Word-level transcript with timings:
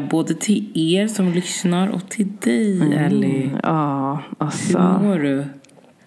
både 0.00 0.34
till 0.34 0.72
er 0.74 1.06
som 1.06 1.32
lyssnar 1.32 1.88
och 1.88 2.08
till 2.08 2.28
dig 2.40 2.94
Ellie. 2.94 3.50
Ja, 3.62 4.22
Hur 4.38 4.46
alltså. 4.46 4.78
mår 5.02 5.18
du? 5.18 5.44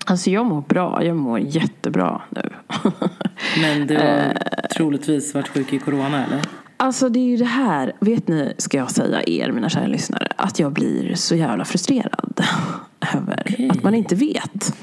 Alltså 0.05 0.29
jag 0.29 0.45
mår 0.45 0.61
bra. 0.61 1.03
Jag 1.03 1.15
mår 1.17 1.39
jättebra 1.39 2.21
nu. 2.29 2.41
Men 3.61 3.87
du 3.87 3.95
Eh. 3.95 4.25
har 4.25 4.34
troligtvis 4.75 5.34
varit 5.34 5.48
sjuk 5.48 5.73
i 5.73 5.79
corona 5.79 6.25
eller? 6.25 6.41
Alltså 6.77 7.09
det 7.09 7.20
är 7.20 7.23
ju 7.29 7.37
det 7.37 7.45
här, 7.45 7.93
vet 7.99 8.27
ni, 8.27 8.53
ska 8.57 8.77
jag 8.77 8.91
säga 8.91 9.23
er 9.27 9.51
mina 9.51 9.70
kära 9.70 9.87
lyssnare, 9.87 10.27
att 10.35 10.59
jag 10.59 10.71
blir 10.71 11.15
så 11.15 11.35
jävla 11.35 11.65
frustrerad 11.65 12.41
över 13.15 13.43
Okej. 13.49 13.70
att 13.70 13.84
man 13.84 13.95
inte 13.95 14.15
vet. 14.15 14.75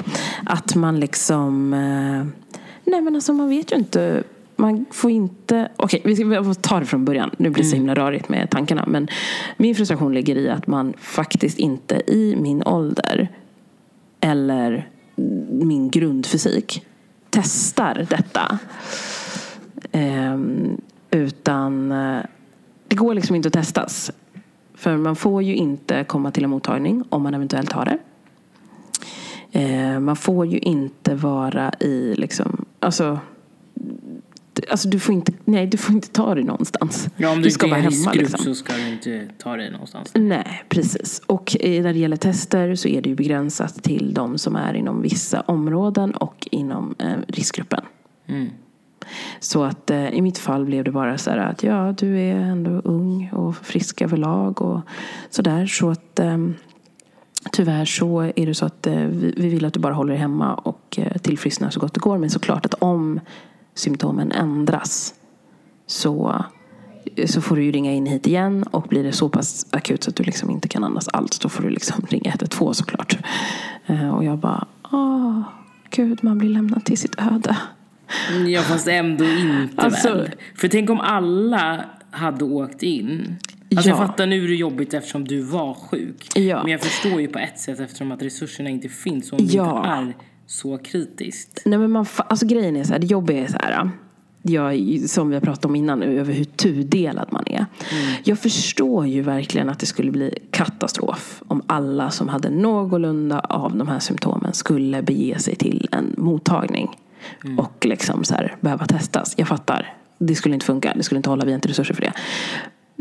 Att 0.44 0.74
man 0.74 1.00
liksom, 1.00 1.72
eh, 1.74 2.26
nej 2.84 3.00
men 3.00 3.14
alltså 3.14 3.32
man 3.32 3.48
vet 3.48 3.72
ju 3.72 3.76
inte, 3.76 4.22
man 4.60 4.84
får 4.90 5.10
inte, 5.10 5.68
okej 5.76 6.02
vi 6.04 6.16
ska 6.16 6.24
vi 6.24 6.44
får 6.44 6.54
ta 6.54 6.80
det 6.80 6.86
från 6.86 7.04
början, 7.04 7.30
nu 7.36 7.50
blir 7.50 7.62
det 7.62 7.68
så 7.68 7.76
himla 7.76 7.94
rörigt 7.94 8.28
med 8.28 8.50
tankarna, 8.50 8.84
men 8.86 9.08
min 9.56 9.74
frustration 9.74 10.14
ligger 10.14 10.36
i 10.36 10.48
att 10.48 10.66
man 10.66 10.94
faktiskt 10.98 11.58
inte 11.58 12.02
i 12.06 12.36
min 12.36 12.62
ålder 12.62 13.28
eller 14.20 14.88
min 15.50 15.90
grundfysik 15.90 16.86
testar 17.30 18.06
detta. 18.10 18.58
Ehm, 19.92 20.80
utan 21.10 21.92
eh, 21.92 22.20
det 22.88 22.96
går 22.96 23.14
liksom 23.14 23.36
inte 23.36 23.48
att 23.48 23.52
testas. 23.52 24.10
För 24.74 24.96
man 24.96 25.16
får 25.16 25.42
ju 25.42 25.54
inte 25.54 26.04
komma 26.04 26.30
till 26.30 26.44
en 26.44 26.50
mottagning 26.50 27.04
om 27.08 27.22
man 27.22 27.34
eventuellt 27.34 27.72
har 27.72 27.84
det. 27.84 27.98
Eh, 29.52 30.00
man 30.00 30.16
får 30.16 30.46
ju 30.46 30.58
inte 30.58 31.14
vara 31.14 31.72
i 31.80 32.14
liksom, 32.14 32.64
alltså 32.80 33.18
Alltså 34.68 34.88
du 34.88 34.98
får 34.98 35.14
inte, 35.14 35.32
nej 35.44 35.66
du 35.66 35.76
får 35.76 35.94
inte 35.94 36.08
ta 36.08 36.34
dig 36.34 36.44
någonstans. 36.44 37.08
Ja, 37.16 37.30
om 37.30 37.36
du, 37.36 37.42
du 37.42 37.50
ska 37.50 37.66
inte 37.66 37.76
är 37.76 37.82
vara 37.82 37.90
hemma 37.90 38.12
liksom. 38.12 38.38
så 38.38 38.54
ska 38.54 38.72
du 38.72 38.88
inte 38.88 39.28
ta 39.38 39.56
dig 39.56 39.70
någonstans. 39.70 40.12
Nej, 40.14 40.64
precis. 40.68 41.22
Och 41.26 41.56
eh, 41.60 41.82
när 41.82 41.92
det 41.92 41.98
gäller 41.98 42.16
tester 42.16 42.74
så 42.74 42.88
är 42.88 43.02
det 43.02 43.08
ju 43.08 43.14
begränsat 43.14 43.82
till 43.82 44.14
de 44.14 44.38
som 44.38 44.56
är 44.56 44.74
inom 44.74 45.02
vissa 45.02 45.40
områden 45.40 46.10
och 46.10 46.48
inom 46.50 46.94
eh, 46.98 47.06
riskgruppen. 47.28 47.80
Mm. 48.26 48.50
Så 49.40 49.64
att 49.64 49.90
eh, 49.90 50.08
i 50.08 50.22
mitt 50.22 50.38
fall 50.38 50.64
blev 50.64 50.84
det 50.84 50.90
bara 50.90 51.18
så 51.18 51.30
här 51.30 51.38
att 51.38 51.62
ja, 51.62 51.94
du 51.98 52.18
är 52.20 52.34
ändå 52.34 52.70
ung 52.70 53.30
och 53.32 53.56
frisk 53.56 54.02
överlag 54.02 54.62
och 54.62 54.80
sådär. 55.30 55.66
Så 55.66 55.90
att 55.90 56.18
eh, 56.18 56.38
tyvärr 57.52 57.84
så 57.84 58.20
är 58.20 58.46
det 58.46 58.54
så 58.54 58.66
att 58.66 58.86
eh, 58.86 58.94
vi, 58.94 59.34
vi 59.36 59.48
vill 59.48 59.64
att 59.64 59.74
du 59.74 59.80
bara 59.80 59.94
håller 59.94 60.12
dig 60.12 60.20
hemma 60.20 60.54
och 60.54 60.98
eh, 60.98 61.16
tillfrisknar 61.16 61.70
så 61.70 61.80
gott 61.80 61.94
det 61.94 62.00
går. 62.00 62.18
Men 62.18 62.30
såklart 62.30 62.66
att 62.66 62.74
om 62.74 63.20
symptomen 63.74 64.32
ändras 64.32 65.14
så, 65.86 66.44
så 67.26 67.40
får 67.40 67.56
du 67.56 67.64
ju 67.64 67.72
ringa 67.72 67.92
in 67.92 68.06
hit 68.06 68.26
igen 68.26 68.62
och 68.62 68.82
blir 68.82 69.04
det 69.04 69.12
så 69.12 69.28
pass 69.28 69.66
akut 69.70 70.04
så 70.04 70.10
att 70.10 70.16
du 70.16 70.22
liksom 70.24 70.50
inte 70.50 70.68
kan 70.68 70.84
andas 70.84 71.08
alls 71.08 71.38
då 71.38 71.48
får 71.48 71.62
du 71.62 71.70
liksom 71.70 72.06
ringa 72.10 72.30
112 72.30 72.72
såklart. 72.72 73.18
Eh, 73.86 74.08
och 74.16 74.24
jag 74.24 74.38
bara, 74.38 74.66
åh, 74.92 75.40
gud 75.90 76.18
man 76.24 76.38
blir 76.38 76.48
lämnad 76.50 76.84
till 76.84 76.98
sitt 76.98 77.14
öde. 77.20 77.56
Ja 78.48 78.62
fast 78.62 78.88
ändå 78.88 79.24
inte 79.24 79.82
Alltså- 79.82 80.14
väl? 80.14 80.30
För 80.54 80.68
tänk 80.68 80.90
om 80.90 81.00
alla 81.00 81.84
hade 82.10 82.44
åkt 82.44 82.82
in. 82.82 83.36
Alltså 83.76 83.88
jag 83.88 83.98
Ja. 83.98 84.06
fattar 84.06 84.26
nu 84.26 84.44
är 84.44 84.48
det 84.48 84.54
jobbigt 84.54 84.94
eftersom 84.94 85.24
du 85.28 85.40
var 85.42 85.74
sjuk. 85.74 86.28
Ja. 86.36 86.62
Men 86.62 86.72
jag 86.72 86.80
förstår 86.80 87.20
ju 87.20 87.28
på 87.28 87.38
ett 87.38 87.58
sätt 87.58 87.80
eftersom 87.80 88.12
att 88.12 88.22
resurserna 88.22 88.70
inte 88.70 88.88
finns 88.88 89.32
om 89.32 89.38
Ja. 89.42 89.76
inte 89.78 89.88
är 89.88 90.14
så 90.50 90.78
kritiskt. 90.78 91.62
Nej 91.64 91.78
men 91.78 91.90
man, 91.90 92.06
alltså 92.16 92.46
grejen 92.46 92.76
är 92.76 92.84
så 92.84 92.92
här, 92.92 92.98
det 93.00 93.06
jobbiga 93.06 93.44
är 93.44 93.46
så 93.46 93.58
här. 93.60 93.90
Jag, 94.42 95.00
som 95.06 95.28
vi 95.28 95.34
har 95.34 95.40
pratat 95.40 95.64
om 95.64 95.76
innan 95.76 95.98
nu, 95.98 96.20
över 96.20 96.32
hur 96.32 96.44
tudelad 96.44 97.28
man 97.30 97.44
är. 97.46 97.66
Jag 98.24 98.38
förstår 98.38 99.06
ju 99.06 99.22
verkligen 99.22 99.68
att 99.68 99.78
det 99.78 99.86
skulle 99.86 100.10
bli 100.10 100.38
katastrof 100.50 101.42
om 101.48 101.62
alla 101.66 102.10
som 102.10 102.28
hade 102.28 102.50
någorlunda 102.50 103.40
av 103.40 103.76
de 103.76 103.88
här 103.88 103.98
symptomen 103.98 104.52
skulle 104.52 105.02
bege 105.02 105.38
sig 105.38 105.54
till 105.54 105.88
en 105.92 106.14
mottagning. 106.18 106.98
Och 107.58 107.86
liksom 107.86 108.24
så 108.24 108.34
här, 108.34 108.56
behöva 108.60 108.86
testas. 108.86 109.34
Jag 109.36 109.48
fattar. 109.48 109.94
Det 110.18 110.34
skulle 110.34 110.54
inte 110.54 110.66
funka. 110.66 110.92
Det 110.96 111.02
skulle 111.02 111.16
inte 111.16 111.30
hålla. 111.30 111.44
Vi 111.44 111.50
har 111.50 111.56
inte 111.56 111.68
resurser 111.68 111.94
för 111.94 112.02
det. 112.02 112.12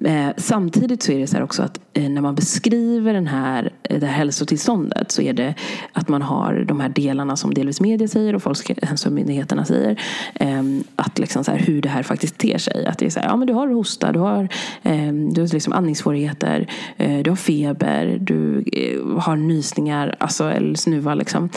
Eh, 0.05 0.29
samtidigt 0.37 1.03
så 1.03 1.11
är 1.11 1.19
det 1.19 1.27
så 1.27 1.35
här 1.35 1.43
också 1.43 1.63
att 1.63 1.79
eh, 1.93 2.09
när 2.09 2.21
man 2.21 2.35
beskriver 2.35 3.13
den 3.13 3.27
här, 3.27 3.73
eh, 3.83 3.99
det 3.99 4.05
här 4.05 4.13
hälsotillståndet 4.13 5.11
så 5.11 5.21
är 5.21 5.33
det 5.33 5.55
att 5.93 6.09
man 6.09 6.21
har 6.21 6.65
de 6.67 6.79
här 6.79 6.89
delarna 6.89 7.35
som 7.35 7.53
delvis 7.53 7.81
media 7.81 8.07
säger 8.07 8.35
och 8.35 8.43
Folkhälsomyndigheterna 8.43 9.65
säger. 9.65 10.01
Eh, 10.35 10.63
att 10.95 11.19
liksom 11.19 11.43
så 11.43 11.51
här, 11.51 11.57
hur 11.59 11.81
det 11.81 11.89
här 11.89 12.03
faktiskt 12.03 12.37
ter 12.37 12.57
sig. 12.57 12.85
Att 12.85 12.97
det 12.97 13.05
är 13.05 13.09
så 13.09 13.19
här, 13.19 13.27
ja 13.27 13.35
men 13.35 13.47
du 13.47 13.53
har 13.53 13.67
hosta, 13.67 14.11
du 14.11 14.19
har, 14.19 14.47
ehm, 14.83 15.33
du 15.33 15.41
har 15.41 15.47
liksom 15.47 15.73
andningssvårigheter, 15.73 16.67
eh, 16.97 17.19
du 17.19 17.31
har 17.31 17.37
feber, 17.37 18.17
du 18.21 18.63
eh, 18.73 19.19
har 19.19 19.35
nysningar, 19.35 20.15
alltså, 20.19 20.49
eller 20.49 20.75
snuva 20.75 21.15
liksom. 21.15 21.49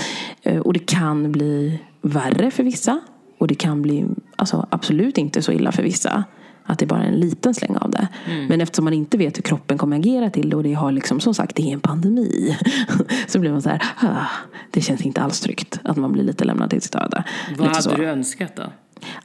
Och 0.64 0.72
det 0.72 0.86
kan 0.86 1.32
bli 1.32 1.78
värre 2.02 2.50
för 2.50 2.62
vissa. 2.62 3.00
Och 3.38 3.48
det 3.48 3.54
kan 3.54 3.82
bli 3.82 4.04
alltså, 4.36 4.66
absolut 4.70 5.18
inte 5.18 5.42
så 5.42 5.52
illa 5.52 5.72
för 5.72 5.82
vissa. 5.82 6.24
Att 6.64 6.78
det 6.78 6.84
är 6.84 6.86
bara 6.86 7.04
en 7.04 7.14
liten 7.14 7.54
släng 7.54 7.76
av 7.76 7.90
det. 7.90 8.08
Men 8.48 8.60
eftersom 8.60 8.84
man 8.84 8.94
inte 8.94 9.18
vet 9.18 9.38
hur 9.38 9.42
kroppen 9.42 9.78
kommer 9.78 9.96
agera 9.96 10.30
till 10.30 10.50
det 10.50 10.56
och 10.56 10.62
det 10.62 10.72
har 10.74 10.92
liksom 10.92 11.20
som 11.20 11.34
sagt 11.34 11.56
det 11.56 11.62
är 11.62 11.72
en 11.72 11.80
pandemi. 11.80 12.58
Så 13.26 13.38
blir 13.38 13.52
man 13.52 13.62
så 13.62 13.68
här, 13.68 13.82
ah, 13.96 14.26
det 14.70 14.80
känns 14.80 15.02
inte 15.02 15.20
alls 15.22 15.40
tryggt 15.40 15.80
att 15.84 15.96
man 15.96 16.12
blir 16.12 16.22
lite 16.22 16.44
lämnad 16.44 16.70
till 16.70 16.82
sitt 16.82 16.94
öde. 16.94 17.24
Vad 17.58 17.68
hade 17.68 17.82
så. 17.82 17.94
du 17.94 18.04
önskat 18.04 18.56
då? 18.56 18.62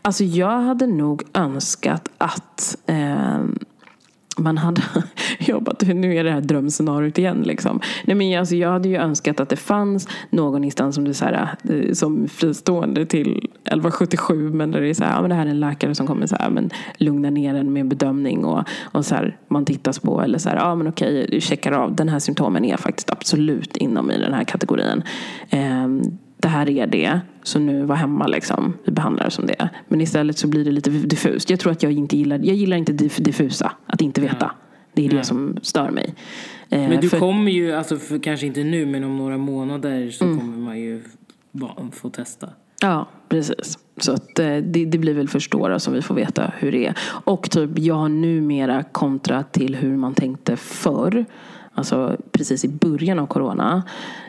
Alltså 0.02 0.24
jag 0.24 0.62
hade 0.62 0.88
nog 0.88 1.24
önskat 1.34 2.10
att 2.18 2.78
eh, 2.86 3.44
man 4.38 4.58
hade 4.58 4.82
jobbat, 5.40 5.82
nu 5.82 6.16
är 6.16 6.24
det 6.24 6.32
här 6.32 6.42
drömscenariot 6.42 7.18
igen 7.18 7.42
liksom. 7.46 7.80
Nej 8.06 8.16
men 8.16 8.40
alltså 8.40 8.56
jag 8.56 8.70
hade 8.70 8.90
ju 8.90 8.96
önskat 8.96 9.40
att 9.40 9.50
det 9.50 9.56
fanns 9.56 10.08
någon 10.30 10.64
instans 10.64 10.96
som 10.96 11.06
det 11.06 11.14
så 11.14 11.26
här, 11.26 11.50
eh, 11.70 11.94
som 11.94 12.28
fristående 12.28 13.06
till 13.06 13.38
1177 13.38 14.54
men 14.54 14.72
där 14.72 14.82
det 14.82 14.90
är 14.90 14.94
så 14.94 15.04
här, 15.04 15.16
ja 15.16 15.22
men 15.22 15.30
det 15.30 15.36
här 15.36 15.46
är 15.46 15.50
en 15.50 15.60
läkare 15.60 15.96
som 15.96 16.08
kommer 16.08 16.28
så 16.28 16.36
här, 16.40 16.50
men 16.50 16.70
lugna 16.98 17.30
ner 17.30 17.56
en 17.56 17.74
med 17.74 17.82
en 17.82 17.90
bedömning 17.90 18.46
och, 18.46 18.64
och 18.82 19.06
så 19.06 19.16
här, 19.16 19.38
man 19.48 19.66
tittas 19.66 20.00
på 20.00 20.22
eller 20.22 20.38
så 20.38 20.50
här, 20.50 20.56
ja 20.56 20.76
men 20.76 20.88
okej, 20.88 21.28
du 21.32 21.42
checkar 21.42 21.72
av, 21.72 21.96
den 21.96 22.10
här 22.10 22.20
symptomen 22.20 22.66
är 22.66 22.78
faktiskt 22.78 23.10
absolut 23.10 23.78
inom 23.78 24.12
i 24.12 24.18
den 24.18 24.34
här 24.34 24.44
kategorin. 24.44 25.04
Eh, 25.50 25.88
det 26.38 26.48
här 26.48 26.70
är 26.70 26.88
det, 26.88 27.20
så 27.44 27.60
nu 27.60 27.84
var 27.86 27.96
hemma 27.96 28.28
liksom. 28.28 28.74
Vi 28.84 28.92
behandlar 28.92 29.26
det 29.26 29.32
som 29.32 29.46
det. 29.46 29.70
Men 29.88 30.02
istället 30.02 30.38
så 30.38 30.48
blir 30.48 30.66
det 30.66 30.72
lite 30.72 30.90
diffust. 30.90 31.50
Jag 31.50 31.60
tror 31.60 31.72
att 31.72 31.84
jag 31.84 31.92
inte 31.92 32.18
gillar, 32.18 32.38
jag 32.44 32.56
gillar 32.56 32.78
inte 32.78 32.94
diff- 32.94 33.22
diffusa, 33.22 33.72
att 33.86 34.02
inte 34.02 34.22
veta. 34.22 34.52
Det 34.94 35.06
är 35.06 35.10
det 35.10 35.24
som 35.24 35.58
stör 35.62 35.92
mig. 35.92 36.16
Eh, 36.70 36.90
Men 36.90 37.02
du 37.02 37.10
för- 37.10 37.20
kommer 37.20 37.52
ju, 37.52 37.72
alltså 37.74 37.98
för, 37.98 38.20
kanske 38.20 38.46
inte 38.46 38.64
nu 38.64 38.86
men 38.86 39.04
om 39.04 39.18
några 39.18 39.38
månader 39.38 40.10
så 40.12 40.24
Mm. 40.26 40.40
kommer 40.40 40.58
man 40.58 40.80
ju 40.80 41.02
få 41.92 42.10
testa. 42.10 42.50
Ja, 42.82 43.08
precis. 43.30 43.78
Så 43.98 44.12
att, 44.12 44.40
eh, 44.40 44.46
det, 44.58 44.86
det 44.86 44.98
blir 44.98 45.14
väl 45.14 45.28
först 45.28 45.52
då 45.52 45.80
som 45.80 45.94
vi 45.94 46.02
får 46.02 46.16
veta 46.16 46.52
hur 46.58 46.72
det 46.72 46.86
är. 46.86 46.98
Och 47.24 47.50
typ, 47.52 47.70
jag 47.80 47.96
har 47.96 48.10
numera 48.10 48.84
kontra 48.84 49.44
till 49.44 49.76
hur 49.76 49.98
man 49.98 50.14
tänkte 50.14 50.56
förr. 50.56 51.26
Alltså 51.74 52.18
precis 52.32 52.66
i 52.66 52.68
början 52.70 53.20
av 53.20 53.26
corona. 53.28 53.84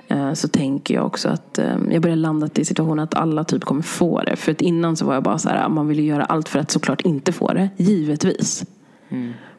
Eh, 0.08 0.32
Så 0.32 0.48
tänker 0.48 0.94
jag 0.94 1.06
också 1.06 1.28
att 1.28 1.58
eh, 1.58 1.76
jag 1.90 2.02
börjar 2.02 2.16
landa 2.16 2.48
i 2.54 2.64
situationen 2.64 2.98
att 2.98 3.14
alla 3.14 3.44
typ 3.44 3.64
kommer 3.64 3.82
få 3.82 4.22
det. 4.22 4.36
För 4.36 4.52
att 4.52 4.60
innan 4.60 4.96
så 4.96 5.06
var 5.06 5.14
jag 5.14 5.22
bara 5.22 5.38
så 5.38 5.48
här, 5.48 5.68
man 5.68 5.88
vill 5.88 5.98
ju 6.00 6.06
göra 6.06 6.24
allt 6.24 6.48
för 6.48 6.58
att 6.58 6.70
såklart 6.70 7.00
inte 7.00 7.32
få 7.32 7.52
det. 7.52 7.68
Givetvis. 7.76 8.64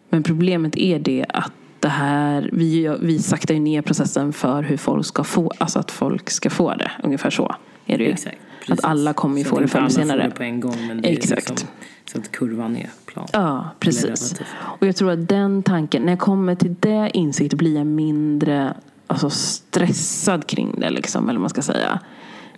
Men 0.10 0.24
problemet 0.24 0.78
är 0.78 1.00
det 1.00 1.25
att 1.30 1.51
det 1.80 1.88
här, 1.90 2.50
vi, 2.54 2.98
vi 3.01 3.19
saktar 3.19 3.54
ju 3.54 3.60
ner 3.60 3.81
processen 3.81 4.34
för 4.34 4.63
hur 4.63 4.78
folk 4.78 5.06
ska 5.06 5.24
få, 5.24 5.51
alltså 5.57 5.80
att 5.80 5.92
folk 5.92 6.30
ska 6.30 6.50
få 6.50 6.74
det. 6.75 6.92
Ungefär 7.04 7.30
så 7.30 7.56
är 7.86 7.98
det 7.98 8.04
ju. 8.04 8.10
Exakt. 8.12 8.38
Att 8.69 8.84
alla 8.86 9.13
kommer 9.13 9.38
ju 9.38 9.44
Så 9.44 9.50
få 9.50 9.60
det 9.60 9.68
förr 9.68 9.80
eller 9.80 9.90
senare. 9.90 10.22
får 10.22 10.30
det 10.30 10.36
på 10.36 10.44
en 10.44 10.60
gång 10.60 10.88
men 10.88 11.01
det 11.01 11.07
Exakt. 11.10 11.31
är 11.31 11.36
liksom, 11.36 11.68
så 12.12 12.18
att 12.18 12.31
kurvan 12.31 12.78
är 12.78 12.90
plan. 13.06 13.28
Ja, 13.34 13.69
precis. 13.80 14.42
Och 14.54 14.88
jag 14.88 14.96
tror 14.96 15.12
att 15.12 15.28
den 15.30 15.63
tanken, 15.63 16.01
när 16.04 16.12
jag 16.12 16.19
kommer 16.19 16.56
till 16.56 16.75
det 16.80 17.10
insikt 17.13 17.54
blir 17.54 17.75
jag 17.78 17.88
mindre 17.88 18.74
alltså, 19.10 19.30
stressad 19.30 20.48
kring 20.48 20.76
det. 20.78 20.90
Liksom, 20.90 21.30
eller 21.30 21.40
vad 21.40 21.42
man 21.42 21.50
ska 21.50 21.62
säga. 21.62 22.00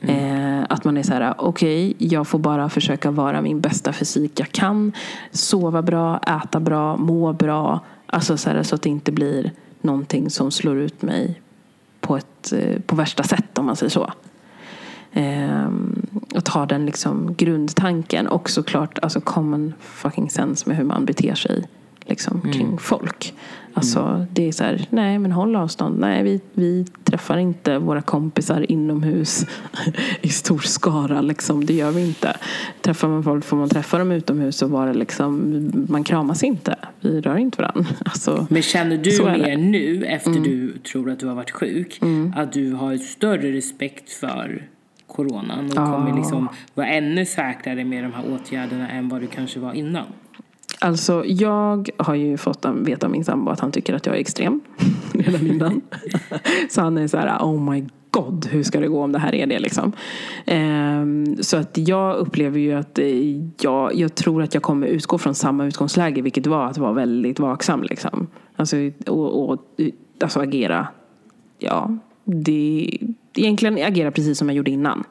Eh, 0.01 0.63
att 0.69 0.83
man 0.83 0.97
är 0.97 1.03
så 1.03 1.13
här, 1.13 1.33
okej, 1.37 1.93
jag 1.97 2.27
får 2.27 2.39
bara 2.39 2.69
försöka 2.69 3.11
vara 3.11 3.41
min 3.41 3.61
bästa 3.61 3.93
fysik 3.93 4.39
jag 4.39 4.51
kan. 4.51 4.91
Sova 5.31 5.81
bra, 5.81 6.17
äta 6.17 6.59
bra, 6.59 6.97
må 6.97 7.33
bra. 7.33 7.79
Alltså 8.05 8.37
så, 8.37 8.49
här, 8.49 8.63
så 8.63 8.75
att 8.75 8.81
det 8.81 8.89
inte 8.89 9.11
blir 9.11 9.51
någonting 9.81 10.29
som 10.29 10.51
slår 10.51 10.77
ut 10.77 11.01
mig 11.01 11.41
på, 11.99 12.17
ett, 12.17 12.53
eh, 12.53 12.81
på 12.81 12.95
värsta 12.95 13.23
sätt 13.23 13.57
om 13.57 13.65
man 13.65 13.75
säger 13.75 13.89
så. 13.89 14.11
Ehm, 15.13 16.05
och 16.35 16.45
ta 16.45 16.65
den 16.65 16.85
liksom 16.85 17.35
grundtanken 17.35 18.27
och 18.27 18.49
såklart 18.49 18.99
alltså 19.01 19.21
common 19.21 19.73
fucking 19.79 20.29
sense 20.29 20.69
med 20.69 20.77
hur 20.77 20.83
man 20.83 21.05
beter 21.05 21.35
sig 21.35 21.67
liksom, 22.05 22.41
kring 22.41 22.77
folk. 22.77 23.33
Alltså, 23.73 24.25
det 24.33 24.47
är 24.47 24.51
så 24.51 24.63
här, 24.63 24.87
nej 24.89 25.19
men 25.19 25.31
håll 25.31 25.55
avstånd. 25.55 25.99
Nej, 25.99 26.23
vi, 26.23 26.41
vi 26.53 26.85
träffar 27.03 27.37
inte 27.37 27.77
våra 27.77 28.01
kompisar 28.01 28.71
inomhus 28.71 29.45
i 30.21 30.29
stor 30.29 30.59
skara. 30.59 31.21
Liksom. 31.21 31.65
Det 31.65 31.73
gör 31.73 31.91
vi 31.91 32.07
inte. 32.07 32.37
Träffar 32.81 33.07
man 33.07 33.23
folk 33.23 33.45
får 33.45 33.57
man 33.57 33.69
träffa 33.69 33.97
dem 33.97 34.11
utomhus 34.11 34.61
och 34.61 34.69
vara 34.69 34.93
liksom, 34.93 35.85
man 35.89 36.03
kramas 36.03 36.43
inte. 36.43 36.75
Vi 37.01 37.21
rör 37.21 37.37
inte 37.37 37.61
varandra. 37.61 37.85
Alltså, 38.05 38.47
Men 38.49 38.61
känner 38.61 38.97
du 38.97 39.23
mer 39.23 39.57
nu, 39.57 40.05
efter 40.05 40.31
du 40.31 40.77
tror 40.77 41.09
att 41.11 41.19
du 41.19 41.27
har 41.27 41.35
varit 41.35 41.51
sjuk, 41.51 41.99
att 42.35 42.53
du 42.53 42.73
har 42.73 42.97
större 42.97 43.51
respekt 43.51 44.09
för 44.11 44.67
coronan 45.07 45.65
och 45.65 45.73
Ja. 45.75 45.85
kommer 45.85 46.15
liksom 46.17 46.49
vara 46.73 46.87
ännu 46.87 47.25
säkrare 47.25 47.83
med 47.83 48.03
de 48.03 48.13
här 48.13 48.23
åtgärderna 48.33 48.89
än 48.89 49.09
vad 49.09 49.21
du 49.21 49.27
kanske 49.27 49.59
var 49.59 49.73
innan? 49.73 50.05
Alltså, 50.83 51.23
jag 51.25 51.89
har 51.97 52.15
ju 52.15 52.37
fått 52.37 52.65
veta 52.65 53.05
av 53.05 53.11
min 53.11 53.25
sambo 53.25 53.51
att 53.51 53.59
han 53.59 53.71
tycker 53.71 53.93
att 53.93 54.05
jag 54.05 54.15
är 54.15 54.19
extrem. 54.19 54.61
Redan 55.13 55.47
innan. 55.47 55.81
så 56.69 56.81
han 56.81 56.97
är 56.97 57.07
så 57.07 57.17
här, 57.17 57.37
oh 57.39 57.71
my 57.71 57.87
god, 58.11 58.45
hur 58.45 58.63
ska 58.63 58.79
det 58.79 58.87
gå 58.87 59.03
om 59.03 59.11
det 59.11 59.19
här 59.19 59.35
är 59.35 59.47
det 59.47 59.59
liksom. 59.59 59.91
Ehm, 60.45 61.43
så 61.43 61.57
att 61.57 61.77
jag 61.77 62.15
upplever 62.17 62.59
ju 62.59 62.73
att 62.73 62.99
eh, 62.99 63.37
jag, 63.61 63.95
jag 63.95 64.15
tror 64.15 64.43
att 64.43 64.53
jag 64.53 64.63
kommer 64.63 64.87
utgå 64.87 65.17
från 65.17 65.35
samma 65.35 65.65
utgångsläge, 65.65 66.21
vilket 66.21 66.47
var 66.47 66.65
att 66.65 66.77
vara 66.77 66.93
väldigt 66.93 67.39
vaksam 67.39 67.83
liksom. 67.83 68.27
Alltså, 68.55 68.77
och, 69.07 69.49
och 69.49 69.65
eh, 69.77 69.87
alltså 70.21 70.39
agera, 70.39 70.87
ja, 71.59 71.97
det, 72.25 72.97
egentligen 73.35 73.87
agera 73.87 74.11
precis 74.11 74.37
som 74.37 74.49
jag 74.49 74.55
gjorde 74.55 74.71
innan. 74.71 75.03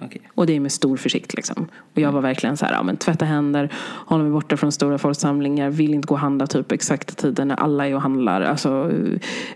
Okej. 0.00 0.20
Och 0.34 0.46
det 0.46 0.56
är 0.56 0.60
med 0.60 0.72
stor 0.72 0.96
försikt 0.96 1.34
liksom. 1.34 1.68
Och 1.94 2.00
jag 2.00 2.12
var 2.12 2.20
verkligen 2.20 2.56
så 2.56 2.66
här, 2.66 2.72
ja, 2.72 2.82
men 2.82 2.96
tvätta 2.96 3.24
händer, 3.24 3.72
hålla 4.06 4.22
mig 4.22 4.32
borta 4.32 4.56
från 4.56 4.72
stora 4.72 4.98
folksamlingar, 4.98 5.70
vill 5.70 5.94
inte 5.94 6.06
gå 6.06 6.14
och 6.14 6.20
handla 6.20 6.46
typ 6.46 6.72
exakta 6.72 7.14
tider 7.14 7.44
när 7.44 7.56
alla 7.56 7.88
är 7.88 7.94
och 7.94 8.02
handlar. 8.02 8.40
Alltså 8.40 8.92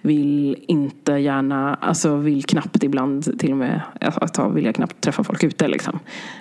vill 0.00 0.64
inte 0.68 1.12
gärna, 1.12 1.74
alltså 1.74 2.16
vill 2.16 2.44
knappt 2.44 2.84
ibland 2.84 3.38
till 3.38 3.50
och 3.50 3.58
med, 3.58 3.80
alltså, 4.00 4.48
vill 4.48 4.64
jag 4.64 4.74
knappt 4.74 5.00
träffa 5.00 5.24
folk 5.24 5.44
ute 5.44 5.68
liksom. 5.68 5.98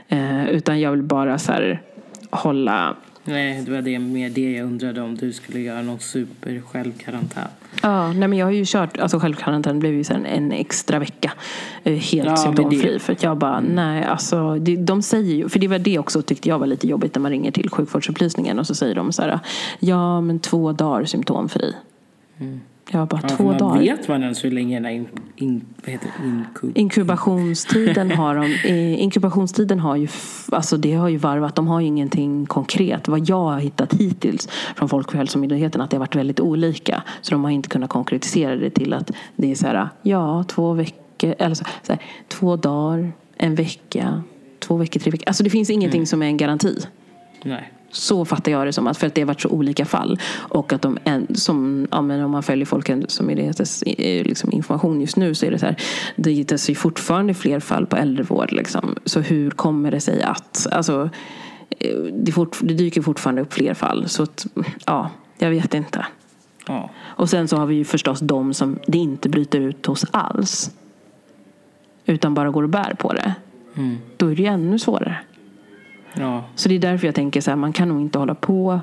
Eh, 0.07 0.49
utan 0.49 0.79
jag 0.79 0.91
vill 0.91 1.03
bara 1.03 1.39
så 1.39 1.51
här 1.51 1.81
hålla 2.29 2.95
Nej, 3.29 3.61
det 3.65 3.71
var 3.71 3.81
det, 3.81 3.99
mer 3.99 4.29
det 4.29 4.51
jag 4.51 4.65
undrade 4.65 5.01
om 5.01 5.15
du 5.15 5.33
skulle 5.33 5.59
göra 5.59 5.81
någon 5.81 5.99
super 5.99 6.61
självkarantän. 6.61 7.47
Ja, 7.81 8.13
nej 8.13 8.27
men 8.27 8.39
jag 8.39 8.45
har 8.45 8.51
ju 8.51 8.63
kört, 8.65 8.99
alltså 8.99 9.19
självkarantän 9.19 9.79
blev 9.79 9.93
ju 9.93 10.03
sen 10.03 10.25
en 10.25 10.51
extra 10.51 10.99
vecka 10.99 11.33
eh, 11.83 11.93
helt 11.93 12.29
Ja, 12.29 12.35
symptomfri. 12.35 12.99
För 12.99 13.13
att 13.13 13.23
jag 13.23 13.37
bara, 13.37 13.59
nej 13.59 14.03
alltså, 14.03 14.55
det, 14.55 14.75
de 14.75 15.01
säger 15.01 15.35
ju, 15.35 15.49
för 15.49 15.59
det 15.59 15.67
var 15.67 15.79
det 15.79 15.99
också 15.99 16.21
tyckte 16.21 16.49
jag 16.49 16.59
var 16.59 16.67
lite 16.67 16.87
jobbigt 16.87 17.15
när 17.15 17.21
man 17.21 17.31
ringer 17.31 17.51
till 17.51 17.69
sjukvårdsupplysningen 17.69 18.59
och 18.59 18.67
så 18.67 18.75
säger 18.75 18.95
de 18.95 19.11
så 19.11 19.21
här, 19.21 19.39
ja 19.79 20.21
men 20.21 20.39
två 20.39 20.71
dagar 20.71 21.05
symptomfri. 21.05 21.73
Jag 22.91 23.07
bara, 23.07 23.21
Ja, 23.23 23.29
två 23.29 23.43
man 23.43 23.57
dagar? 23.57 23.79
vet 23.79 24.07
man 24.07 24.23
ens 24.23 24.45
hur 24.45 24.51
länge 24.51 24.79
den 24.79 24.91
in, 24.91 25.07
in, 25.35 25.65
vad 25.83 25.91
heter 25.91 26.09
det? 26.21 26.27
Inkub... 26.27 26.77
Inkubationstiden 26.77 28.11
har 28.11 28.35
de, 28.35 28.45
eh, 28.65 29.01
inkubationstiden 29.01 29.79
har 29.79 29.95
ju, 29.95 30.07
alltså 30.51 30.77
det 30.77 30.93
har 30.93 31.07
ju 31.07 31.17
varvat, 31.17 31.55
de 31.55 31.67
har 31.67 31.81
ju 31.81 31.87
ingenting 31.87 32.45
konkret. 32.45 33.07
Vad 33.07 33.29
jag 33.29 33.43
har 33.43 33.59
hittat 33.59 33.93
hittills 33.93 34.49
från 34.75 34.89
Folkhälsomyndigheten 34.89 35.81
att 35.81 35.89
det 35.89 35.97
har 35.97 35.99
varit 35.99 36.15
väldigt 36.15 36.39
olika. 36.39 37.03
Så 37.21 37.31
de 37.31 37.43
har 37.43 37.51
inte 37.51 37.69
kunnat 37.69 37.89
konkretisera 37.89 38.55
det 38.55 38.69
till 38.69 38.93
att 38.93 39.11
det 39.35 39.51
är 39.51 39.55
så 39.55 39.67
här, 39.67 39.89
ja 40.01 40.43
två 40.47 40.73
veckor, 40.73 41.35
eller 41.39 41.55
så, 41.55 41.65
så 41.83 41.93
här, 41.93 42.01
två 42.27 42.55
dagar, 42.55 43.11
en 43.37 43.55
vecka, 43.55 44.23
två 44.59 44.77
veckor, 44.77 44.99
tre 44.99 45.11
veckor. 45.11 45.27
Alltså 45.27 45.43
det 45.43 45.49
finns 45.49 45.69
ingenting 45.69 46.07
som 46.07 46.21
är 46.21 46.25
en 46.25 46.37
garanti. 46.37 46.77
Nej. 47.43 47.71
Så 47.91 48.25
fattar 48.25 48.51
jag 48.51 48.67
det 48.67 48.73
som, 48.73 48.87
att 48.87 48.97
för 48.97 49.07
att 49.07 49.15
det 49.15 49.21
har 49.21 49.27
varit 49.27 49.41
så 49.41 49.49
olika 49.49 49.85
fall. 49.85 50.19
Och 50.33 50.73
att 50.73 50.81
de, 50.81 50.97
som, 51.33 51.87
ja, 51.91 51.97
om 51.97 52.31
man 52.31 52.43
följer 52.43 52.65
Folkhälsomyndighetens 52.65 53.83
eh, 53.83 54.25
liksom 54.25 54.51
information 54.51 55.01
just 55.01 55.17
nu 55.17 55.35
så 55.35 55.45
är 55.45 55.51
det 55.51 55.59
så 55.59 55.65
här, 55.65 55.75
det 56.15 56.31
hittas 56.31 56.69
ju 56.69 56.75
fortfarande 56.75 57.33
fler 57.33 57.59
fall 57.59 57.85
på 57.85 57.95
äldrevård. 57.95 58.51
Liksom. 58.51 58.95
Så 59.05 59.19
hur 59.19 59.49
kommer 59.49 59.91
det 59.91 59.99
sig 59.99 60.23
att, 60.23 60.67
alltså, 60.71 61.09
eh, 61.79 61.97
det, 62.13 62.31
fort, 62.31 62.57
det 62.61 62.73
dyker 62.73 63.01
fortfarande 63.01 63.41
upp 63.41 63.53
fler 63.53 63.73
fall. 63.73 64.09
Så 64.09 64.23
att, 64.23 64.47
ja, 64.85 65.09
jag 65.37 65.49
vet 65.49 65.73
inte. 65.73 66.05
Ja. 66.67 66.89
Och 66.99 67.29
sen 67.29 67.47
så 67.47 67.57
har 67.57 67.65
vi 67.65 67.75
ju 67.75 67.85
förstås 67.85 68.19
de 68.19 68.53
som 68.53 68.79
det 68.87 68.97
inte 68.97 69.29
bryter 69.29 69.59
ut 69.59 69.85
hos 69.85 70.05
alls. 70.11 70.71
Utan 72.05 72.33
bara 72.33 72.49
går 72.49 72.63
och 72.63 72.69
bär 72.69 72.95
på 72.99 73.13
det. 73.13 73.33
Mm. 73.75 73.97
Då 74.17 74.31
är 74.31 74.35
det 74.35 74.41
ju 74.41 74.47
ännu 74.47 74.79
svårare. 74.79 75.17
Ja. 76.19 76.43
Så 76.55 76.69
det 76.69 76.75
är 76.75 76.79
därför 76.79 77.07
jag 77.07 77.15
tänker 77.15 77.41
så 77.41 77.51
här, 77.51 77.55
man 77.55 77.73
kan 77.73 77.87
nog 77.87 78.01
inte 78.01 78.19
hålla 78.19 78.35
på 78.35 78.79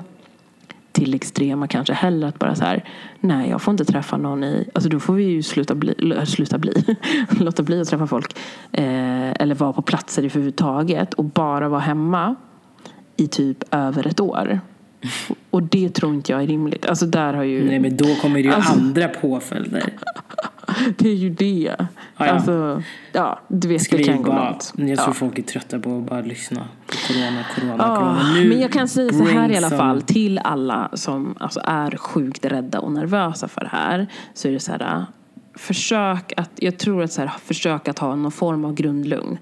till 0.91 1.13
extrema 1.13 1.67
kanske 1.67 1.93
heller. 1.93 2.27
Att 2.27 2.39
bara 2.39 2.55
så 2.55 2.63
här, 2.63 2.83
nej 3.19 3.49
jag 3.49 3.61
får 3.61 3.71
inte 3.71 3.85
träffa 3.85 4.17
någon 4.17 4.43
i, 4.43 4.69
alltså 4.73 4.89
då 4.89 4.99
får 4.99 5.13
vi 5.13 5.23
ju 5.23 5.43
sluta 5.43 5.75
bli, 5.75 6.15
sluta 6.25 6.57
bli, 6.57 6.83
låta 7.29 7.63
bli 7.63 7.81
att 7.81 7.87
träffa 7.87 8.07
folk. 8.07 8.37
Eh, 8.71 9.31
eller 9.31 9.55
vara 9.55 9.73
på 9.73 9.81
platser 9.81 10.23
överhuvudtaget 10.23 11.13
och 11.13 11.23
bara 11.23 11.69
vara 11.69 11.81
hemma 11.81 12.35
i 13.17 13.27
typ 13.27 13.63
över 13.71 14.07
ett 14.07 14.19
år. 14.19 14.59
Och 15.49 15.63
det 15.63 15.89
tror 15.89 16.13
inte 16.13 16.31
jag 16.31 16.43
är 16.43 16.47
rimligt. 16.47 16.85
Alltså 16.85 17.05
där 17.05 17.33
har 17.33 17.43
ju, 17.43 17.65
Nej 17.67 17.79
men 17.79 17.97
då 17.97 18.15
kommer 18.21 18.35
det 18.35 18.41
ju 18.41 18.51
Alltså- 18.53 18.73
andra 18.73 19.07
påföljder. 19.07 19.83
det 20.97 21.09
är 21.09 21.15
ju 21.15 21.29
det. 21.29 21.75
Ja, 21.79 21.85
ja. 22.17 22.25
Alltså, 22.25 22.83
ja, 23.11 23.39
du 23.47 23.67
vet 23.67 23.81
Ska 23.81 23.97
det 23.97 24.03
kan 24.03 24.21
gå 24.21 24.33
långt. 24.33 24.73
jag 24.75 24.97
tror 24.97 25.09
Ja. 25.09 25.13
folk 25.13 25.37
är 25.39 25.43
trötta 25.43 25.79
på 25.79 25.97
att 25.97 26.03
bara 26.03 26.21
lyssna 26.21 26.67
på 26.87 26.97
corona, 27.13 27.43
corona, 27.55 27.75
Ja, 27.77 27.95
corona. 27.95 28.33
Nu 28.33 28.49
men 28.49 28.59
jag 28.59 28.71
kan 28.71 28.87
säga 28.87 29.13
så 29.13 29.23
här 29.23 29.51
i 29.51 29.57
alla 29.57 29.69
fall 29.69 30.01
till 30.01 30.39
alla 30.39 30.89
som 30.93 31.35
alltså, 31.39 31.61
är 31.63 31.97
sjukt 31.97 32.45
rädda 32.45 32.79
och 32.79 32.91
nervösa 32.91 33.47
för 33.47 33.61
det 33.61 33.67
här. 33.71 34.07
Så 34.33 34.47
är 34.47 34.51
det 34.51 34.59
så 34.59 34.71
här, 34.71 35.05
försök 35.55 36.33
att, 36.37 36.51
jag 36.55 36.77
tror 36.77 37.03
att 37.03 37.11
så 37.11 37.21
här, 37.21 37.31
försök 37.43 37.87
att 37.87 37.99
ha 37.99 38.15
någon 38.15 38.31
form 38.31 38.65
av 38.65 38.73
grundlugn. 38.73 39.37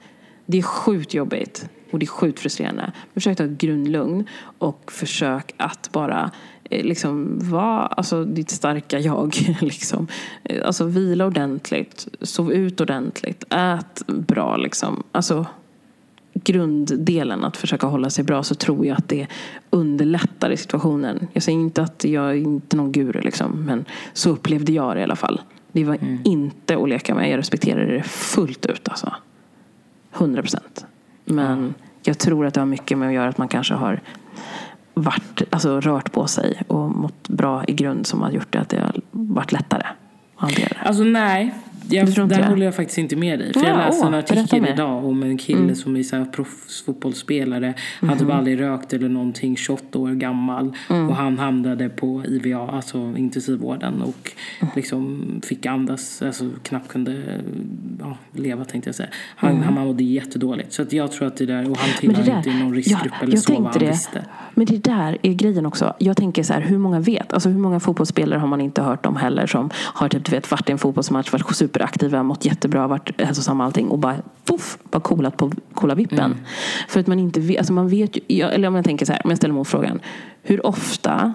Det 0.45 0.57
är 0.57 0.61
sjukt 0.61 1.13
jobbigt 1.13 1.69
och 1.91 1.99
det 1.99 2.05
är 2.05 2.07
sjukt 2.07 2.39
frustrerande. 2.39 2.91
Försök 3.13 3.31
att 3.31 3.39
ha 3.39 3.45
ett 3.45 3.57
grundlugn 3.61 4.27
och 4.57 4.91
försök 4.91 5.53
att 5.57 5.89
bara 5.91 6.31
liksom 6.81 7.39
vara 7.49 7.85
alltså, 7.85 8.25
ditt 8.25 8.49
starka 8.49 8.99
jag. 8.99 9.35
Liksom. 9.61 10.07
Eh, 10.43 10.65
Alltså 10.65 10.85
vila 10.85 11.25
ordentligt, 11.25 12.07
sov 12.21 12.51
ut 12.51 12.81
ordentligt, 12.81 13.43
ät 13.49 14.07
bra 14.07 14.57
liksom. 14.57 15.03
Alltså 15.11 15.45
grunddelen 16.33 17.43
att 17.43 17.57
försöka 17.57 17.87
hålla 17.87 18.09
sig 18.09 18.23
bra 18.23 18.43
så 18.43 18.55
tror 18.55 18.85
jag 18.85 18.97
att 18.97 19.09
det 19.09 19.27
underlättar 19.69 20.49
i 20.49 20.57
situationen. 20.57 21.27
Jag 21.33 21.43
säger 21.43 21.59
inte 21.59 21.81
att 21.81 22.03
jag 22.03 22.29
är 22.29 22.33
inte 22.35 22.77
någon 22.77 22.91
guru 22.91 23.21
liksom, 23.21 23.65
men 23.65 23.85
så 24.13 24.29
upplevde 24.29 24.71
jag 24.71 24.95
det 24.95 24.99
i 24.99 25.03
alla 25.03 25.15
fall. 25.15 25.41
Det 25.71 25.83
var 25.83 25.97
inte 26.23 26.77
att 26.77 26.89
leka 26.89 27.15
med. 27.15 27.31
Jag 27.31 27.37
respekterade 27.37 27.91
det 27.91 28.03
fullt 28.03 28.65
ut 28.65 28.89
alltså. 28.89 29.13
100 30.13 30.41
procent. 30.41 30.85
Men 31.25 31.73
jag 32.03 32.19
tror 32.19 32.45
att 32.45 32.53
det 32.53 32.61
har 32.61 32.65
mycket 32.65 32.97
med 32.97 33.07
att 33.07 33.13
göra 33.13 33.29
att 33.29 33.37
man 33.37 33.47
kanske 33.47 33.73
har 33.73 34.01
varit, 34.93 35.41
alltså, 35.49 35.79
rört 35.79 36.11
på 36.11 36.27
sig 36.27 36.61
och 36.67 36.89
mått 36.89 37.29
bra 37.29 37.63
i 37.67 37.73
grund 37.73 38.07
som 38.07 38.21
har 38.21 38.31
gjort 38.31 38.47
det 38.49 38.59
att 38.59 38.69
det 38.69 38.81
har 38.81 38.93
varit 39.11 39.51
lättare 39.51 39.83
att 40.35 40.41
hantera 40.41 40.67
det. 40.69 40.87
Alltså 40.87 41.03
nej, 41.03 41.55
jag, 41.89 42.07
där 42.07 42.25
det? 42.25 42.45
håller 42.45 42.65
jag 42.65 42.75
faktiskt 42.75 42.97
inte 42.97 43.15
med 43.15 43.39
dig. 43.39 43.53
För 43.53 43.59
jag 43.61 43.69
Ja, 43.69 43.77
läste 43.77 44.01
åh, 44.01 44.07
en 44.07 44.13
artikel 44.13 44.67
idag 44.73 45.05
om 45.05 45.23
en 45.23 45.37
kille 45.37 45.75
som 45.75 45.95
är 45.95 46.03
så 46.03 46.15
här 46.15 46.25
proffsfotbollsspelare. 46.25 47.73
Han 47.99 48.09
Mhm. 48.09 48.19
typ 48.19 48.29
aldrig 48.29 48.59
rökt 48.61 48.93
eller 48.93 49.09
någonting, 49.09 49.55
28 49.57 49.99
år 49.99 50.11
gammal. 50.11 50.73
Mm. 50.89 51.09
Och 51.09 51.15
han 51.15 51.37
hamnade 51.39 51.89
på 51.89 52.23
IVA, 52.25 52.67
alltså 52.71 52.97
intensivvården. 53.17 54.01
Och 54.01 54.31
Mm. 54.59 54.71
liksom 54.75 55.25
fick 55.43 55.65
andas, 55.65 56.21
alltså 56.21 56.49
knappt 56.63 56.87
kunde 56.87 57.21
ja, 57.99 58.17
leva 58.31 58.65
tänkte 58.65 58.87
jag 58.87 58.95
säga. 58.95 59.09
Han, 59.35 59.61
han 59.63 59.73
mådde 59.73 60.03
jättedåligt. 60.03 60.73
Så 60.73 60.81
att 60.81 60.93
jag 60.93 61.11
tror 61.11 61.27
att 61.27 61.37
det 61.37 61.45
där, 61.45 61.69
och 61.71 61.77
han 61.77 61.89
Mm. 62.03 62.15
Tillhör 62.15 62.23
där, 62.23 62.37
inte 62.37 62.63
någon 62.63 62.75
riskgrupp 62.75 63.13
eller 63.21 63.33
jag 63.33 63.43
så 63.43 63.53
vad 63.53 63.63
han 63.63 63.79
det. 63.79 63.87
visste. 63.87 64.25
Men 64.53 64.65
det 64.65 64.77
där 64.83 65.17
är 65.21 65.33
grejen 65.33 65.65
också. 65.65 65.93
Jag 65.99 66.17
tänker 66.17 66.43
så 66.43 66.53
här, 66.53 66.61
hur 66.61 66.77
många 66.77 66.99
vet? 66.99 67.33
Alltså 67.33 67.49
hur 67.49 67.59
många 67.59 67.79
fotbollsspelare 67.79 68.39
har 68.39 68.47
man 68.47 68.61
inte 68.61 68.81
hört 68.81 69.05
om 69.05 69.15
heller 69.15 69.47
som 69.47 69.69
har 69.75 70.09
typ, 70.09 70.25
du 70.25 70.31
vet, 70.31 70.51
varit 70.51 70.69
i 70.69 70.71
en 70.71 70.77
fotbollsmatch, 70.77 71.31
varit 71.31 71.43
superaktiva, 71.73 72.23
mått 72.23 72.45
jättebra, 72.45 72.87
varit 72.87 73.21
hälsosamma 73.21 73.63
och 73.63 73.65
allting 73.65 73.87
och 73.87 73.99
bara 73.99 74.15
poff, 74.45 74.77
bara 74.91 74.99
coolat 74.99 75.37
på 75.37 75.51
coola 75.73 75.95
vippen. 75.95 76.19
Mm. 76.19 76.37
För 76.87 76.99
att 76.99 77.07
man 77.07 77.19
inte 77.19 77.39
vet, 77.39 77.57
alltså 77.57 77.73
man 77.73 77.89
vet 77.89 78.17
ju, 78.17 78.21
jag, 78.27 78.53
eller 78.53 78.67
om 78.67 78.75
jag 78.75 78.85
tänker 78.85 79.05
så 79.05 79.13
här, 79.13 79.21
om 79.23 79.29
jag 79.29 79.37
ställer 79.37 79.53
motfrågan. 79.53 79.99
Hur 80.41 80.65
ofta 80.65 81.33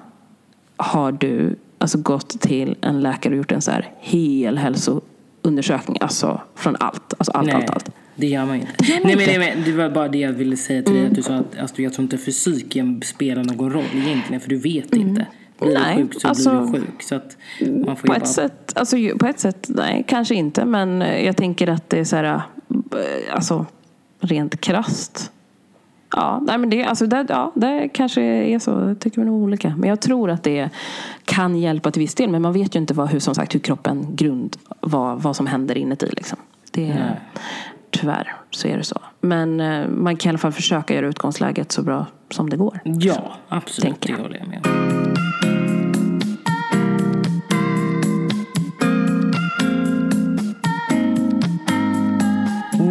har 0.76 1.12
du 1.12 1.56
alltså 1.78 1.98
gått 1.98 2.40
till 2.40 2.76
en 2.80 3.00
läkare 3.00 3.32
och 3.34 3.38
gjort 3.38 3.52
en 3.52 3.62
så 3.62 3.70
här 3.70 3.90
hel 4.00 4.58
hälsoundersökning, 4.58 5.96
alltså 6.00 6.40
från 6.54 6.76
allt, 6.80 7.14
alltså 7.18 7.32
allt, 7.32 7.46
Nej, 7.46 7.54
allt, 7.54 7.70
allt. 7.70 7.90
det 8.16 8.26
gör 8.26 8.46
man 8.46 8.54
inte. 8.54 8.72
gör 8.78 8.94
man 8.94 9.06
Nej, 9.06 9.16
men, 9.16 9.20
inte. 9.20 9.38
nej, 9.38 9.54
men 9.54 9.64
det 9.64 9.72
var 9.72 9.90
bara 9.90 10.08
det 10.08 10.18
jag 10.18 10.32
ville 10.32 10.56
säga 10.56 10.82
till 10.82 10.94
dig. 10.94 11.06
Att 11.06 11.14
du 11.14 11.22
sa 11.22 11.34
att 11.34 11.58
alltså, 11.58 11.82
jag 11.82 11.92
tror 11.92 12.02
inte 12.02 12.18
fysiken 12.18 13.02
spelar 13.04 13.44
någon 13.44 13.72
roll 13.72 13.84
egentligen. 13.94 14.40
För 14.40 14.48
du 14.48 14.58
vet 14.58 14.94
inte. 14.94 15.26
Blir 15.58 15.74
Nej, 15.74 15.96
du 15.96 16.02
sjuk 16.02 16.20
så 16.20 16.28
alltså- 16.28 16.60
blir 16.60 16.80
du 16.80 16.86
sjuk. 16.86 17.02
Så 17.02 17.14
att 17.14 17.36
man 17.86 17.96
får 17.96 18.08
På 18.08 18.14
ett, 18.14 18.28
sätt, 18.28 18.72
alltså, 18.76 18.96
på 19.18 19.26
ett 19.26 19.40
sätt, 19.40 19.66
nej, 19.68 20.04
kanske 20.08 20.34
inte. 20.34 20.64
Men 20.64 21.02
eh, 21.02 21.24
jag 21.24 21.36
tänker 21.36 21.68
att 21.68 21.90
det 21.90 21.98
är 22.00 22.04
så 22.04 22.16
här, 22.16 22.24
eh, 22.24 22.40
alltså 23.34 23.66
rent 24.20 24.60
krasst. 24.60 25.32
Ja, 26.16 26.40
nej 26.46 26.58
men 26.58 26.70
det, 26.70 26.84
alltså 26.84 27.06
det, 27.06 27.26
ja, 27.28 27.52
det 27.54 27.88
kanske 27.92 28.22
är 28.22 28.58
så. 28.58 28.80
Det 28.80 28.94
tycker 28.94 29.20
vi 29.20 29.26
nog 29.26 29.42
olika. 29.42 29.74
Men 29.78 29.88
jag 29.88 30.00
tror 30.00 30.30
att 30.30 30.42
det 30.42 30.70
kan 31.24 31.56
hjälpa 31.56 31.90
till 31.90 32.00
viss 32.00 32.14
del. 32.14 32.30
Men 32.30 32.42
man 32.42 32.52
vet 32.52 32.74
ju 32.74 32.78
inte 32.78 32.94
vad, 32.94 33.08
hur, 33.08 33.18
som 33.20 33.34
sagt, 33.34 33.54
hur 33.54 33.60
kroppen 33.60 34.06
grund, 34.16 34.56
vad, 34.80 35.22
vad 35.22 35.36
som 35.36 35.46
händer 35.46 35.78
inuti. 35.78 36.06
Liksom. 36.06 36.38
Det, 36.70 36.88
Nej. 36.88 37.20
tyvärr 37.90 38.36
så 38.50 38.68
är 38.68 38.76
det 38.76 38.84
så. 38.84 39.00
Men 39.20 39.60
eh, 39.60 39.88
man 39.88 40.16
kan 40.16 40.28
i 40.28 40.30
alla 40.30 40.38
fall 40.38 40.52
försöka 40.52 40.94
göra 40.94 41.06
utgångsläget 41.06 41.72
så 41.72 41.82
bra 41.82 42.06
som 42.30 42.50
det 42.50 42.56
går. 42.56 42.80
Ja, 42.84 43.32
absolut. 43.48 43.84
Tänker 44.00 44.16
Det 44.16 44.22
håller 44.22 44.38
jag 44.38 44.48
med 44.48 44.66
om. 44.66 45.17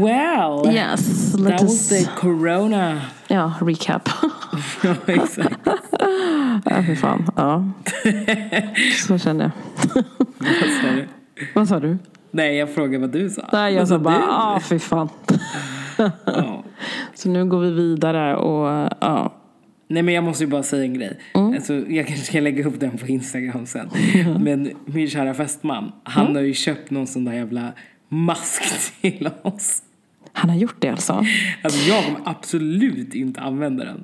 Well, 0.06 0.74
Yes, 0.74 1.34
let 1.40 1.52
that 1.58 1.62
was 1.62 1.92
us- 1.92 2.06
the 2.06 2.12
corona. 2.16 3.02
Ja, 3.28 3.54
recap. 3.62 4.10
ja, 4.84 4.96
exakt. 5.06 5.60
ja, 6.66 6.84
fy 6.88 6.96
fan. 6.96 7.28
Ja. 7.36 7.66
Så 9.08 9.18
känner 9.18 9.44
jag. 9.44 10.04
Vad 10.40 10.70
sa 10.82 10.88
du? 10.96 11.08
Vad 11.54 11.68
sa 11.68 11.80
du? 11.80 11.98
Nej, 12.32 12.56
jag 12.58 12.70
frågade 12.74 12.98
vad 12.98 13.10
du 13.12 13.30
sa. 13.30 13.50
Nej, 13.54 13.74
jag 13.74 13.80
Vad 13.82 13.88
sa 13.88 14.00
bara, 14.00 14.18
du? 14.18 14.24
ah 14.30 14.60
fy 14.60 14.80
fan. 14.80 15.10
Ja. 16.26 16.64
Så 17.16 17.30
nu 17.30 17.46
går 17.46 17.60
vi 17.60 17.72
vidare 17.72 18.36
och 18.36 18.90
ja. 19.02 19.34
Nej 19.90 20.04
men 20.04 20.14
jag 20.14 20.24
måste 20.24 20.44
ju 20.44 20.50
bara 20.50 20.64
säga 20.64 20.84
en 20.84 20.94
grej. 20.94 21.20
Mm. 21.36 21.54
Alltså, 21.54 21.74
jag 21.74 22.08
kanske 22.08 22.26
ska 22.26 22.40
lägga 22.40 22.68
upp 22.68 22.80
den 22.80 22.98
på 22.98 23.08
Instagram 23.08 23.66
sen. 23.66 23.90
Men 24.40 24.70
min 24.86 25.08
kära 25.10 25.34
fästman, 25.34 25.92
han 26.04 26.24
Mm. 26.26 26.36
har 26.36 26.44
ju 26.44 26.54
köpt 26.54 26.92
någon 26.92 27.08
sån 27.08 27.26
där 27.26 27.34
jävla 27.34 27.72
mask 28.10 28.64
till 29.02 29.30
oss. 29.42 29.82
Han 30.34 30.50
har 30.50 30.58
gjort 30.58 30.76
det 30.80 30.90
alltså. 30.90 31.26
Alltså 31.64 31.90
jag 31.90 32.06
kommer 32.06 32.20
absolut 32.26 33.14
inte 33.14 33.42
använda 33.42 33.86
den. 33.86 34.04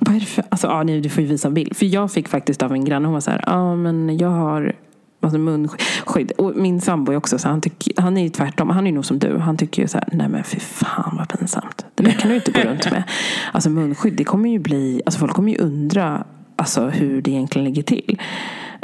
Vad 0.00 0.16
är 0.16 0.20
det 0.20 0.26
för, 0.26 0.44
alltså 0.48 0.66
ja, 0.66 0.82
nej, 0.82 1.00
du 1.00 1.08
får 1.08 1.22
ju 1.22 1.28
visa 1.28 1.48
en 1.48 1.54
bild. 1.54 1.76
För 1.76 1.86
jag 1.86 2.12
fick 2.12 2.28
faktiskt 2.28 2.62
av 2.62 2.72
en 2.72 2.84
granne, 2.84 3.06
hon 3.06 3.12
var 3.12 3.20
så 3.20 3.30
här, 3.30 3.44
ja 3.46 3.76
men 3.76 4.18
jag 4.18 4.28
har 4.28 4.74
alltså 5.20 5.38
munskydd. 5.38 6.32
Och 6.32 6.56
min 6.56 6.80
sambo 6.80 7.12
är 7.12 7.16
också 7.16 7.38
så 7.38 7.48
han, 7.48 7.60
tycker, 7.60 8.02
han 8.02 8.16
är 8.16 8.22
ju 8.22 8.28
tvärtom, 8.28 8.70
han 8.70 8.86
är 8.86 8.90
ju 8.90 8.94
nog 8.94 9.04
som 9.04 9.18
du. 9.18 9.38
Han 9.38 9.56
tycker 9.56 9.82
ju 9.82 9.88
så 9.88 9.98
här, 9.98 10.08
nej 10.12 10.28
men 10.28 10.44
fy 10.44 10.60
fan 10.60 11.16
vad 11.18 11.28
pinsamt. 11.28 11.86
Det 11.94 12.02
där 12.02 12.12
kan 12.12 12.30
du 12.30 12.36
inte 12.36 12.52
gå 12.52 12.60
runt 12.60 12.90
med. 12.90 13.02
Alltså 13.52 13.70
munskydd, 13.70 14.14
det 14.16 14.24
kommer 14.24 14.48
ju 14.48 14.58
bli, 14.58 15.02
alltså 15.06 15.20
folk 15.20 15.32
kommer 15.32 15.52
ju 15.52 15.58
undra 15.58 16.24
alltså, 16.56 16.88
hur 16.88 17.22
det 17.22 17.30
egentligen 17.30 17.64
ligger 17.64 17.82
till. 17.82 18.20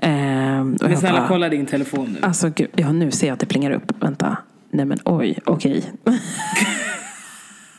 Ehm, 0.05 0.77
Men 0.81 0.97
snälla 0.97 1.19
bara, 1.19 1.29
kolla 1.29 1.49
din 1.49 1.67
telefon 1.67 2.09
nu. 2.13 2.19
Alltså 2.23 2.51
gud, 2.57 2.69
ja 2.77 2.93
nu 2.93 3.11
ser 3.11 3.27
jag 3.27 3.35
att 3.35 3.41
det 3.41 3.47
plingar 3.47 3.71
upp. 3.71 4.03
Vänta. 4.03 4.37
Nej 4.71 4.85
men 4.87 4.99
oj, 5.05 5.39
okej. 5.45 5.85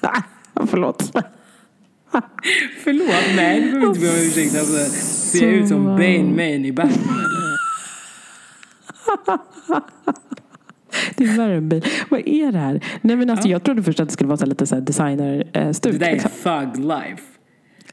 Ah, 0.05 0.21
Förlåt. 0.67 1.11
Förlåt, 2.83 3.35
nej 3.35 3.61
du 3.61 3.71
behöver 3.71 3.87
inte 3.87 3.99
be 3.99 4.09
om 4.09 4.15
ursäkt. 4.15 4.55
Alltså, 4.59 4.77
ser 5.29 5.45
jag 5.45 5.53
ut 5.53 5.67
som 5.67 5.85
Bane 5.85 6.23
Main 6.23 6.65
i 6.65 6.71
Batman 6.71 7.15
eller? 7.15 7.53
Det 11.15 11.23
är 11.23 11.37
värre 11.37 11.55
än 11.55 11.69
bil. 11.69 11.85
Vad 12.09 12.27
är 12.27 12.51
det 12.51 12.57
här? 12.59 12.83
Nej 13.01 13.15
men 13.15 13.29
alltså 13.29 13.47
jag 13.47 13.63
trodde 13.63 13.83
först 13.83 13.99
att 13.99 14.07
det 14.07 14.13
skulle 14.13 14.27
vara 14.27 14.37
så 14.37 14.45
lite 14.45 14.65
så 14.67 14.75
här 14.75 14.81
designer 14.81 15.43
eh, 15.53 15.67
Det 15.81 15.91
där 15.91 16.07
är 16.07 16.13
Liksom. 16.13 16.31
thug 16.43 16.77
life. 16.85 17.23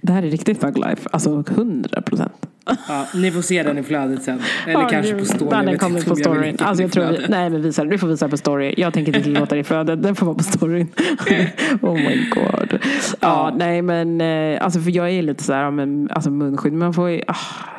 Det 0.01 0.13
här 0.13 0.23
är 0.23 0.31
riktigt 0.31 0.61
thug 0.61 0.79
life. 0.79 1.09
Alltså 1.13 1.45
100 1.49 2.03
procent. 2.03 2.47
Ja, 2.89 3.07
ni 3.15 3.31
får 3.31 3.43
se 3.43 3.63
den 3.63 3.79
i 3.79 3.83
flödet 3.83 4.23
sen. 4.23 4.41
Eller 4.67 4.89
kanske 4.89 5.15
på 5.15 5.25
story. 5.25 5.67
Den 5.67 5.79
kommer 5.79 6.03
på 6.03 6.17
storyn. 6.17 6.57
Alltså 6.61 6.83
jag 6.83 6.93
tror 6.93 7.05
vi, 7.05 7.19
nej 7.29 7.51
men 7.51 7.63
visa, 7.63 7.85
du 7.85 7.99
får 7.99 8.07
visa 8.09 8.29
på 8.29 8.37
story. 8.37 8.75
Jag 8.77 8.95
tänker 8.95 9.17
inte 9.17 9.29
låta 9.29 9.55
det 9.55 9.61
i 9.61 9.65
flödet. 9.65 10.03
Den 10.03 10.15
får 10.15 10.27
vara 10.27 10.37
på 10.37 10.43
storyn. 10.43 10.89
oh 11.83 11.95
my 11.95 12.31
god. 12.31 12.79
Ja, 13.21 13.53
nej 13.57 13.83
men 13.83 14.21
eh, 14.21 14.65
alltså 14.65 14.81
för 14.81 14.91
jag 14.91 15.11
är 15.11 15.23
lite 15.23 15.45
så 15.45 15.53
här, 15.53 15.63
ja, 15.63 15.71
men, 15.71 16.11
alltså 16.13 16.31
munskydd. 16.31 16.73
Man 16.73 16.95
får 16.95 17.09
ju, 17.11 17.23
ah, 17.27 17.35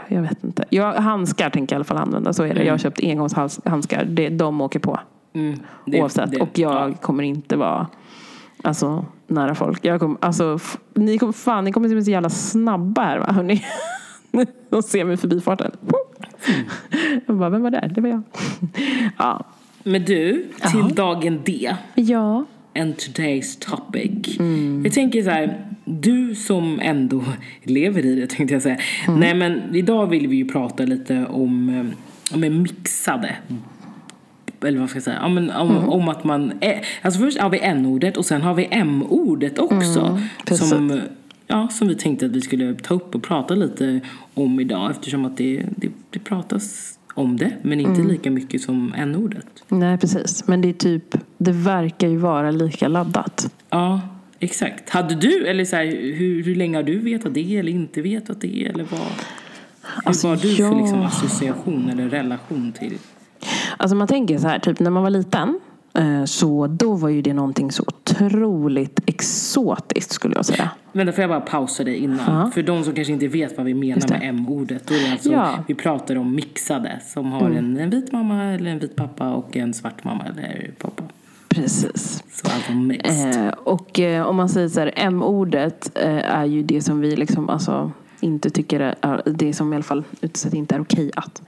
jag 0.07 0.21
vet 0.21 0.43
inte. 0.43 0.65
Jag, 0.69 0.93
handskar 0.93 1.49
tänker 1.49 1.75
jag 1.75 1.77
i 1.77 1.79
alla 1.79 1.83
fall 1.83 1.97
använda. 1.97 2.33
Så 2.33 2.43
är 2.43 2.53
det. 2.53 2.63
Jag 2.63 2.73
har 2.73 2.77
köpt 2.77 2.99
engångshandskar. 3.03 4.05
Det, 4.05 4.29
de 4.29 4.61
åker 4.61 4.79
på. 4.79 4.99
Mm, 5.33 5.59
det- 5.85 6.01
oavsett. 6.01 6.31
det- 6.31 6.39
och 6.41 6.59
jag 6.59 6.89
ja. 6.89 6.93
kommer 7.01 7.23
inte 7.23 7.55
vara 7.55 7.87
alltså, 8.61 9.05
nära 9.31 9.55
folk. 9.55 9.85
Jag 9.85 9.99
kommer, 9.99 10.17
alltså, 10.21 10.59
ni 10.93 11.17
kommer, 11.17 11.33
fan, 11.33 11.63
ni 11.63 11.71
kommer 11.71 11.89
se 11.89 11.95
mig 11.95 12.03
så 12.03 12.11
jävla 12.11 12.29
snabba 12.29 13.01
här 13.01 13.19
va, 13.19 13.31
hörni. 13.31 13.65
De 14.69 14.83
ser 14.83 15.05
mig 15.05 15.17
förbi 15.17 15.41
farten. 15.41 15.71
Jag 17.27 17.37
bara, 17.37 17.49
vem 17.49 17.61
var 17.61 17.71
där? 17.71 17.91
Det 17.95 18.01
var 18.01 18.09
jag. 18.09 18.21
Ja. 19.17 19.45
Men 19.83 20.05
du, 20.05 20.45
till 20.71 20.95
dagen 20.95 21.41
D. 21.45 21.75
Ja. 21.95 22.45
and 22.75 22.95
today's 22.95 23.59
topic. 23.59 24.39
Mm. 24.39 24.81
Jag 24.85 24.93
tänker 24.93 25.23
så 25.23 25.29
här, 25.29 25.65
du 25.85 26.35
som 26.35 26.79
ändå 26.81 27.23
lever 27.63 28.05
i 28.05 28.15
det 28.15 28.27
tänkte 28.27 28.53
jag 28.53 28.61
säga. 28.61 28.77
Mm. 29.07 29.19
Nej 29.19 29.33
men 29.33 29.75
idag 29.75 30.07
vill 30.07 30.27
vi 30.27 30.35
ju 30.35 30.47
prata 30.47 30.83
lite 30.83 31.25
om, 31.25 31.69
eh, 31.69 32.35
om 32.35 32.61
mixade 32.61 33.35
eller 34.65 34.79
vad 34.79 34.89
ska 34.89 34.95
jag 34.97 35.03
säga, 35.03 35.19
ja, 35.21 35.29
men 35.29 35.51
om, 35.51 35.71
Mm. 35.77 35.89
om 35.89 36.09
att 36.09 36.23
man, 36.23 36.53
är, 36.61 36.85
alltså 37.01 37.19
först 37.19 37.39
har 37.39 37.49
vi 37.49 37.59
n-ordet 37.59 38.17
och 38.17 38.25
sen 38.25 38.41
har 38.41 38.53
vi 38.53 38.67
m-ordet 38.71 39.59
också. 39.59 39.99
Mm, 39.99 40.57
som, 40.57 41.01
ja, 41.47 41.67
som 41.67 41.87
vi 41.87 41.95
tänkte 41.95 42.25
att 42.25 42.31
vi 42.31 42.41
skulle 42.41 42.73
ta 42.75 42.93
upp 42.93 43.15
och 43.15 43.23
prata 43.23 43.55
lite 43.55 43.99
om 44.33 44.59
idag 44.59 44.91
eftersom 44.91 45.25
att 45.25 45.37
det, 45.37 45.63
det, 45.75 45.89
det 46.09 46.19
pratas 46.19 46.97
om 47.13 47.37
det 47.37 47.51
men 47.61 47.79
inte 47.79 47.91
Mm. 48.01 48.07
lika 48.07 48.31
mycket 48.31 48.61
som 48.61 48.93
n-ordet. 48.97 49.45
Nej, 49.67 49.97
precis. 49.97 50.47
Men 50.47 50.61
det 50.61 50.69
är 50.69 50.73
typ, 50.73 51.15
det 51.37 51.51
verkar 51.51 52.07
ju 52.07 52.17
vara 52.17 52.51
lika 52.51 52.87
laddat. 52.87 53.53
Ja, 53.69 54.01
exakt. 54.39 54.89
Hade 54.89 55.15
du, 55.15 55.47
eller 55.47 55.65
så 55.65 55.75
här, 55.75 55.85
hur, 56.15 56.43
hur 56.43 56.55
länge 56.55 56.77
har 56.77 56.83
du 56.83 56.99
vetat 56.99 57.33
det 57.33 57.57
eller 57.57 57.71
inte 57.71 58.01
vetat 58.01 58.41
det? 58.41 58.65
Eller 58.65 58.83
vad, 58.83 58.99
hur 58.99 60.01
Alltså, 60.03 60.27
var 60.27 60.35
du 60.35 60.55
för 60.55 60.63
jag- 60.63 60.77
liksom 60.81 61.01
association 61.01 61.89
eller 61.89 62.09
relation 62.09 62.71
till? 62.79 62.97
Alltså 63.77 63.95
man 63.95 64.07
tänker 64.07 64.37
så 64.37 64.47
här, 64.47 64.59
typ 64.59 64.79
när 64.79 64.91
man 64.91 65.03
var 65.03 65.09
liten. 65.09 65.59
eh, 65.93 66.23
Så 66.25 66.67
då 66.67 66.93
var 66.93 67.09
ju 67.09 67.21
det 67.21 67.33
någonting 67.33 67.71
så 67.71 67.83
otroligt 67.87 68.99
exotiskt 69.05 70.11
skulle 70.11 70.35
jag 70.35 70.45
säga. 70.45 70.69
Vänta, 70.93 71.13
får 71.13 71.21
jag 71.21 71.29
bara 71.29 71.41
pausa 71.41 71.83
dig 71.83 71.95
innan? 71.97 72.35
Ja. 72.45 72.51
För 72.53 72.63
de 72.63 72.83
som 72.83 72.93
kanske 72.93 73.13
inte 73.13 73.27
vet 73.27 73.57
vad 73.57 73.65
vi 73.65 73.73
menar 73.73 74.09
med 74.09 74.19
m-ordet. 74.23 74.87
Då 74.87 74.93
är 74.93 74.99
det 75.05 75.11
alltså, 75.11 75.31
Ja. 75.31 75.47
Mm. 75.49 75.63
vi 75.67 75.75
pratar 75.75 76.15
om 76.15 76.35
mixade 76.35 76.99
som 77.07 77.31
har 77.31 77.49
en, 77.49 77.77
en 77.77 77.89
vit 77.89 78.11
mamma 78.11 78.43
eller 78.43 78.71
en 78.71 78.79
vit 78.79 78.95
pappa 78.95 79.29
och 79.33 79.57
en 79.57 79.73
svart 79.73 80.03
mamma 80.03 80.23
eller 80.25 80.71
pappa. 80.79 81.03
Precis. 81.47 82.23
Så 82.31 82.47
alltså 82.47 82.71
mixed. 82.71 83.45
Eh, 83.47 83.53
och 83.53 83.99
eh, 83.99 84.25
om 84.27 84.35
man 84.35 84.49
säger 84.49 84.67
så 84.67 84.79
här, 84.79 84.91
M-ordet 84.95 85.91
eh, 85.95 86.35
är 86.35 86.45
ju 86.45 86.63
det 86.63 86.81
som 86.81 86.99
vi 87.01 87.15
liksom 87.15 87.49
alltså 87.49 87.91
inte 88.19 88.49
tycker 88.49 88.79
är, 88.79 88.95
är 89.01 89.21
det 89.25 89.53
som 89.53 89.73
i 89.73 89.75
alla 89.75 89.83
fall 89.83 90.03
utsett 90.21 90.53
inte 90.53 90.75
är 90.75 90.81
okej 90.81 91.11
att 91.15 91.41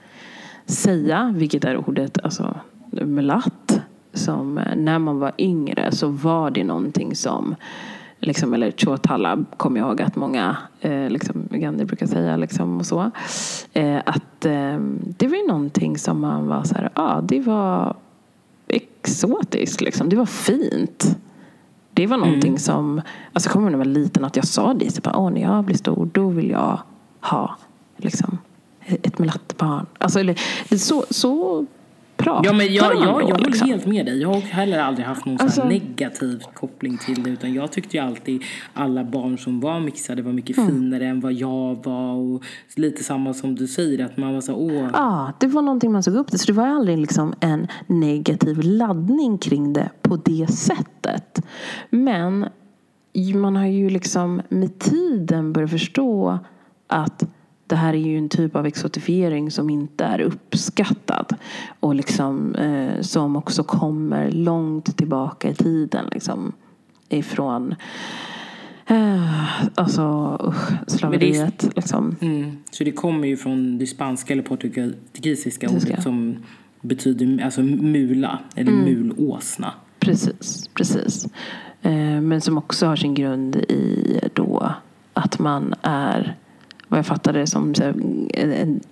säga, 0.66 1.34
vilket 1.36 1.64
är 1.64 1.88
ordet 1.88 2.18
alltså 2.24 2.54
mulatt. 2.90 3.80
Som 4.12 4.58
eh, 4.58 4.76
när 4.76 4.98
man 4.98 5.18
var 5.18 5.32
yngre 5.38 5.92
så 5.92 6.08
var 6.08 6.50
det 6.50 6.64
någonting 6.64 7.16
som 7.16 7.54
Liksom, 8.24 8.54
eller 8.54 8.72
chotala 8.76 9.44
kommer 9.56 9.80
jag 9.80 9.88
ihåg 9.88 10.02
att 10.02 10.16
många 10.16 10.56
eh, 10.80 11.08
liksom, 11.10 11.48
Uganda 11.50 11.84
brukar 11.84 12.06
säga. 12.06 12.36
Liksom, 12.36 12.78
och 12.78 12.86
så. 12.86 13.10
Eh, 13.72 13.98
att 14.06 14.44
eh, 14.44 14.78
det 15.18 15.26
var 15.26 15.36
ju 15.36 15.46
någonting 15.48 15.98
som 15.98 16.20
man 16.20 16.46
var 16.46 16.64
så 16.64 16.74
här, 16.74 16.82
ja 16.94 17.02
ah, 17.02 17.20
det 17.20 17.40
var 17.40 17.96
exotiskt 18.68 19.80
liksom. 19.80 20.08
Det 20.08 20.16
var 20.16 20.26
fint. 20.26 21.18
Det 21.92 22.06
var 22.06 22.16
någonting 22.16 22.58
som, 22.58 23.00
alltså 23.32 23.48
jag 23.48 23.52
kommer 23.52 23.66
ihåg 23.66 23.72
när 23.72 23.78
jag 23.78 23.84
var 23.86 24.02
liten 24.02 24.24
att 24.24 24.36
jag 24.36 24.46
sa 24.46 24.74
det. 24.74 24.90
Så 24.94 25.00
bara, 25.00 25.16
Åh, 25.16 25.30
när 25.30 25.40
jag 25.40 25.64
blir 25.64 25.76
stor 25.76 26.08
då 26.12 26.28
vill 26.28 26.50
jag 26.50 26.80
ha 27.20 27.56
liksom, 27.96 28.38
ett 28.86 29.18
mulattbarn. 29.18 29.86
Alltså, 29.98 30.20
eller, 30.20 30.40
så, 30.76 31.04
så 31.10 31.66
pratar 32.16 32.44
Ja 32.44 32.52
men 32.52 32.74
jag, 32.74 32.94
man 32.94 33.02
jag, 33.02 33.14
då, 33.14 33.20
jag 33.20 33.26
håller 33.34 33.46
liksom. 33.46 33.68
helt 33.68 33.86
med 33.86 34.06
dig. 34.06 34.20
Jag 34.22 34.28
har 34.28 34.40
heller 34.40 34.78
aldrig 34.78 35.06
haft 35.06 35.26
någon 35.26 35.40
Alltså- 35.40 35.64
negativ 35.68 36.42
koppling 36.54 36.98
till 36.98 37.22
det. 37.22 37.30
Utan 37.30 37.54
jag 37.54 37.72
tyckte 37.72 37.96
ju 37.96 38.02
alltid 38.02 38.42
alla 38.74 39.04
barn 39.04 39.38
som 39.38 39.60
var 39.60 39.80
mixade 39.80 40.22
var 40.22 40.32
mycket 40.32 40.58
Mm. 40.58 40.70
finare 40.70 41.06
än 41.06 41.20
vad 41.20 41.32
jag 41.32 41.84
var. 41.84 42.12
Och 42.14 42.42
lite 42.76 43.04
samma 43.04 43.34
som 43.34 43.54
du 43.54 43.66
säger 43.66 44.04
att 44.04 44.16
man 44.16 44.34
var 44.34 44.40
så 44.40 44.54
åh. 44.54 44.88
Ja, 44.92 45.32
det 45.40 45.46
var 45.46 45.62
någonting 45.62 45.92
man 45.92 46.02
såg 46.02 46.14
upp 46.14 46.28
till. 46.30 46.38
Så 46.38 46.46
det 46.46 46.52
var 46.52 46.66
aldrig 46.66 46.98
liksom 46.98 47.34
en 47.40 47.66
negativ 47.86 48.60
laddning 48.62 49.38
kring 49.38 49.72
det 49.72 49.90
på 50.02 50.16
det 50.16 50.46
sättet. 50.52 51.42
Men 51.90 52.46
man 53.34 53.56
har 53.56 53.66
ju 53.66 53.90
liksom 53.90 54.42
med 54.48 54.78
tiden 54.78 55.52
börjat 55.52 55.70
förstå 55.70 56.38
att 56.86 57.24
det 57.74 57.78
här 57.78 57.94
är 57.94 57.98
ju 57.98 58.18
en 58.18 58.28
typ 58.28 58.56
av 58.56 58.66
exotifiering 58.66 59.50
som 59.50 59.70
inte 59.70 60.04
är 60.04 60.20
uppskattad. 60.20 61.34
Och 61.80 61.94
liksom, 61.94 62.54
eh, 62.54 63.00
som 63.00 63.36
också 63.36 63.62
kommer 63.64 64.30
långt 64.30 64.96
tillbaka 64.96 65.50
i 65.50 65.54
tiden. 65.54 66.06
Liksom, 66.12 66.52
ifrån 67.08 67.74
eh, 68.86 69.44
alltså, 69.74 70.36
usch, 70.48 70.72
slaveriet. 70.90 71.76
Liksom. 71.76 72.16
Mm. 72.20 72.56
Så 72.70 72.84
det 72.84 72.92
kommer 72.92 73.28
ju 73.28 73.36
från 73.36 73.78
det 73.78 73.86
spanska 73.86 74.32
eller 74.32 74.42
portugisiska 74.42 75.66
Portugisiska. 75.66 75.92
ordet 75.92 76.02
som 76.02 76.36
betyder 76.80 77.44
alltså 77.44 77.62
mula 77.62 78.38
eller 78.54 78.72
Mm. 78.72 78.84
mulåsna. 78.84 79.72
Precis, 79.98 80.68
precis. 80.74 81.26
Eh, 81.82 82.20
men 82.20 82.40
som 82.40 82.58
också 82.58 82.86
har 82.86 82.96
sin 82.96 83.14
grund 83.14 83.56
i 83.56 84.20
då 84.34 84.74
att 85.14 85.38
man 85.38 85.74
är 85.82 86.36
vad 86.94 86.98
jag 86.98 87.06
fattade 87.06 87.38
det 87.38 87.46
som 87.46 87.74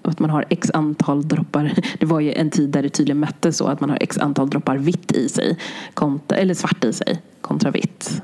att 0.03 0.19
man 0.19 0.31
har 0.31 0.45
x 0.49 0.71
antal 0.75 1.29
droppar. 1.29 1.75
Det 1.99 2.07
var 2.07 2.21
ju 2.21 2.33
en 2.33 2.51
tid 2.51 2.71
där 2.71 2.83
det 2.83 2.89
tydligen 2.89 3.21
mättes 3.21 3.57
så 3.57 3.67
att 3.67 3.81
man 3.81 3.91
har 3.91 3.99
x 4.01 4.19
antal 4.19 4.51
droppar 4.51 4.77
vitt 4.77 5.13
i 5.13 5.29
sig. 5.29 5.59
Kontra, 5.95 6.39
eller 6.39 6.55
svart 6.55 6.85
i 6.85 6.93
sig 6.93 7.21
kontra 7.41 7.71
vitt. 7.71 8.23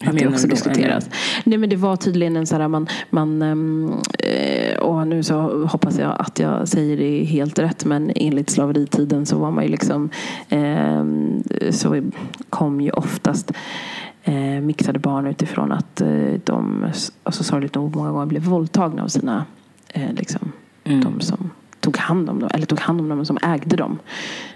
Hur 0.00 0.10
att 0.10 0.18
det 0.18 0.28
också 0.28 0.46
då? 0.46 0.50
diskuteras. 0.50 1.10
Nej 1.44 1.58
men 1.58 1.70
det 1.70 1.76
var 1.76 1.96
tydligen 1.96 2.36
en 2.36 2.46
sån 2.46 2.60
här 2.60 2.68
man, 2.68 2.88
man 3.10 3.42
ehm, 3.42 3.92
eh, 4.18 4.78
och 4.78 5.08
nu 5.08 5.22
så 5.22 5.66
hoppas 5.66 5.98
jag 5.98 6.16
att 6.18 6.38
jag 6.38 6.68
säger 6.68 6.96
det 6.96 7.24
helt 7.24 7.58
rätt 7.58 7.84
men 7.84 8.12
enligt 8.14 8.50
slaveritiden 8.50 9.26
så 9.26 9.38
var 9.38 9.50
man 9.50 9.64
ju 9.64 9.70
liksom 9.70 10.10
eh, 10.48 11.04
så 11.70 12.02
kom 12.50 12.80
ju 12.80 12.90
oftast 12.90 13.52
eh, 14.24 14.60
mixade 14.60 14.98
barn 14.98 15.26
utifrån 15.26 15.72
att 15.72 16.00
eh, 16.00 16.08
de 16.44 16.86
alltså 17.22 17.44
sorgligt 17.44 17.74
nog 17.74 17.96
många 17.96 18.10
gånger 18.10 18.26
blev 18.26 18.42
våldtagna 18.42 19.02
av 19.02 19.08
sina 19.08 19.44
eh, 19.88 20.12
liksom, 20.12 20.52
Mm. 20.86 21.00
de 21.00 21.20
som 21.20 21.50
tog 21.80 21.96
hand 21.96 22.30
om 22.30 22.40
dem, 22.40 22.48
eller 22.54 22.66
tog 22.66 22.80
hand 22.80 23.00
om 23.00 23.08
dem 23.08 23.26
som 23.26 23.38
ägde 23.42 23.76
dem. 23.76 23.98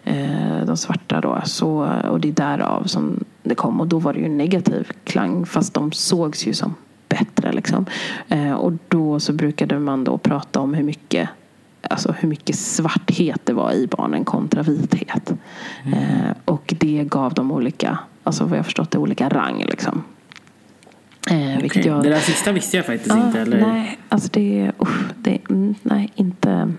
Eh, 0.04 0.64
de 0.66 0.76
svarta 0.76 1.20
då. 1.20 1.40
Så, 1.44 1.68
och 2.10 2.20
det 2.20 2.28
är 2.28 2.32
därav 2.32 2.84
som 2.84 3.24
det 3.42 3.54
kom. 3.54 3.80
Och 3.80 3.86
då 3.86 3.98
var 3.98 4.12
det 4.12 4.18
ju 4.18 4.26
en 4.26 4.36
negativ 4.36 4.90
klang 5.04 5.46
fast 5.46 5.74
de 5.74 5.92
sågs 5.92 6.46
ju 6.46 6.52
som 6.54 6.74
bättre. 7.08 7.52
Liksom. 7.52 7.86
Eh, 8.28 8.52
och 8.52 8.72
då 8.88 9.20
så 9.20 9.32
brukade 9.32 9.78
man 9.78 10.04
då 10.04 10.18
prata 10.18 10.60
om 10.60 10.74
hur 10.74 10.84
mycket 10.84 11.28
Alltså 11.90 12.14
hur 12.18 12.28
mycket 12.28 12.56
svarthet 12.58 13.40
det 13.44 13.52
var 13.52 13.72
i 13.72 13.86
barnen 13.86 14.24
kontra 14.24 14.62
vithet. 14.62 15.32
Eh, 15.86 16.36
och 16.44 16.74
det 16.78 17.04
gav 17.04 17.34
dem 17.34 17.52
olika, 17.52 17.98
alltså 18.28 18.44
vad 18.44 18.58
jag 18.58 18.64
förstått 18.64 18.90
det, 18.90 18.98
olika 18.98 19.28
rang. 19.28 19.64
Liksom. 19.68 20.02
Eh, 21.30 21.58
Okej. 21.64 21.86
jag, 21.86 22.02
Det 22.02 22.08
där 22.08 22.20
sista 22.20 22.52
visste 22.52 22.76
jag 22.76 22.86
faktiskt 22.86 23.14
Ja, 23.14 23.26
inte. 23.26 23.40
Eller? 23.40 23.60
Nej, 23.60 23.98
alltså 24.08 24.28
det, 24.32 24.72
usch, 24.82 25.00
det 25.16 25.38
mm, 25.50 25.74
nej, 25.82 26.12
inte. 26.14 26.72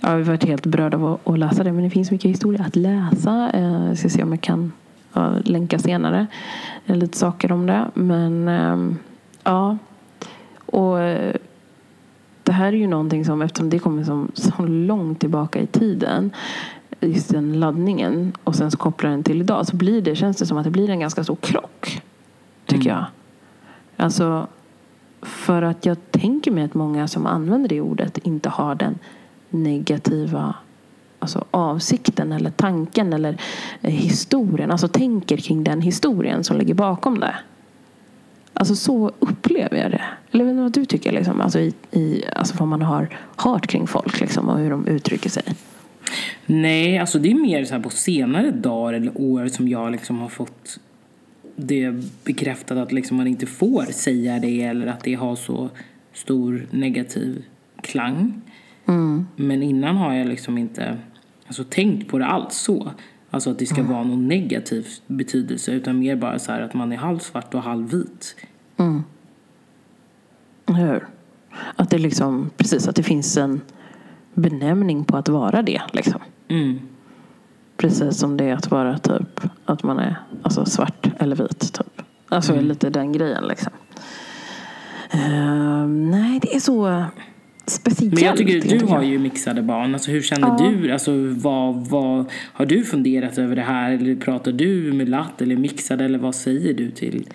Jag 0.00 0.10
har 0.10 0.18
varit 0.18 0.44
helt 0.44 0.66
berörd 0.66 0.94
av 0.94 1.06
att, 1.06 1.28
att 1.28 1.38
läsa 1.38 1.64
det, 1.64 1.72
men 1.72 1.84
det 1.84 1.90
finns 1.90 2.10
mycket 2.10 2.30
historia 2.30 2.64
att 2.64 2.76
läsa. 2.76 3.50
Eh, 3.54 3.86
Jag 3.88 3.98
ska 3.98 4.08
se 4.08 4.22
om 4.22 4.30
jag 4.30 4.40
kan 4.40 4.72
ja, 5.12 5.32
länka 5.44 5.78
senare 5.78 6.26
eh, 6.86 6.96
lite 6.96 7.18
saker 7.18 7.52
om 7.52 7.66
det. 7.66 7.90
Men 7.94 8.48
ehm, 8.48 8.98
ja, 9.44 9.78
och 10.66 11.00
eh, 11.00 11.34
det 12.42 12.52
här 12.52 12.66
är 12.72 12.76
ju 12.76 12.86
någonting 12.86 13.24
som, 13.24 13.42
eftersom 13.42 13.70
det 13.70 13.78
kommer 13.78 14.04
som, 14.04 14.30
så 14.34 14.62
långt 14.66 15.20
tillbaka 15.20 15.58
i 15.60 15.66
tiden, 15.66 16.30
just 17.00 17.30
den 17.30 17.60
laddningen, 17.60 18.32
och 18.44 18.54
sen 18.54 18.70
så 18.70 18.76
kopplar 18.76 19.10
den 19.10 19.22
till 19.22 19.40
idag, 19.40 19.66
så 19.66 19.76
blir 19.76 20.02
det, 20.02 20.16
känns 20.16 20.36
det 20.36 20.46
som 20.46 20.58
att 20.58 20.64
det 20.64 20.70
blir 20.70 20.90
en 20.90 21.00
ganska 21.00 21.24
stor 21.24 21.36
krock. 21.36 22.02
Tycker 22.66 22.90
jag. 22.90 23.04
Alltså, 23.96 24.46
för 25.22 25.62
att 25.62 25.86
jag 25.86 25.96
tänker 26.10 26.50
mig 26.50 26.64
att 26.64 26.74
många 26.74 27.08
som 27.08 27.26
använder 27.26 27.68
det 27.68 27.80
ordet 27.80 28.18
inte 28.18 28.48
har 28.48 28.74
den 28.74 28.98
negativa 29.50 30.54
alltså, 31.18 31.44
avsikten 31.50 32.32
eller 32.32 32.50
tanken 32.50 33.12
eller 33.12 33.40
eh, 33.80 33.90
historien. 33.90 34.70
Alltså 34.70 34.88
tänker 34.88 35.36
kring 35.36 35.64
den 35.64 35.80
historien 35.80 36.44
som 36.44 36.56
ligger 36.56 36.74
bakom 36.74 37.20
det. 37.20 37.34
Alltså 38.54 38.76
så 38.76 39.12
upplever 39.18 39.76
jag 39.76 39.90
det. 39.90 40.02
Eller 40.30 40.44
vet 40.44 40.56
du 40.56 40.62
vad 40.62 40.72
du 40.72 40.84
tycker? 40.84 41.12
Liksom? 41.12 41.40
Alltså, 41.40 41.58
i, 41.60 41.74
i, 41.90 42.24
alltså 42.36 42.54
vad 42.58 42.68
man 42.68 42.82
har 42.82 43.08
hört 43.36 43.66
kring 43.66 43.86
folk 43.86 44.20
liksom, 44.20 44.48
och 44.48 44.58
hur 44.58 44.70
de 44.70 44.86
uttrycker 44.86 45.30
sig. 45.30 45.54
Nej, 46.46 46.98
alltså 46.98 47.18
det 47.18 47.30
är 47.30 47.34
mer 47.34 47.64
så 47.64 47.74
här 47.74 47.82
på 47.82 47.90
senare 47.90 48.50
dagar 48.50 48.92
eller 48.92 49.20
år 49.20 49.46
som 49.46 49.68
jag 49.68 49.92
liksom 49.92 50.18
har 50.18 50.28
fått 50.28 50.78
det 51.56 51.94
bekräftat 52.24 52.78
att 52.78 52.92
liksom 52.92 53.16
man 53.16 53.26
inte 53.26 53.46
får 53.46 53.84
säga 53.84 54.38
det 54.38 54.62
eller 54.62 54.86
att 54.86 55.04
det 55.04 55.14
har 55.14 55.36
så 55.36 55.70
stor 56.12 56.66
negativ 56.70 57.44
klang. 57.82 58.40
Men 59.36 59.62
innan 59.62 59.96
har 59.96 60.14
jag 60.14 60.28
liksom 60.28 60.58
inte 60.58 60.98
alltså, 61.46 61.64
tänkt 61.64 62.08
på 62.08 62.18
det 62.18 62.26
alls 62.26 62.54
så. 62.54 62.90
Alltså 63.30 63.50
att 63.50 63.58
det 63.58 63.66
ska 63.66 63.82
vara 63.82 64.04
någon 64.04 64.28
negativ 64.28 64.86
betydelse 65.06 65.72
utan 65.72 65.98
mer 65.98 66.16
bara 66.16 66.38
så 66.38 66.52
här 66.52 66.60
att 66.60 66.74
man 66.74 66.92
är 66.92 66.96
halvsvart 66.96 67.54
och 67.54 67.62
halvvit. 67.62 68.36
Eller 70.66 70.78
Hur? 70.78 71.06
Att 71.76 71.90
det 71.90 71.98
liksom, 71.98 72.50
precis, 72.56 72.88
att 72.88 72.96
det 72.96 73.02
finns 73.02 73.36
en 73.36 73.60
benämning 74.34 75.04
på 75.04 75.16
att 75.16 75.28
vara 75.28 75.62
det. 75.62 75.82
Liksom. 75.92 76.20
Mm. 76.48 76.80
Precis 77.76 78.18
som 78.18 78.36
det 78.36 78.44
är 78.44 78.54
att 78.54 78.70
vara 78.70 78.98
typ 78.98 79.40
att 79.64 79.82
man 79.82 79.98
är 79.98 80.16
alltså, 80.42 80.64
svart 80.64 81.10
eller 81.18 81.36
vit. 81.36 81.72
Typ. 81.72 82.02
Alltså 82.28 82.60
lite 82.60 82.90
den 82.90 83.12
grejen 83.12 83.44
liksom. 83.44 83.72
Ehm, 85.10 86.10
nej, 86.10 86.40
det 86.42 86.54
är 86.54 86.60
så 86.60 87.04
speciellt. 87.70 88.14
Men 88.14 88.24
jag 88.24 88.36
tycker 88.36 88.78
du 88.78 88.86
har 88.86 89.02
ju 89.02 89.18
mixade 89.18 89.62
barn. 89.62 89.94
Alltså 89.94 90.10
hur 90.10 90.22
känner 90.22 90.48
Ja. 90.48 90.70
du? 90.70 90.92
Alltså 90.92 91.12
vad, 91.28 91.86
vad, 91.88 92.30
har 92.52 92.66
du 92.66 92.84
funderat 92.84 93.38
över 93.38 93.56
det 93.56 93.62
här? 93.62 93.92
Eller 93.92 94.16
pratar 94.16 94.52
du 94.52 94.92
med 94.92 95.08
latt 95.08 95.42
eller 95.42 95.56
mixade? 95.56 96.04
Eller 96.04 96.18
vad 96.18 96.34
säger 96.34 96.74
du 96.74 96.90
till? 96.90 97.28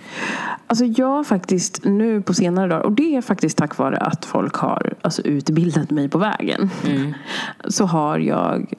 Alltså 0.67 0.85
jag 0.85 1.07
har 1.07 1.23
faktiskt 1.23 1.85
nu 1.85 2.21
på 2.21 2.33
senare 2.33 2.67
dagar, 2.67 2.81
och 2.81 2.91
det 2.91 3.15
är 3.15 3.21
faktiskt 3.21 3.57
tack 3.57 3.77
vare 3.77 3.97
att 3.97 4.25
folk 4.25 4.55
har 4.55 4.93
alltså, 5.01 5.21
utbildat 5.21 5.91
mig 5.91 6.09
på 6.09 6.17
vägen. 6.17 6.69
Mm. 6.87 7.13
Så 7.67 7.85
har 7.85 8.19
jag 8.19 8.73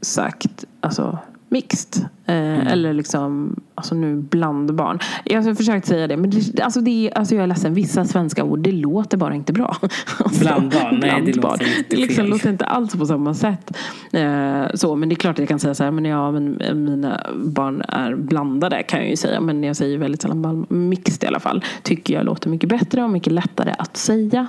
sagt 0.00 0.64
alltså 0.80 1.18
mixed. 1.48 2.06
Eh, 2.28 2.66
Eller 2.72 2.92
liksom, 2.92 3.56
alltså 3.74 3.94
nu 3.94 4.16
blandbarn. 4.16 4.98
Jag 5.24 5.42
har 5.42 5.54
försökt 5.54 5.86
säga 5.86 6.06
det, 6.06 6.16
men 6.16 6.30
det, 6.30 6.60
alltså 6.62 6.80
det, 6.80 7.12
alltså 7.14 7.34
jag 7.34 7.42
är 7.42 7.46
ledsen, 7.46 7.74
vissa 7.74 8.04
svenska 8.04 8.44
ord, 8.44 8.58
det 8.58 8.72
låter 8.72 9.16
bara 9.16 9.34
inte 9.34 9.52
bra. 9.52 9.76
Alltså, 10.18 10.40
Blandbarn? 10.40 10.98
Nej, 11.00 11.10
det 11.10 11.16
låter 11.16 11.32
blandbarn. 11.40 11.60
inte 11.78 11.84
Det 11.88 11.96
liksom 11.96 12.16
fel. 12.16 12.28
låter 12.30 12.50
inte 12.50 12.64
alls 12.64 12.92
på 12.96 13.06
samma 13.06 13.34
sätt. 13.34 13.76
Eh, 14.12 14.64
så, 14.74 14.96
men 14.96 15.08
det 15.08 15.12
är 15.12 15.16
klart 15.16 15.32
att 15.34 15.38
jag 15.38 15.48
kan 15.48 15.58
säga 15.58 15.74
så 15.74 15.84
här, 15.84 15.90
men 15.90 16.04
ja, 16.04 16.30
men 16.32 16.58
mina 16.84 17.20
barn 17.34 17.82
är 17.88 18.14
blandade 18.16 18.82
kan 18.82 19.00
jag 19.00 19.10
ju 19.10 19.16
säga. 19.16 19.40
Men 19.40 19.64
jag 19.64 19.76
säger 19.76 19.98
väldigt 19.98 20.22
sällan 20.22 20.42
bland- 20.42 20.70
mixed 20.70 21.24
i 21.24 21.26
alla 21.26 21.40
fall. 21.40 21.64
Tycker 21.82 22.14
jag 22.14 22.24
låter 22.24 22.50
mycket 22.50 22.68
bättre 22.68 23.02
och 23.02 23.10
mycket 23.10 23.32
lättare 23.32 23.74
att 23.78 23.96
säga. 23.96 24.46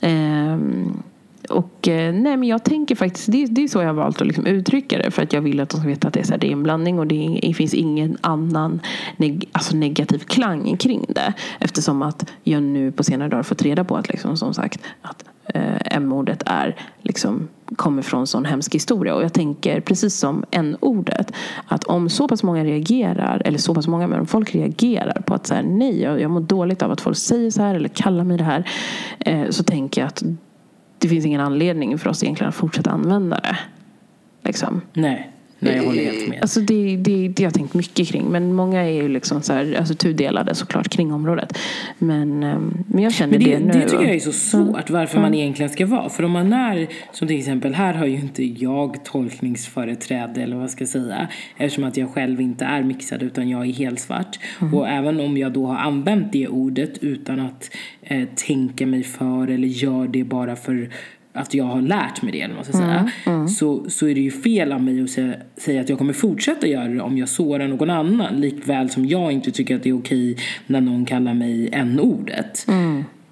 Ehm, 0.00 1.02
och 1.50 1.88
eh, 1.88 2.14
nej 2.14 2.36
men 2.36 2.48
jag 2.48 2.64
tänker 2.64 2.94
faktiskt, 2.94 3.32
det, 3.32 3.46
det 3.46 3.64
är 3.64 3.68
så 3.68 3.80
jag 3.80 3.86
har 3.86 3.94
valt 3.94 4.20
att 4.20 4.26
liksom 4.26 4.46
uttrycka 4.46 4.98
det. 4.98 5.10
För 5.10 5.22
att 5.22 5.32
jag 5.32 5.40
vill 5.40 5.60
att 5.60 5.68
de 5.68 5.80
ska 5.80 5.88
veta 5.88 6.08
att 6.08 6.14
det 6.14 6.20
är, 6.20 6.24
så 6.24 6.32
här, 6.32 6.38
det 6.38 6.48
är 6.48 6.52
en 6.52 6.62
blandning 6.62 6.98
och 6.98 7.06
det, 7.06 7.26
är, 7.26 7.48
det 7.48 7.54
finns 7.54 7.74
ingen 7.74 8.16
annan 8.20 8.80
neg, 9.16 9.48
alltså 9.52 9.76
negativ 9.76 10.18
klang 10.18 10.76
kring 10.76 11.04
det. 11.08 11.32
Eftersom 11.58 12.02
att 12.02 12.30
jag 12.42 12.62
nu 12.62 12.92
på 12.92 13.04
senare 13.04 13.28
dagar 13.28 13.42
fått 13.42 13.62
reda 13.62 13.84
på 13.84 13.96
att 13.96 14.08
liksom, 14.08 14.36
som 14.36 14.54
sagt 14.54 14.80
att 15.02 15.24
eh, 15.54 15.96
M-ordet 15.96 16.42
är 16.46 16.76
liksom 17.02 17.48
kommer 17.76 18.02
från 18.02 18.26
sån 18.26 18.44
hemsk 18.44 18.74
historia. 18.74 19.14
Och 19.14 19.22
jag 19.22 19.32
tänker 19.32 19.80
precis 19.80 20.16
som 20.18 20.44
N-ordet 20.50 21.32
att 21.66 21.84
om 21.84 22.08
så 22.08 22.28
pass 22.28 22.42
många 22.42 22.64
reagerar, 22.64 23.42
eller 23.44 23.58
så 23.58 23.74
pass 23.74 23.88
många, 23.88 24.06
men 24.06 24.20
om 24.20 24.26
folk 24.26 24.54
reagerar 24.54 25.22
på 25.26 25.34
att 25.34 25.46
så 25.46 25.54
här, 25.54 25.62
nej, 25.62 26.02
jag, 26.02 26.20
jag 26.20 26.30
mår 26.30 26.40
dåligt 26.40 26.82
av 26.82 26.90
att 26.90 27.00
folk 27.00 27.16
säger 27.16 27.50
så 27.50 27.62
här 27.62 27.74
eller 27.74 27.88
kallar 27.88 28.24
mig 28.24 28.36
det 28.36 28.44
här. 28.44 28.70
Eh, 29.18 29.50
så 29.50 29.64
tänker 29.64 30.00
jag 30.00 30.08
att 30.08 30.22
det 31.00 31.08
finns 31.08 31.26
ingen 31.26 31.40
anledning 31.40 31.98
för 31.98 32.10
oss 32.10 32.22
egentligen 32.22 32.48
att 32.48 32.54
fortsätta 32.54 32.90
använda 32.90 33.40
det. 33.40 33.58
Liksom. 34.42 34.80
Nej, 34.92 35.30
nej 35.60 35.76
jag 35.76 35.84
håller 35.84 36.04
helt 36.04 36.28
med. 36.28 36.38
Alltså 36.42 36.60
det, 36.60 36.96
det, 36.96 37.28
det 37.28 37.42
har 37.42 37.46
jag 37.46 37.54
tänkt 37.54 37.74
mycket 37.74 38.08
kring. 38.08 38.24
Men 38.24 38.54
många 38.54 38.80
är 38.80 39.02
ju 39.02 39.08
liksom 39.08 39.42
så 39.42 39.52
här, 39.52 39.74
alltså 39.78 39.94
tudelade 39.94 40.54
såklart 40.54 40.88
kring 40.88 41.12
området. 41.12 41.58
Men, 41.98 42.42
ehm, 42.42 42.84
men 42.86 43.02
jag 43.04 43.12
känner 43.12 43.38
Men 43.38 43.44
det, 43.44 43.56
det, 43.56 43.64
nu. 43.64 43.72
det 43.72 43.88
tycker 43.88 44.04
jag 44.04 44.14
är 44.14 44.20
så 44.20 44.32
svårt, 44.32 44.90
varför 44.90 45.20
man 45.20 45.34
egentligen 45.34 45.70
ska 45.70 45.86
vara. 45.86 46.08
För 46.08 46.22
om 46.22 46.30
man 46.30 46.52
är, 46.52 46.86
som 47.12 47.28
till 47.28 47.38
exempel, 47.38 47.74
här 47.74 47.94
har 47.94 48.06
ju 48.06 48.16
inte 48.16 48.44
jag 48.44 49.04
tolkningsföreträde 49.04 50.42
eller 50.42 50.56
vad 50.56 50.62
jag 50.62 50.70
ska 50.70 50.86
säga. 50.86 51.28
Eftersom 51.56 51.84
att 51.84 51.96
jag 51.96 52.14
själv 52.14 52.40
inte 52.40 52.64
är 52.64 52.82
mixad 52.82 53.22
utan 53.22 53.48
jag 53.48 53.66
är 53.66 53.72
helt 53.72 54.00
svart. 54.00 54.38
Och 54.72 54.88
även 54.88 55.20
om 55.20 55.36
jag 55.36 55.52
då 55.52 55.66
har 55.66 55.76
använt 55.76 56.32
det 56.32 56.48
ordet 56.48 56.98
utan 56.98 57.40
att 57.40 57.70
eh, 58.02 58.28
tänka 58.34 58.86
mig 58.86 59.02
för 59.02 59.50
eller 59.50 59.68
gör 59.68 60.08
det 60.08 60.24
bara 60.24 60.56
för 60.56 60.90
att 61.32 61.54
jag 61.54 61.64
har 61.64 61.80
lärt 61.82 62.22
mig 62.22 62.32
det 62.32 62.40
eller 62.40 62.54
vad 62.54 62.66
man 62.66 62.72
ska 62.72 62.72
säga. 63.24 63.48
Så, 63.48 63.90
så 63.90 64.06
är 64.08 64.14
det 64.14 64.20
ju 64.20 64.30
fel 64.30 64.72
av 64.72 64.82
mig 64.82 65.02
att 65.02 65.10
säga, 65.10 65.34
säga 65.56 65.80
att 65.80 65.88
jag 65.88 65.98
kommer 65.98 66.12
fortsätta 66.12 66.66
göra 66.66 66.88
det 66.88 67.00
om 67.00 67.18
jag 67.18 67.28
sårar 67.28 67.68
någon 67.68 67.90
annan. 67.90 68.40
Likväl 68.40 68.90
som 68.90 69.06
jag 69.06 69.32
inte 69.32 69.50
tycker 69.50 69.76
att 69.76 69.82
det 69.82 69.88
är 69.88 69.98
okej 69.98 70.36
när 70.66 70.80
någon 70.80 71.04
kallar 71.04 71.34
mig 71.34 71.68
n-ordet. 71.72 72.66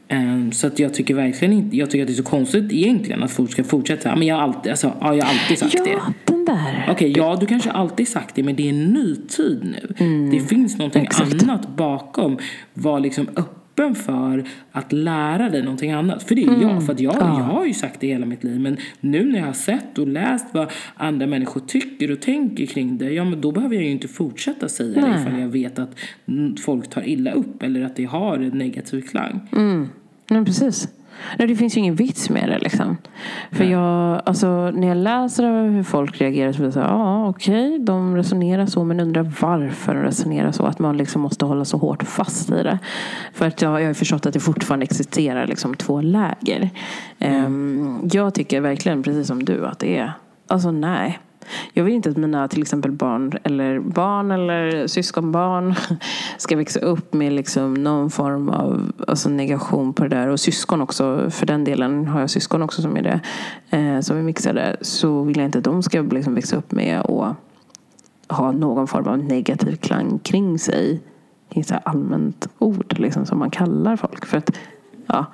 Ehm, 0.09 0.53
Så 0.53 0.67
att 0.67 0.79
jag 0.79 0.95
tycker 0.95 1.15
verkligen 1.15 1.55
inte, 1.55 1.77
jag 1.77 1.91
tycker 1.91 2.03
att 2.03 2.09
det 2.09 2.13
är 2.15 2.23
så 2.23 2.23
konstigt 2.23 2.73
egentligen 2.73 3.23
att 3.23 3.31
folk 3.31 3.51
ska 3.51 3.65
fortsätta. 3.65 4.17
Men 4.17 4.27
jag 4.27 4.37
har 4.37 4.43
alltid, 4.43 4.71
alltså, 4.71 4.93
ja, 5.01 5.15
jag 5.15 5.25
har 5.25 5.33
alltid 5.33 5.59
sagt 5.59 5.85
det. 5.85 5.91
Ja, 5.91 6.13
den 6.25 6.45
där. 6.45 6.89
Okej, 6.91 7.13
ja 7.17 7.37
du 7.41 7.47
kanske 7.47 7.71
alltid 7.71 8.09
sagt 8.09 8.35
det 8.35 8.43
men 8.43 8.57
det 8.57 8.63
är 8.63 8.71
en 8.71 8.85
ny 8.85 9.17
tid 9.17 9.61
nu. 9.65 9.95
Det 10.31 10.41
finns 10.41 10.79
någonting 10.79 11.03
Exakt. 11.03 11.43
annat 11.43 11.77
bakom 11.77 12.39
vad 12.75 13.03
liksom 13.03 13.29
öppen 13.79 13.95
för 13.95 14.45
att 14.73 14.93
lära 14.93 15.49
dig 15.49 15.62
någonting 15.62 15.91
annat. 15.91 16.23
För 16.23 16.35
det 16.35 16.43
är 16.43 16.62
jag. 16.62 16.87
För 16.87 16.93
att 16.93 17.01
jag, 17.01 17.14
jag 17.14 17.23
har 17.23 17.67
ju 17.67 17.75
sagt 17.75 18.01
det 18.01 18.07
hela 18.07 18.27
mitt 18.27 18.45
liv. 18.45 18.61
Men 18.61 18.77
nu 19.01 19.33
när 19.33 19.38
jag 19.38 19.47
har 19.47 19.53
sett 19.53 19.99
och 19.99 20.09
läst 20.09 20.47
vad 20.53 20.73
andra 20.95 21.27
människor 21.27 21.61
tycker 21.61 22.11
och 22.11 22.21
tänker 22.21 22.67
kring 22.67 22.99
det. 22.99 23.11
Ja 23.11 23.25
men 23.25 23.41
då 23.41 23.53
behöver 23.53 23.75
jag 23.75 23.85
ju 23.85 23.91
inte 23.91 24.09
fortsätta 24.09 24.69
säga 24.69 25.01
det 25.01 25.21
ifall 25.21 25.41
jag 25.41 25.49
vet 25.49 25.79
att 25.79 25.99
mm, 26.27 26.57
folk 26.57 26.91
tar 26.91 27.09
illa 27.09 27.33
upp. 27.33 27.62
Eller 27.62 27.83
att 27.83 27.97
det 27.97 28.05
har 28.05 28.38
en 28.38 28.59
negativ 28.59 29.01
klang. 29.01 29.41
Mm. 29.53 29.88
Men 30.31 30.45
precis. 30.45 30.88
Nej, 31.38 31.48
det 31.48 31.57
finns 31.57 31.76
ju 31.76 31.81
ingen 31.81 31.94
vits 31.94 32.31
med 32.31 32.48
det 32.48 32.59
liksom. 32.59 32.96
För 33.52 33.64
jag, 33.64 34.22
alltså, 34.26 34.70
när 34.70 34.88
jag 34.88 34.96
läser 34.96 35.62
hur 35.62 35.83
folk 35.83 36.20
reagerar 36.20 36.52
så 36.52 36.59
blir 36.59 36.66
det 36.66 36.72
så 36.72 36.78
ja 36.78 37.28
okej, 37.28 37.68
okay, 37.68 37.85
de 37.85 38.16
resonerar 38.16 38.66
så 38.66 38.85
men 38.85 39.00
undrar 39.00 39.33
varför 39.40 39.94
de 39.94 40.02
resonerar 40.02 40.52
så. 40.52 40.64
Att 40.66 40.78
man 40.78 40.96
liksom 40.96 41.22
måste 41.22 41.44
hålla 41.44 41.64
så 41.64 41.78
hårt 41.78 42.02
fast 42.02 42.50
i 42.50 42.62
det. 42.62 42.78
För 43.35 43.46
att 43.46 43.62
jag, 43.62 43.81
jag 43.83 43.87
har 43.87 43.94
förstått 43.94 44.26
att 44.26 44.33
det 44.33 44.40
fortfarande 44.40 44.85
existerar 44.85 45.46
liksom 45.46 45.74
två 45.74 46.00
läger. 46.00 46.70
Mm. 47.18 47.44
Um, 47.44 48.09
jag 48.12 48.35
tycker 48.35 48.61
verkligen, 48.61 49.02
precis 49.02 49.26
som 49.26 49.44
du, 49.44 49.66
att 49.66 49.78
det 49.78 49.98
är, 49.98 50.12
alltså 50.46 50.70
nej. 50.70 51.18
Jag 51.73 51.85
vill 51.85 51.95
inte 51.95 52.11
att 52.11 52.17
mina 52.17 52.49
till 52.49 52.63
exempel 52.63 52.93
barn 52.93 53.33
eller 53.43 53.81
barn 53.81 54.31
eller 54.31 54.87
syskonbarn 54.87 55.75
ska 56.39 56.57
växa 56.57 56.81
upp 56.81 57.15
med 57.15 57.33
liksom 57.33 57.75
någon 57.75 58.11
form 58.11 58.49
av 58.49 58.93
alltså 59.09 59.29
negation 59.29 59.93
på 59.93 60.03
det 60.03 60.09
där. 60.09 60.29
Och 60.29 60.41
syskon 60.41 60.81
också, 60.81 61.31
för 61.31 61.47
den 61.47 61.65
delen 61.65 62.07
har 62.07 62.21
jag 62.21 62.31
syskon 62.31 62.63
också 62.63 62.83
som 62.83 62.97
är 62.97 63.03
det. 63.03 63.21
Eh, 63.71 64.01
som 64.01 64.17
är 64.17 64.23
mixade. 64.23 64.77
Så 64.81 65.23
vill 65.23 65.37
jag 65.37 65.47
inte 65.47 65.59
att 65.59 65.65
de 65.65 65.83
ska 65.83 66.01
liksom 66.01 66.35
växa 66.35 66.57
upp 66.57 66.73
med 66.73 67.01
och 67.01 67.27
ha 68.29 68.53
någon 68.53 68.87
form 68.87 69.07
av 69.07 69.19
negativ 69.19 69.77
klang 69.77 70.19
kring 70.19 70.59
sig. 70.59 71.01
Kring 71.53 71.65
så 71.65 71.75
allmänt 71.75 72.49
ord 72.59 72.99
liksom, 72.99 73.27
som 73.27 73.39
man 73.39 73.51
kallar 73.51 73.97
folk. 73.97 74.27
För 74.27 74.39
att 74.39 74.51
ja, 75.07 75.27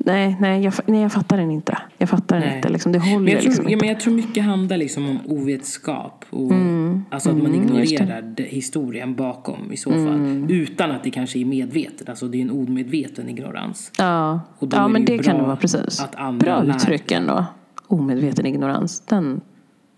Nej, 0.00 0.36
nej, 0.40 0.64
jag, 0.64 0.72
nej, 0.86 1.02
jag 1.02 1.12
fattar 1.12 1.36
den 1.36 1.50
inte. 1.50 1.78
Jag 1.98 2.08
fattar 2.08 2.40
den 2.40 2.56
inte. 2.56 2.68
Liksom, 2.68 2.92
det 2.92 2.98
håller 2.98 3.18
men 3.18 3.32
jag, 3.32 3.40
tror, 3.42 3.50
liksom 3.50 3.70
ja, 3.70 3.78
men 3.80 3.88
jag 3.88 4.00
tror 4.00 4.14
mycket 4.14 4.44
handlar 4.44 4.76
liksom 4.76 5.08
om 5.08 5.18
ovetskap. 5.26 6.24
Och, 6.30 6.50
mm. 6.50 7.04
Alltså 7.10 7.30
att 7.30 7.36
man 7.36 7.46
mm, 7.46 7.62
ignorerar 7.62 8.34
historien 8.36 9.14
bakom 9.14 9.72
i 9.72 9.76
så 9.76 9.90
fall. 9.90 10.08
Mm. 10.08 10.50
Utan 10.50 10.90
att 10.90 11.04
det 11.04 11.10
kanske 11.10 11.38
är 11.38 11.44
medvetet. 11.44 12.08
Alltså 12.08 12.28
det 12.28 12.38
är 12.38 12.42
en 12.42 12.50
omedveten 12.50 13.28
ignorans. 13.28 13.92
Ja, 13.98 14.40
ja 14.70 14.88
men 14.88 15.04
det, 15.04 15.16
det 15.16 15.22
kan 15.22 15.36
det 15.36 15.42
vara 15.42 15.56
precis. 15.56 16.02
Bra 16.32 16.64
uttryck 16.64 17.12
ändå. 17.12 17.44
Omedveten 17.86 18.46
ignorans. 18.46 19.00
Den 19.00 19.40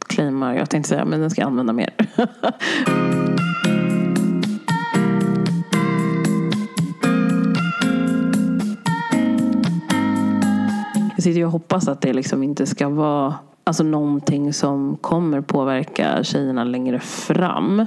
claimar 0.06 0.54
jag 0.54 0.70
tänkte 0.70 0.88
säga, 0.88 1.04
men 1.04 1.20
den 1.20 1.30
ska 1.30 1.40
jag 1.40 1.46
använda 1.46 1.72
mer. 1.72 1.90
Jag 11.20 11.24
sitter 11.24 11.44
och 11.44 11.50
hoppas 11.50 11.88
att 11.88 12.00
det 12.00 12.12
liksom 12.12 12.42
inte 12.42 12.66
ska 12.66 12.88
vara 12.88 13.35
alltså 13.64 13.83
någonting 13.83 14.52
som 14.52 14.96
kommer 15.00 15.40
påverka 15.40 16.24
tjejerna 16.24 16.64
längre 16.64 16.98
fram. 16.98 17.87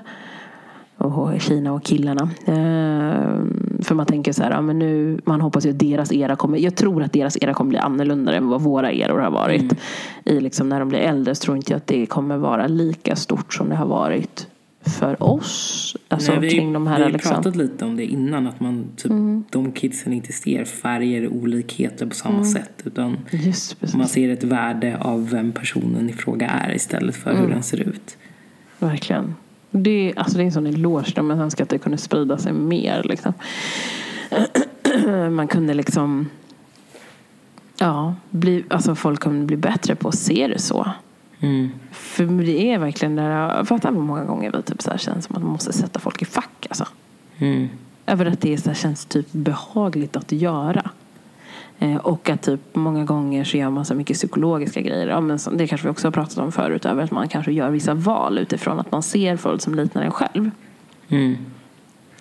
Och 0.98 1.42
tjejerna 1.42 1.74
och 1.74 1.84
killarna. 1.84 2.30
Eh, 2.46 3.42
för 3.84 3.96
man 3.96 4.06
tänker 4.06 4.34
så 4.34 4.44
här, 4.44 4.52
ja, 4.52 4.62
men 4.62 4.80
nu, 4.80 5.20
man 5.26 5.42
hoppas 5.42 5.66
ju 5.66 5.70
att 5.70 5.80
deras 5.80 6.12
era 6.12 6.36
kommer, 6.36 6.58
jag 6.58 6.76
tror 6.76 7.04
att 7.04 7.14
deras 7.14 7.38
era 7.42 7.54
kommer 7.54 7.70
bli 7.70 7.78
annorlunda 7.78 8.34
än 8.34 8.50
vad 8.50 8.62
våra 8.62 8.92
eror 8.92 9.20
har 9.20 9.32
varit. 9.32 9.62
Mm. 9.62 9.78
I 10.24 10.40
liksom 10.40 10.70
när 10.70 10.80
de 10.80 10.90
blir 10.90 11.00
äldre 11.00 11.36
så 11.36 11.44
tror 11.44 11.58
inte 11.58 11.72
jag 11.72 11.78
att 11.78 11.88
det 11.88 12.06
kommer 12.06 12.38
vara 12.38 12.68
lika 12.68 13.16
stort 13.16 13.54
som 13.54 13.70
det 13.70 13.76
har 13.76 13.88
varit 13.88 14.48
för 14.84 15.24
oss. 15.24 15.96
Alltså 16.08 16.32
Nej, 16.32 16.42
vi, 16.42 16.50
kring 16.50 16.74
de 16.74 16.88
här, 16.88 16.98
vi 16.98 17.04
har 17.04 17.10
liksom. 17.10 17.36
pratat 17.36 17.56
lite 17.56 17.86
om 17.86 17.98
det 17.98 18.06
innan. 18.06 18.48
Att 18.48 18.60
man, 18.60 18.86
typ, 18.98 19.12
mm. 19.12 19.44
de 19.50 19.72
kidsen 19.72 20.14
inte 20.14 20.34
ser 20.34 20.66
färger 20.66 21.28
och 21.28 21.36
olikheter 21.36 22.06
på 22.06 22.16
samma 22.16 22.36
mm. 22.36 22.46
sätt. 22.46 22.82
Utan 22.86 23.18
Just, 23.32 23.96
man 23.96 24.08
ser 24.08 24.30
ett 24.30 24.44
värde 24.44 24.98
av 24.98 25.30
vem 25.30 25.52
personen 25.52 26.10
i 26.10 26.14
fråga 26.14 26.48
är 26.48 26.76
istället 26.76 27.16
för 27.16 27.32
mm. 27.32 27.44
hur 27.44 27.50
den 27.50 27.64
ser 27.64 27.80
ut. 27.80 28.18
Verkligen. 28.80 29.36
Det, 29.72 30.14
alltså 30.16 30.38
det 30.38 30.44
är 30.44 30.46
en 30.46 30.52
sån 30.52 30.68
eloge 30.68 31.22
men 31.22 31.38
jag 31.38 31.44
önskar 31.44 31.64
att 31.64 31.70
det 31.70 31.78
kunde 31.78 31.98
sprida 31.98 32.38
sig 32.38 32.54
mer. 32.54 33.04
Liksom. 33.04 33.34
Man 35.32 35.48
kunde 35.48 35.74
liksom 35.74 36.30
Ja, 37.78 38.16
bli, 38.30 38.64
alltså 38.70 38.96
folk 38.96 39.20
kunde 39.20 39.46
bli 39.46 39.58
bättre 39.58 39.96
på 39.96 40.08
att 40.08 40.16
se 40.16 40.48
det 40.48 40.60
så. 40.60 40.92
Mm. 41.44 41.70
För 41.92 42.26
det 42.26 42.72
är 42.72 42.80
verkligen 42.80 43.16
där, 43.16 43.30
jag 43.30 43.68
fattar 43.68 43.92
hur 43.92 44.00
många 44.00 44.26
gånger 44.26 44.52
vi 44.52 44.62
typ 44.62 44.82
så 44.82 44.92
här 44.92 44.98
känns 44.98 45.26
som 45.26 45.36
att 45.36 45.42
man 45.42 45.52
måste 45.52 45.74
sätta 45.74 46.00
folk 46.00 46.22
i 46.22 46.26
fack. 46.26 46.68
Alltså. 46.70 46.88
Mm. 47.38 47.70
Över 48.06 48.26
att 48.26 48.42
det 48.42 48.58
så 48.58 48.70
här, 48.70 48.76
känns 48.76 49.06
typ 49.06 49.32
behagligt 49.32 50.16
att 50.16 50.32
göra. 50.32 50.92
Eh, 51.80 51.96
och 51.96 52.30
att 52.30 52.42
typ 52.42 52.60
många 52.74 53.06
gånger 53.06 53.44
så 53.44 53.58
gör 53.58 53.70
man 53.70 53.86
så 53.86 53.96
mycket 53.96 54.18
psykologiska 54.18 54.82
grejer. 54.82 55.08
Ja, 55.08 55.22
men 55.22 55.40
det 55.54 55.68
kanske 55.68 55.88
vi 55.88 55.92
också 55.92 56.08
har 56.08 56.12
pratat 56.12 56.38
om 56.38 56.52
förut. 56.52 56.86
Över 56.86 57.04
att 57.04 57.12
man 57.12 57.28
kanske 57.28 57.52
gör 57.52 57.70
vissa 57.70 57.94
val 57.94 58.38
utifrån 58.38 58.80
att 58.80 58.92
man 58.92 59.04
ser 59.04 59.38
folk 59.38 59.62
som 59.62 59.76
liknar 59.76 60.02
en 60.02 60.12
själv. 60.12 60.52
Mm. 61.08 61.38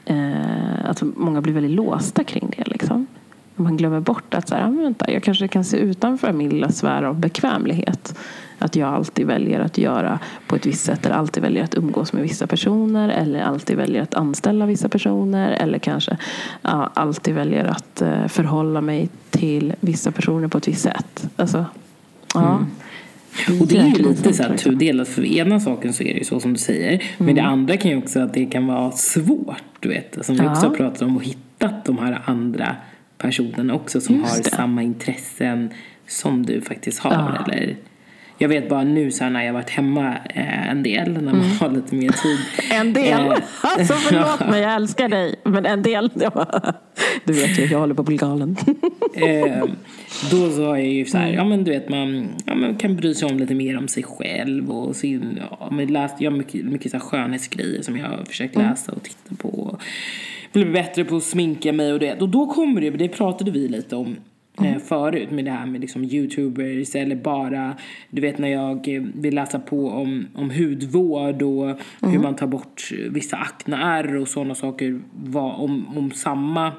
Eh, 0.04 0.90
att 0.90 1.02
många 1.02 1.40
blir 1.40 1.54
väldigt 1.54 1.76
låsta 1.76 2.24
kring 2.24 2.52
det. 2.56 2.64
Liksom. 2.66 3.06
Man 3.54 3.76
glömmer 3.76 4.00
bort 4.00 4.34
att 4.34 4.48
så 4.48 4.54
här, 4.54 4.70
vänta, 4.70 5.10
jag 5.12 5.22
kanske 5.22 5.48
kan 5.48 5.64
se 5.64 5.76
utanför 5.76 6.32
min 6.32 6.50
lilla 6.50 6.68
sfär 6.68 7.02
av 7.02 7.20
bekvämlighet. 7.20 8.18
Att 8.62 8.76
jag 8.76 8.88
alltid 8.88 9.26
väljer 9.26 9.60
att 9.60 9.78
göra 9.78 10.18
på 10.46 10.56
ett 10.56 10.66
visst 10.66 10.84
sätt. 10.84 11.06
Eller 11.06 11.16
alltid 11.16 11.42
väljer 11.42 11.64
att 11.64 11.74
umgås 11.74 12.12
med 12.12 12.22
vissa 12.22 12.46
personer. 12.46 13.08
Eller 13.08 13.40
alltid 13.40 13.76
väljer 13.76 14.02
att 14.02 14.14
anställa 14.14 14.66
vissa 14.66 14.88
personer. 14.88 15.50
Eller 15.50 15.78
kanske 15.78 16.16
ja, 16.62 16.90
alltid 16.94 17.34
väljer 17.34 17.64
att 17.64 18.02
uh, 18.02 18.26
förhålla 18.26 18.80
mig 18.80 19.08
till 19.30 19.74
vissa 19.80 20.10
personer 20.10 20.48
på 20.48 20.58
ett 20.58 20.68
visst 20.68 20.82
sätt. 20.82 21.28
Alltså, 21.36 21.64
ja. 22.34 22.54
Mm. 23.48 23.60
Och 23.60 23.66
det 23.66 23.78
är 23.78 23.86
ju 23.86 24.08
lite 24.08 24.32
så 24.32 24.42
här 24.42 24.56
tudelat. 24.56 25.08
För 25.08 25.24
ena 25.24 25.60
saken 25.60 25.92
så 25.92 26.02
är 26.02 26.12
det 26.12 26.18
ju 26.18 26.24
så 26.24 26.40
som 26.40 26.52
du 26.52 26.58
säger. 26.58 26.90
Mm. 26.92 27.02
Men 27.18 27.34
det 27.34 27.42
andra 27.42 27.76
kan 27.76 27.90
ju 27.90 27.96
också 27.96 28.20
att 28.20 28.34
det 28.34 28.46
kan 28.46 28.66
vara 28.66 28.90
svårt. 28.90 29.62
Du 29.80 29.88
vet, 29.88 30.18
som 30.26 30.36
vi 30.36 30.46
också 30.46 30.68
har 30.68 30.74
pratat 30.74 31.02
om. 31.02 31.16
Och 31.16 31.24
hittat 31.24 31.84
de 31.84 31.98
här 31.98 32.22
andra 32.24 32.76
personerna 33.18 33.74
också. 33.74 34.00
Som 34.00 34.16
Just 34.16 34.30
har 34.30 34.42
det. 34.42 34.50
samma 34.50 34.82
intressen 34.82 35.70
som 36.06 36.46
du 36.46 36.60
faktiskt 36.60 36.98
har. 36.98 37.12
Ja. 37.12 37.52
Eller 37.52 37.76
jag 38.42 38.48
vet 38.48 38.68
bara 38.68 38.84
nu 38.84 39.10
så 39.10 39.28
när 39.28 39.42
jag 39.42 39.52
varit 39.52 39.70
hemma 39.70 40.16
eh, 40.34 40.70
en 40.70 40.82
del, 40.82 41.12
när 41.12 41.20
man 41.20 41.34
mm. 41.34 41.56
har 41.60 41.70
lite 41.70 41.94
mer 41.94 42.10
tid. 42.22 42.38
en 42.72 42.92
del? 42.92 43.26
Eh, 43.26 43.38
alltså 43.62 43.94
förlåt 43.94 44.40
mig, 44.50 44.62
jag 44.62 44.74
älskar 44.74 45.08
dig. 45.08 45.34
Men 45.44 45.66
en 45.66 45.82
del, 45.82 46.10
du 47.24 47.32
vet 47.32 47.58
ju, 47.58 47.64
jag 47.64 47.78
håller 47.78 47.94
på 47.94 48.02
att 48.02 48.06
bli 48.06 48.16
galen. 48.16 48.56
eh, 49.14 49.64
då 50.30 50.50
så 50.50 50.66
har 50.66 50.76
jag 50.76 50.86
ju 50.86 51.04
så 51.04 51.18
här, 51.18 51.24
mm. 51.24 51.36
ja 51.36 51.44
men 51.44 51.64
du 51.64 51.70
vet 51.70 51.88
man, 51.88 52.28
ja, 52.46 52.54
man 52.54 52.76
kan 52.76 52.96
bry 52.96 53.14
sig 53.14 53.30
om 53.30 53.38
lite 53.38 53.54
mer 53.54 53.78
om 53.78 53.88
sig 53.88 54.02
själv 54.02 54.70
och 54.70 54.96
sin, 54.96 55.40
ja, 55.60 55.68
men 55.72 55.86
läst, 55.86 56.20
jag 56.20 56.30
har 56.30 56.38
mycket, 56.38 56.64
mycket 56.64 56.90
så 56.90 56.96
här 56.96 57.04
skönhetsgrejer 57.04 57.82
som 57.82 57.96
jag 57.96 58.06
har 58.06 58.24
försökt 58.24 58.56
mm. 58.56 58.68
läsa 58.68 58.92
och 58.92 59.02
titta 59.02 59.34
på. 59.34 59.78
Bli 60.52 60.64
bättre 60.64 61.04
på 61.04 61.16
att 61.16 61.22
sminka 61.22 61.72
mig 61.72 61.92
och 61.92 61.98
det. 61.98 62.20
Och 62.20 62.28
då 62.28 62.46
kommer 62.46 62.80
det, 62.80 62.90
det 62.90 63.08
pratade 63.08 63.50
vi 63.50 63.68
lite 63.68 63.96
om 63.96 64.16
Mm. 64.58 64.80
förut 64.80 65.30
med 65.30 65.44
det 65.44 65.50
här 65.50 65.66
med 65.66 65.80
liksom 65.80 66.04
youtubers 66.04 66.94
eller 66.94 67.16
bara 67.16 67.76
du 68.10 68.22
vet 68.22 68.38
när 68.38 68.48
jag 68.48 68.86
vill 69.14 69.34
läsa 69.34 69.58
på 69.58 69.88
om, 69.88 70.26
om 70.34 70.50
hudvård 70.50 71.42
och 71.42 71.64
mm. 71.64 71.78
hur 72.00 72.18
man 72.18 72.36
tar 72.36 72.46
bort 72.46 72.92
vissa 73.10 73.36
akneärr 73.36 74.16
och 74.16 74.28
sådana 74.28 74.54
saker 74.54 75.00
var, 75.12 75.60
om, 75.60 75.98
om 75.98 76.10
samma 76.10 76.72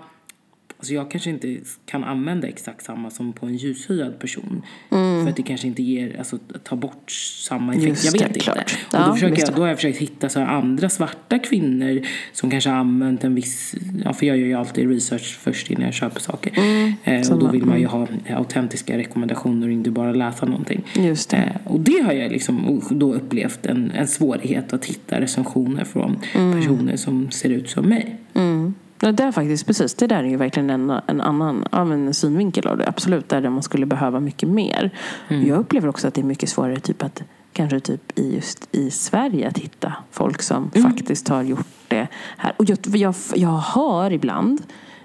Alltså 0.84 0.94
jag 0.94 1.12
kanske 1.12 1.30
inte 1.30 1.58
kan 1.86 2.04
använda 2.04 2.48
exakt 2.48 2.86
samma 2.86 3.10
som 3.10 3.34
på 3.34 3.46
en 3.46 3.56
ljushyad 3.56 4.20
person. 4.20 4.62
Mm. 4.92 5.24
För 5.24 5.30
att 5.30 5.36
det 5.36 5.44
kanske 5.44 5.68
inte 5.68 5.84
ger, 5.84 6.18
alltså 6.18 6.38
tar 6.64 6.78
bort 6.78 7.12
samma 7.48 7.74
effekt. 7.74 7.88
Just 7.88 8.06
jag 8.06 8.12
vet 8.12 8.22
det, 8.22 8.28
inte. 8.28 8.40
Klart. 8.40 8.78
Och 8.94 9.00
då, 9.08 9.14
försöker 9.14 9.42
jag, 9.42 9.56
då 9.56 9.62
har 9.62 9.68
jag 9.68 9.78
försökt 9.78 9.98
hitta 9.98 10.30
så 10.30 10.40
andra 10.40 10.90
svarta 10.90 11.40
kvinnor 11.40 12.02
som 12.34 12.52
kanske 12.52 12.70
har 12.70 12.78
använt 12.78 13.24
en 13.24 13.36
viss, 13.36 13.76
ja 14.06 14.14
för 14.14 14.26
jag 14.26 14.38
gör 14.38 14.46
ju 14.46 14.54
alltid 14.54 14.90
research 14.90 15.38
först 15.42 15.72
innan 15.72 15.84
jag 15.84 15.94
köper 15.94 16.20
saker. 16.20 16.54
Mm. 16.58 16.94
Eh, 17.04 17.32
och 17.32 17.40
då 17.40 17.48
vill 17.48 17.66
man 17.66 17.80
ju 17.80 17.86
ha 17.86 18.08
autentiska 18.30 18.98
rekommendationer 18.98 19.68
och 19.68 19.74
inte 19.74 19.92
bara 19.92 20.12
läsa 20.12 20.46
någonting. 20.46 20.84
Just 20.96 21.30
det. 21.30 21.38
Eh, 21.38 21.72
och 21.72 21.80
det 21.80 22.04
har 22.06 22.14
jag 22.14 22.32
liksom 22.32 22.82
då 22.92 23.14
upplevt 23.14 23.66
en, 23.66 23.92
en 23.92 24.08
svårighet 24.08 24.74
att 24.74 24.86
hitta 24.86 25.22
recensioner 25.22 25.84
från 25.84 26.20
mm. 26.34 26.60
personer 26.60 26.96
som 26.96 27.32
ser 27.32 27.50
ut 27.50 27.70
som 27.70 27.90
mig. 27.90 28.18
Mm. 28.34 28.74
Ja, 29.04 29.12
det 29.12 29.24
är 29.24 29.32
faktiskt 29.32 29.66
precis. 29.66 29.94
Det 29.94 30.08
där 30.08 30.24
är 30.24 30.28
ju 30.28 30.38
verkligen 30.38 30.70
en, 30.70 30.90
en 31.08 31.22
annan 31.22 31.66
ja, 31.72 31.94
en 31.94 32.14
synvinkel 32.14 32.68
av 32.68 32.78
det. 32.78 32.88
Absolut, 32.88 33.30
där 33.30 33.50
man 33.50 33.64
skulle 33.64 33.86
behöva 33.86 34.20
mycket 34.20 34.50
mer. 34.50 34.92
Mm. 35.28 35.48
Jag 35.48 35.60
upplever 35.60 35.88
också 35.88 36.08
att 36.08 36.14
det 36.14 36.22
är 36.22 36.26
mycket 36.26 36.50
svårare 36.50 36.80
typ 36.80 37.04
att 37.04 37.24
kanske 37.54 37.80
typ 37.80 38.20
i 38.20 38.36
just 38.36 38.68
i 38.72 38.92
Sverige 38.92 39.48
att 39.48 39.58
hitta 39.58 39.94
folk 40.12 40.42
som 40.42 40.72
mm. 40.76 40.92
faktiskt 40.92 41.28
har 41.28 41.44
gjort 41.44 41.68
det 41.88 42.08
här. 42.38 42.54
Och 42.58 42.70
jag, 42.70 42.78
jag, 42.84 43.16
jag 43.36 43.58
hör 43.58 44.12
ibland 44.14 44.62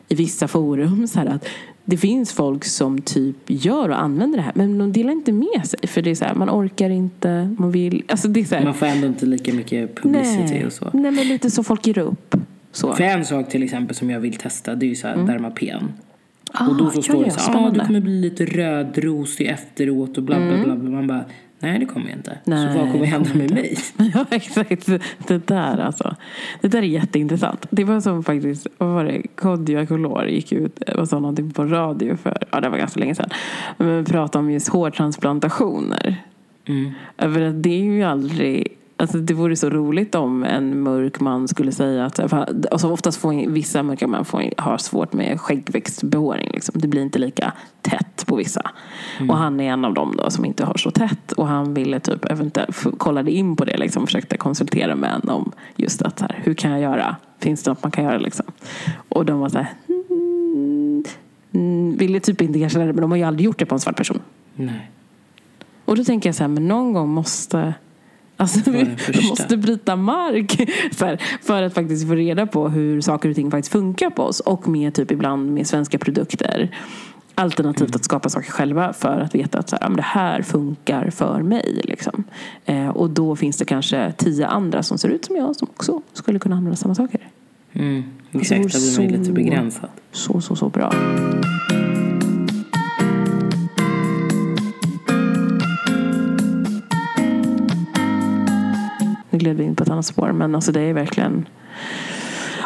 i 0.09 0.15
vissa 0.15 0.49
forum 0.49 1.07
så 1.07 1.21
att 1.21 1.49
det 1.85 1.97
finns 1.97 2.33
folk 2.33 2.65
som 2.65 3.01
typ 3.01 3.37
gör 3.47 3.89
och 3.89 4.01
använder 4.01 4.39
det 4.39 4.43
här 4.43 4.53
men 4.55 4.79
de 4.79 4.93
delar 4.93 5.13
inte 5.13 5.33
med 5.33 5.67
sig 5.67 5.89
för 5.89 6.03
det 6.03 6.11
är 6.11 6.15
så 6.15 6.25
här, 6.25 6.35
man 6.35 6.51
orkar 6.51 6.91
inte, 6.91 7.55
man 7.59 7.71
vill, 7.71 8.05
alltså 8.09 8.29
det 8.29 8.41
är 8.41 8.45
så 8.45 8.55
här, 8.55 8.65
Man 8.65 8.75
får 8.75 8.87
ändå 8.87 9.07
inte 9.07 9.27
lika 9.27 9.53
mycket 9.53 9.95
publicity 9.95 10.55
nej, 10.55 10.67
och 10.67 10.73
så. 10.73 10.91
Nej 10.93 11.11
men 11.11 11.29
lite 11.29 11.51
så 11.51 11.63
folk 11.63 11.87
ger 11.87 11.99
upp. 11.99 12.37
Så. 12.79 12.93
För 12.93 13.05
en 13.05 13.25
sak 13.25 13.49
till 13.49 13.62
exempel 13.62 13.97
som 13.97 14.11
jag 14.11 14.21
vill 14.21 14.37
testa 14.37 14.75
det 14.75 14.87
är 14.87 14.88
ju 14.88 14.95
så 14.95 15.09
här 15.09 15.17
Dermapen. 15.17 15.93
Ah, 16.53 16.69
och 16.69 16.77
då 16.77 16.91
så 16.91 17.03
står 17.03 17.25
det 17.25 17.31
så 17.31 17.53
här, 17.53 17.67
ah, 17.67 17.71
du 17.71 17.81
kommer 17.81 18.01
bli 18.01 18.21
lite 18.21 18.45
rödrosig 18.45 19.47
efteråt 19.47 20.19
och 20.19 20.23
bla 20.23 20.37
bla 20.37 20.64
bla. 20.64 20.77
bla. 20.77 20.91
Man 20.91 21.07
bara, 21.07 21.25
nej 21.59 21.79
det 21.79 21.87
kommer 21.87 22.09
jag 22.09 22.19
inte. 22.19 22.38
Nej, 22.45 22.73
så 22.73 22.79
vad 22.79 22.93
kommer 22.93 23.07
hända 23.07 23.35
med 23.35 23.51
mig? 23.51 23.77
Ja, 24.14 24.27
exakt. 24.31 24.87
Det 25.27 25.47
där 25.47 25.79
alltså. 25.79 26.17
Det 26.61 26.69
där 26.69 26.79
är 26.79 26.83
jätteintressant. 26.83 27.67
Det 27.71 27.85
var 27.85 28.01
som 28.01 28.25
faktiskt, 28.25 28.67
vad 28.79 28.88
var 28.88 29.05
det, 29.05 29.23
Kodjo 29.35 29.83
Akolor 29.83 30.27
gick 30.27 30.53
ut 30.53 30.83
och 30.83 31.09
sa 31.09 31.19
någonting 31.19 31.51
på 31.51 31.64
radio 31.64 32.17
för, 32.17 32.38
ja 32.51 32.61
det 32.61 32.69
var 32.69 32.79
ganska 32.79 33.01
länge 33.01 33.14
sedan. 33.14 33.31
Men 33.77 34.05
pratade 34.05 34.45
om 34.45 34.51
just 34.51 34.69
hårtransplantationer. 34.69 36.17
Mm. 36.67 36.93
För 37.19 37.41
att 37.41 37.62
det 37.62 37.81
är 37.81 37.85
ju 37.85 38.03
aldrig 38.03 38.78
Alltså 39.01 39.19
det 39.19 39.35
vore 39.35 39.57
så 39.57 39.71
roligt 39.71 40.15
om 40.15 40.45
en 40.45 40.83
mörk 40.83 41.21
man 41.21 41.49
skulle 41.49 41.73
säga 41.73 42.05
att... 42.05 42.33
Alltså 42.73 42.91
oftast 42.91 43.19
får 43.19 43.51
vissa 43.51 43.83
mörka 43.83 44.07
män 44.07 44.25
får, 44.25 44.45
har 44.57 44.79
svårt 44.79 45.13
med 45.13 45.41
skäggväxtbehåring. 45.41 46.51
Liksom. 46.53 46.81
Det 46.81 46.89
blir 46.89 47.03
inte 47.03 47.19
lika 47.19 47.53
tätt 47.83 48.27
på 48.27 48.37
vissa. 48.37 48.71
Och 49.29 49.37
han 49.37 49.61
är 49.61 49.73
en 49.73 49.85
av 49.85 49.95
dem 49.95 50.15
då 50.17 50.31
som 50.31 50.45
inte 50.45 50.65
har 50.65 50.77
så 50.77 50.91
tätt. 50.91 51.33
Och 51.33 51.47
han 51.47 51.75
ville 51.75 52.01
typ 52.01 52.25
eventuellt, 52.25 52.99
kollade 52.99 53.31
in 53.31 53.57
på 53.57 53.65
det 53.65 53.77
liksom, 53.77 54.07
försökte 54.07 54.37
konsultera 54.37 54.97
med 54.97 55.21
en 55.23 55.29
om 55.29 55.53
just 55.77 56.03
att 56.03 56.19
så 56.19 56.25
här, 56.25 56.41
hur 56.43 56.55
kan 56.55 56.71
jag 56.71 56.81
göra? 56.81 57.17
Finns 57.39 57.63
det 57.63 57.71
något 57.71 57.83
man 57.83 57.93
kan 57.93 58.05
göra 58.05 58.19
liksom? 58.19 58.47
Och 59.09 59.25
de 59.25 59.41
var 59.41 59.49
så 59.49 59.59
här... 59.59 59.73
Mm, 60.11 61.05
mm, 61.53 61.97
ville 61.97 62.21
typ 62.21 62.41
inte 62.41 62.59
erkänna 62.59 62.85
det 62.85 62.93
men 62.93 63.01
de 63.01 63.11
har 63.11 63.19
ju 63.19 63.25
aldrig 63.25 63.45
gjort 63.45 63.59
det 63.59 63.67
på 63.67 63.75
en 63.75 63.81
svart 63.81 63.97
person. 63.97 64.21
Nej. 64.55 64.91
Och 65.85 65.97
då 65.97 66.05
tänker 66.05 66.29
jag 66.29 66.35
så 66.35 66.43
här, 66.43 66.49
men 66.49 66.69
någon 66.69 66.93
gång 66.93 67.09
måste 67.09 67.75
Alltså, 68.40 68.70
vi 68.70 69.29
måste 69.29 69.57
bryta 69.57 69.96
mark 69.96 70.57
här, 71.01 71.22
för 71.42 71.62
att 71.62 71.74
faktiskt 71.74 72.09
få 72.09 72.14
reda 72.14 72.46
på 72.46 72.68
hur 72.68 73.01
saker 73.01 73.29
och 73.29 73.35
ting 73.35 73.51
faktiskt 73.51 73.72
funkar 73.72 74.11
på 74.11 74.22
oss. 74.22 74.40
Och 74.40 74.68
med 74.68 74.94
typ 74.94 75.11
ibland 75.11 75.53
med 75.53 75.66
svenska 75.66 75.98
produkter. 75.98 76.77
Alternativt 77.35 77.96
att 77.96 78.05
skapa 78.05 78.29
saker 78.29 78.51
själva 78.51 78.92
för 78.92 79.20
att 79.20 79.35
veta 79.35 79.59
att 79.59 79.68
så 79.68 79.77
här, 79.81 79.90
det 79.90 80.03
här 80.03 80.42
funkar 80.42 81.11
för 81.11 81.42
mig. 81.42 81.81
Liksom. 81.85 82.24
Eh, 82.64 82.88
och 82.88 83.11
då 83.11 83.37
finns 83.37 83.57
det 83.57 83.64
kanske 83.64 84.12
tio 84.16 84.46
andra 84.46 84.83
som 84.83 84.98
ser 84.98 85.09
ut 85.09 85.24
som 85.24 85.37
jag 85.37 85.57
som 85.57 85.68
också 85.70 86.03
skulle 86.12 86.38
kunna 86.38 86.57
använda 86.57 86.77
samma 86.77 86.94
saker. 86.94 87.20
Mm. 87.72 88.05
Exakt, 88.33 88.72
det 88.72 89.07
blir 89.07 89.18
lite 89.18 89.33
begränsat. 89.33 89.90
Så, 90.12 90.40
så, 90.40 90.57
så 90.57 90.68
bra. 90.68 90.92
Gled 99.49 99.57
vi 99.57 99.65
in 99.65 99.77
på 99.77 99.83
ett 99.83 99.91
annat 99.91 100.07
spår, 100.07 100.33
men 100.33 100.55
alltså 100.55 100.73
det 100.73 100.81
är 100.81 100.93
verkligen... 100.93 101.49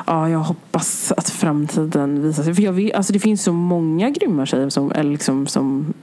Ja, 0.07 0.29
jag 0.29 0.39
hoppas 0.39 1.13
att 1.13 1.31
framtiden 1.31 2.23
visar 2.23 2.43
sig. 2.43 2.55
För 2.55 2.63
jag 2.63 2.73
vet, 2.73 2.95
alltså 2.95 3.13
det 3.13 3.19
finns 3.19 3.43
så 3.43 3.53
många 3.53 4.11
grymma 4.11 4.47
tjejer 4.47 4.69
som, 4.69 4.93
eller 4.93 5.11
liksom, 5.11 5.47
som 5.47 5.95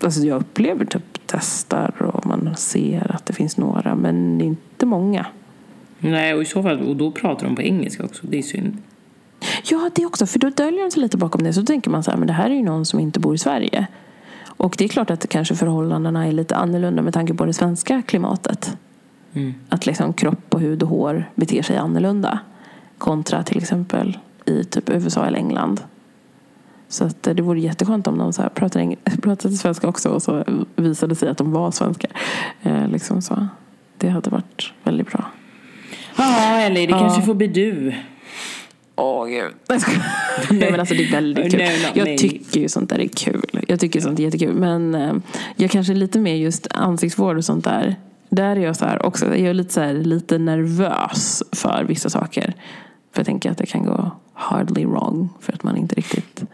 alltså 0.00 0.20
jag 0.20 0.40
upplever 0.40 0.84
typ 0.84 1.18
testar 1.26 2.02
och 2.02 2.26
man 2.26 2.54
ser 2.56 3.14
att 3.14 3.26
det 3.26 3.32
finns 3.32 3.56
några, 3.56 3.94
men 3.94 4.40
inte 4.40 4.86
många. 4.86 5.26
Nej, 5.98 6.34
och 6.34 6.42
i 6.42 6.44
så 6.44 6.62
fall, 6.62 6.80
och 6.80 6.96
då 6.96 7.12
pratar 7.12 7.46
de 7.46 7.56
på 7.56 7.62
engelska 7.62 8.04
också. 8.04 8.26
Det 8.26 8.38
är 8.38 8.42
synd. 8.42 8.76
Ja, 9.64 9.90
det 9.94 10.06
också. 10.06 10.26
För 10.26 10.38
då 10.38 10.50
döljer 10.50 10.84
de 10.84 10.90
sig 10.90 11.02
lite 11.02 11.16
bakom 11.16 11.42
det. 11.42 11.52
Så 11.52 11.62
tänker 11.62 11.90
man 11.90 12.02
så 12.02 12.10
här, 12.10 12.18
men 12.18 12.26
det 12.26 12.32
här 12.32 12.50
är 12.50 12.54
ju 12.54 12.62
någon 12.62 12.86
som 12.86 13.00
inte 13.00 13.20
bor 13.20 13.34
i 13.34 13.38
Sverige. 13.38 13.86
Och 14.46 14.74
det 14.78 14.84
är 14.84 14.88
klart 14.88 15.10
att 15.10 15.28
kanske 15.28 15.54
förhållandena 15.54 16.26
är 16.26 16.32
lite 16.32 16.56
annorlunda 16.56 17.02
med 17.02 17.14
tanke 17.14 17.34
på 17.34 17.44
det 17.44 17.52
svenska 17.52 18.02
klimatet. 18.02 18.76
Mm. 19.36 19.54
Att 19.68 19.86
liksom 19.86 20.12
kropp 20.12 20.54
och 20.54 20.60
hud 20.60 20.82
och 20.82 20.88
hår 20.88 21.30
beter 21.34 21.62
sig 21.62 21.76
annorlunda. 21.76 22.38
Kontra 22.98 23.42
till 23.42 23.58
exempel 23.58 24.18
i 24.46 24.64
typ 24.64 24.90
USA 24.90 25.26
eller 25.26 25.38
England. 25.38 25.80
Så 26.88 27.04
att 27.04 27.22
det 27.22 27.42
vore 27.42 27.60
jätteskönt 27.60 28.06
om 28.06 28.18
de 28.18 28.32
så 28.32 28.42
här 28.42 28.48
pratade, 28.48 28.84
eng- 28.84 29.20
pratade 29.22 29.54
svenska 29.54 29.88
också 29.88 30.08
och 30.08 30.22
så 30.22 30.44
visade 30.76 31.14
sig 31.14 31.28
att 31.28 31.38
de 31.38 31.52
var 31.52 31.70
svenskar. 31.70 32.10
Eh, 32.62 32.88
liksom 32.88 33.22
så. 33.22 33.48
Det 33.98 34.08
hade 34.08 34.30
varit 34.30 34.72
väldigt 34.84 35.10
bra. 35.10 35.24
Ja, 36.16 36.56
eller 36.60 36.74
det 36.86 36.92
Ja. 36.92 36.98
kanske 36.98 37.22
får 37.22 37.34
bli 37.34 37.46
du. 37.46 37.94
Åh 38.96 39.26
gud. 39.26 39.52
Nej, 40.50 40.70
men 40.70 40.80
alltså 40.80 40.94
det 40.94 41.04
är 41.04 41.12
väldigt 41.12 41.50
kul. 41.52 41.60
No, 41.60 41.64
not 41.86 41.94
me. 41.96 42.10
Jag 42.10 42.18
tycker 42.18 42.60
ju 42.60 42.68
sånt 42.68 42.90
där 42.90 42.98
är 43.00 43.08
kul. 43.08 43.60
Jag 43.68 43.80
tycker 43.80 44.00
sånt 44.00 44.18
är 44.18 44.22
jättekul. 44.22 44.54
Men 44.54 44.94
eh, 44.94 45.14
jag 45.56 45.70
kanske 45.70 45.92
är 45.92 45.94
lite 45.94 46.18
mer 46.18 46.34
just 46.34 46.66
ansiktsvård 46.70 47.36
och 47.36 47.44
sånt 47.44 47.64
där. 47.64 47.96
Där 48.28 48.56
är 48.56 48.60
jag 48.60 48.76
så 48.76 48.84
här 48.84 49.06
också. 49.06 49.26
Jag 49.26 49.38
är 49.38 49.54
lite, 49.54 49.72
så 49.72 49.80
här, 49.80 49.94
lite 49.94 50.38
nervös 50.38 51.42
för 51.52 51.84
vissa 51.84 52.10
saker. 52.10 52.54
För 53.12 53.20
jag 53.20 53.26
tänker 53.26 53.50
att 53.50 53.58
det 53.58 53.66
kan 53.66 53.84
gå 53.84 54.10
hardly 54.32 54.84
wrong. 54.86 55.28
För 55.40 55.52
att 55.52 55.62
man 55.62 55.76
inte 55.76 55.94
riktigt 55.94 56.44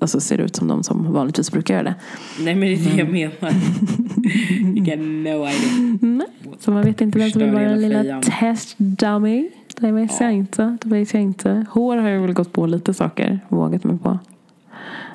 alltså, 0.00 0.20
ser 0.20 0.38
ut 0.38 0.56
som 0.56 0.68
de 0.68 0.82
som 0.82 1.12
vanligtvis 1.12 1.50
brukar 1.52 1.74
göra 1.74 1.84
det. 1.84 1.94
Nej, 2.40 2.54
men 2.54 2.68
det 2.68 2.74
är 2.74 2.76
det 2.78 2.90
jag 2.90 3.08
Mm. 3.08 3.12
menar. 3.40 3.54
You 4.76 4.84
got 4.84 4.98
no 4.98 5.48
idea. 5.48 5.98
Nej. 6.00 6.26
Så 6.60 6.70
man 6.70 6.82
vet 6.84 7.00
inte 7.00 7.18
vem 7.18 7.30
som 7.30 7.40
Förstör 7.40 7.52
vår 7.52 7.60
hela 7.60 7.74
lilla 7.76 8.02
fejan. 8.02 8.22
test 8.22 8.74
dummy. 8.78 9.48
Det 9.80 9.92
vet 9.92 10.20
jag 10.20 10.32
inte. 10.32 10.76
Det 10.82 10.88
vet 10.88 11.14
jag 11.14 11.22
inte. 11.22 11.66
Hår 11.70 11.96
har 11.96 12.08
jag 12.08 12.20
väl 12.22 12.32
gått 12.32 12.52
på 12.52 12.66
lite 12.66 12.94
saker. 12.94 13.40
Vågat 13.48 13.84
mig 13.84 13.98
på. 13.98 14.18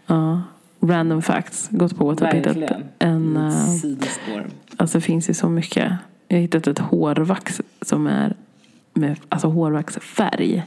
Ja. 0.08 0.42
Random 0.80 1.22
facts. 1.22 1.68
Gått 1.72 1.98
på 1.98 2.16
typ 2.16 2.34
hittat 2.34 2.58
Verkligen. 2.58 2.84
en... 3.00 3.52
Sidospår. 3.52 4.48
Alltså 4.78 4.98
det 4.98 5.02
finns 5.02 5.30
ju 5.30 5.34
så 5.34 5.50
mycket. 5.50 5.92
Jag 6.28 6.38
har 6.38 6.42
hittat 6.42 6.68
ett 6.68 6.80
hårvax 6.80 7.62
som 7.82 8.08
är 8.08 8.36
med 8.94 9.20
alltså 9.30 9.48
hårvaxfärg. 9.48 10.64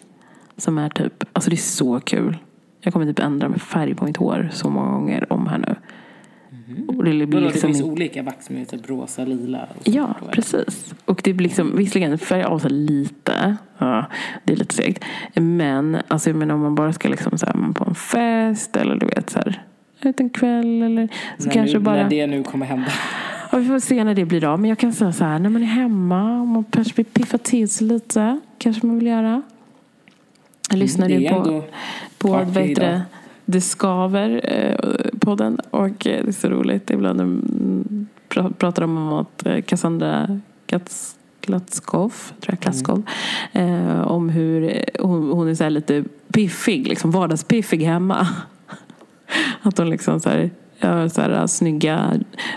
Som 0.57 0.79
är 0.79 0.89
typ, 0.89 1.25
alltså 1.33 1.51
det 1.51 1.55
är 1.55 1.59
så 1.59 2.01
kul. 2.01 2.37
Jag 2.81 2.93
kommer 2.93 3.07
typ 3.07 3.19
ändra 3.19 3.49
med 3.49 3.63
färg 3.63 3.95
på 3.95 4.05
mitt 4.05 4.17
hår 4.17 4.49
så 4.53 4.71
många 4.71 4.91
gånger 4.93 5.33
om 5.33 5.47
här 5.47 5.59
nu. 5.59 5.77
Och 6.89 7.05
det 7.05 7.11
blir 7.11 7.27
Vadå, 7.27 7.39
det 7.41 7.53
liksom 7.53 7.73
finns 7.73 7.83
olika 7.83 8.23
vax 8.23 8.47
som 8.47 8.57
är 8.57 8.65
typ 8.65 8.89
rosa, 8.91 9.25
lila. 9.25 9.63
och 9.63 9.85
sånt 9.85 9.97
Ja, 9.97 10.15
precis. 10.33 10.95
Och 11.05 11.21
det 11.25 11.33
blir 11.33 11.49
liksom, 11.49 11.77
visserligen 11.77 12.19
färgar 12.19 12.47
av 12.47 12.59
sig 12.59 12.71
lite. 12.71 13.57
Ja, 13.79 14.07
det 14.45 14.53
är 14.53 14.57
lite 14.57 14.75
segt. 14.75 15.05
Men 15.35 15.97
alltså, 16.09 16.31
jag 16.31 16.37
menar, 16.37 16.55
om 16.55 16.61
man 16.61 16.75
bara 16.75 16.93
ska 16.93 17.09
liksom 17.09 17.39
så 17.39 17.47
här, 17.47 17.55
man 17.55 17.75
på 17.75 17.85
en 17.85 17.95
fest 17.95 18.77
eller 18.77 18.97
du 18.97 19.07
vet 19.07 19.31
så 19.31 19.39
här, 19.39 19.63
ut 20.09 20.21
en 20.21 20.31
kväll 20.31 20.83
eller 20.83 21.09
så 21.39 21.45
när, 21.47 21.55
kanske 21.55 21.79
nu, 21.79 21.85
bara... 21.85 22.03
när 22.03 22.11
det 22.11 22.27
nu 22.27 22.43
kommer 22.43 22.67
hända. 22.67 22.93
Ja, 23.53 23.59
vi 23.59 23.67
får 23.67 23.79
se 23.79 24.05
när 24.05 24.15
det 24.15 24.25
blir 24.25 24.45
av. 24.45 24.61
Men 24.61 24.69
jag 24.69 24.79
kan 24.79 24.93
säga 24.93 25.13
så 25.13 25.25
här, 25.25 25.39
när 25.39 25.51
man 25.51 25.63
är 25.63 25.67
hemma 25.67 26.41
och 26.41 26.47
man 26.47 26.65
kanske 26.71 26.95
vill 26.97 27.05
piffa 27.07 27.39
till 27.39 27.69
sig 27.69 27.87
lite. 27.87 28.41
Kanske 28.59 28.87
man 28.87 28.99
vill 28.99 29.07
göra. 29.07 29.43
Jag 30.71 30.79
lyssnade 30.79 31.15
det 31.15 31.21
ju 31.21 31.29
på, 31.29 31.65
på 32.19 32.39
heter 32.39 33.03
det, 33.45 33.61
skaver 33.61 34.41
eh, 34.45 35.19
podden 35.21 35.61
och 35.71 36.07
eh, 36.07 36.25
det 36.25 36.29
är 36.29 36.33
så 36.33 36.49
roligt. 36.49 36.91
Ibland 36.91 37.21
mm, 37.21 38.07
pra- 38.29 38.53
pratar 38.53 38.83
de 38.83 38.97
om 38.97 39.13
att 39.13 39.47
eh, 39.47 39.61
Cassandra 39.61 40.41
Katz, 40.67 41.17
Klatskov, 41.41 42.15
tror 42.41 42.53
jag, 42.53 42.61
Klatskov 42.61 43.03
eh, 43.53 44.01
om 44.01 44.29
hur 44.29 44.63
eh, 44.65 45.07
hon, 45.07 45.31
hon 45.31 45.49
är 45.49 45.55
så 45.55 45.69
lite 45.69 46.05
piffig, 46.33 46.89
liksom 46.89 47.11
vardagspiffig 47.11 47.85
hemma. 47.85 48.29
Att 49.63 49.79
hon 49.79 49.91
liksom 49.91 50.21
så 50.21 50.29
här, 50.29 50.51
gör 50.83 51.09
så 51.09 51.21
här 51.21 51.47
snygga 51.47 52.13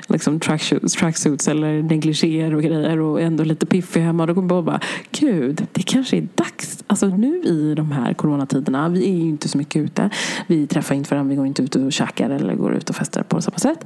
liksom 0.08 0.40
tracksuits, 0.40 0.94
tracksuits 0.94 1.48
eller 1.48 1.84
negligéer 1.84 2.56
och 2.56 2.64
grejer 2.64 3.00
och 3.00 3.22
ändå 3.22 3.44
lite 3.44 3.66
piffig 3.66 4.02
hemma. 4.02 4.26
Då 4.26 4.34
kommer 4.36 4.56
jag 4.56 4.64
bara, 4.64 4.80
gud, 5.12 5.68
det 5.72 5.82
kanske 5.84 6.18
är 6.18 6.28
dags. 6.36 6.84
Alltså 6.88 7.08
nu 7.08 7.42
i 7.44 7.74
de 7.76 7.92
här 7.92 8.14
coronatiderna, 8.14 8.90
vi 8.90 9.04
är 9.04 9.16
ju 9.16 9.30
inte 9.30 9.48
så 9.50 9.58
mycket 9.58 9.82
ute. 9.82 10.10
Vi 10.48 10.68
träffar 10.68 10.96
inte 10.96 11.10
varandra, 11.16 11.30
vi 11.30 11.36
går 11.36 11.46
inte 11.48 11.64
ut 11.64 11.76
och 11.76 11.92
käkar 11.94 12.30
eller 12.30 12.56
går 12.56 12.74
ut 12.74 12.90
och 12.90 12.96
festar 12.96 13.24
på 13.24 13.42
samma 13.42 13.58
sätt. 13.58 13.86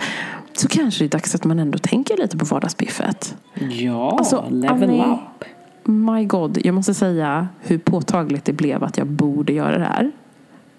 Så 0.54 0.68
kanske 0.68 1.04
det 1.04 1.08
är 1.08 1.10
dags 1.10 1.36
att 1.36 1.44
man 1.44 1.60
ändå 1.60 1.78
tänker 1.78 2.18
lite 2.18 2.38
på 2.38 2.46
vardagspiffet. 2.46 3.36
Ja, 3.70 4.16
Alltså, 4.20 4.46
level 4.50 4.90
Annie- 4.90 5.14
up. 5.14 5.44
My 5.90 6.26
God, 6.26 6.58
jag 6.64 6.76
måste 6.76 6.94
säga 6.94 7.48
hur 7.62 7.78
påtagligt 7.78 8.46
det 8.46 8.54
blev 8.54 8.84
att 8.84 8.98
jag 8.98 9.08
borde 9.08 9.54
göra 9.54 9.78
det 9.78 9.84
här. 9.86 10.12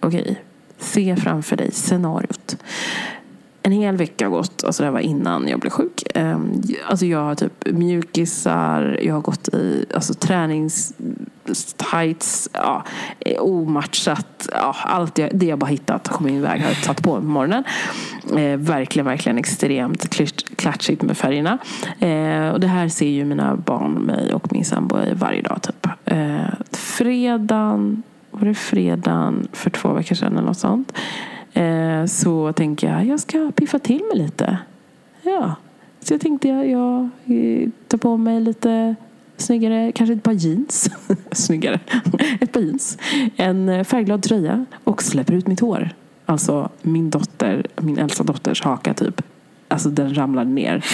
Okej, 0.01 0.43
se 0.79 1.17
framför 1.17 1.57
dig 1.57 1.71
scenariot. 1.73 2.57
En 3.63 3.73
hel 3.73 3.97
vecka 3.97 4.25
har 4.25 4.31
gått, 4.31 4.65
alltså 4.65 4.83
det 4.83 4.87
här 4.87 4.93
var 4.93 5.01
innan 5.01 5.49
jag 5.49 5.61
blev 5.61 5.71
sjuk. 5.71 6.03
Ehm, 6.15 6.63
alltså 6.89 7.07
jag 7.07 7.19
har 7.19 7.35
typ 7.35 7.67
mjukisar, 7.67 9.01
jag 9.03 9.15
har 9.15 9.21
gått 9.21 9.49
i 9.49 9.87
alltså 9.95 10.15
träningstights, 10.15 12.49
ja, 12.53 12.85
eh, 13.21 13.43
omatchat, 13.43 14.49
ja, 14.53 14.77
allt 14.85 15.19
jag, 15.19 15.31
det 15.35 15.47
jag 15.47 15.59
bara 15.59 15.67
hittat 15.67 16.05
på 16.05 16.23
min 16.23 16.43
väg 16.43 16.61
har 16.61 16.69
jag 16.69 16.77
satt 16.77 17.03
på 17.03 17.21
på 17.21 17.23
morgonen. 17.27 17.65
Eh, 18.37 18.59
verkligen, 18.59 19.07
verkligen 19.07 19.39
extremt 19.39 20.17
klatschigt 20.57 21.03
med 21.03 21.17
färgerna. 21.17 21.59
Eh, 21.99 22.49
och 22.49 22.61
det 22.61 22.67
här 22.67 22.89
ser 22.89 23.09
ju 23.09 23.25
mina 23.25 23.57
barn, 23.57 23.93
mig 23.93 24.35
och 24.35 24.53
min 24.53 24.65
sambo 24.65 24.99
i 24.99 25.15
varje 25.15 25.43
dag 25.43 25.63
typ. 25.63 25.87
Eh, 26.05 26.47
fredagen, 26.71 28.03
var 28.39 28.49
det 28.49 28.55
fredagen 28.55 29.49
för 29.53 29.71
två 29.71 29.93
veckor 29.93 30.15
sedan 30.15 30.33
eller 30.33 30.47
något 30.47 30.59
sånt. 30.59 30.93
Eh, 31.53 32.05
så 32.05 32.53
tänker 32.53 32.93
jag, 32.93 33.07
jag 33.07 33.21
ska 33.21 33.53
piffa 33.55 33.79
till 33.79 34.03
mig 34.13 34.19
lite. 34.25 34.59
Ja. 35.23 35.55
Så 36.01 36.15
jag 36.15 36.21
tänkte 36.21 36.49
jag, 36.49 36.69
jag 36.69 37.09
eh, 37.25 37.69
tar 37.89 37.99
på 37.99 38.17
mig 38.17 38.41
lite 38.41 38.95
snyggare, 39.37 39.93
kanske 39.93 40.15
ett 40.15 40.23
par 40.23 40.33
jeans. 40.33 40.91
snyggare. 41.33 41.81
ett 42.41 42.53
par 42.53 42.61
jeans. 42.61 42.99
En 43.37 43.69
eh, 43.69 43.85
färgglad 43.85 44.23
tröja 44.23 44.65
och 44.85 45.03
släpper 45.03 45.35
ut 45.35 45.47
mitt 45.47 45.61
hår. 45.61 45.91
Alltså 46.27 46.69
min 46.83 47.11
dotter, 47.11 47.67
min 47.77 47.99
äldsta 47.99 48.25
dotters 48.25 48.63
haka 48.63 48.95
typ. 48.95 49.23
Alltså 49.69 49.89
den 49.89 50.15
ramlade 50.15 50.51
ner. 50.51 50.85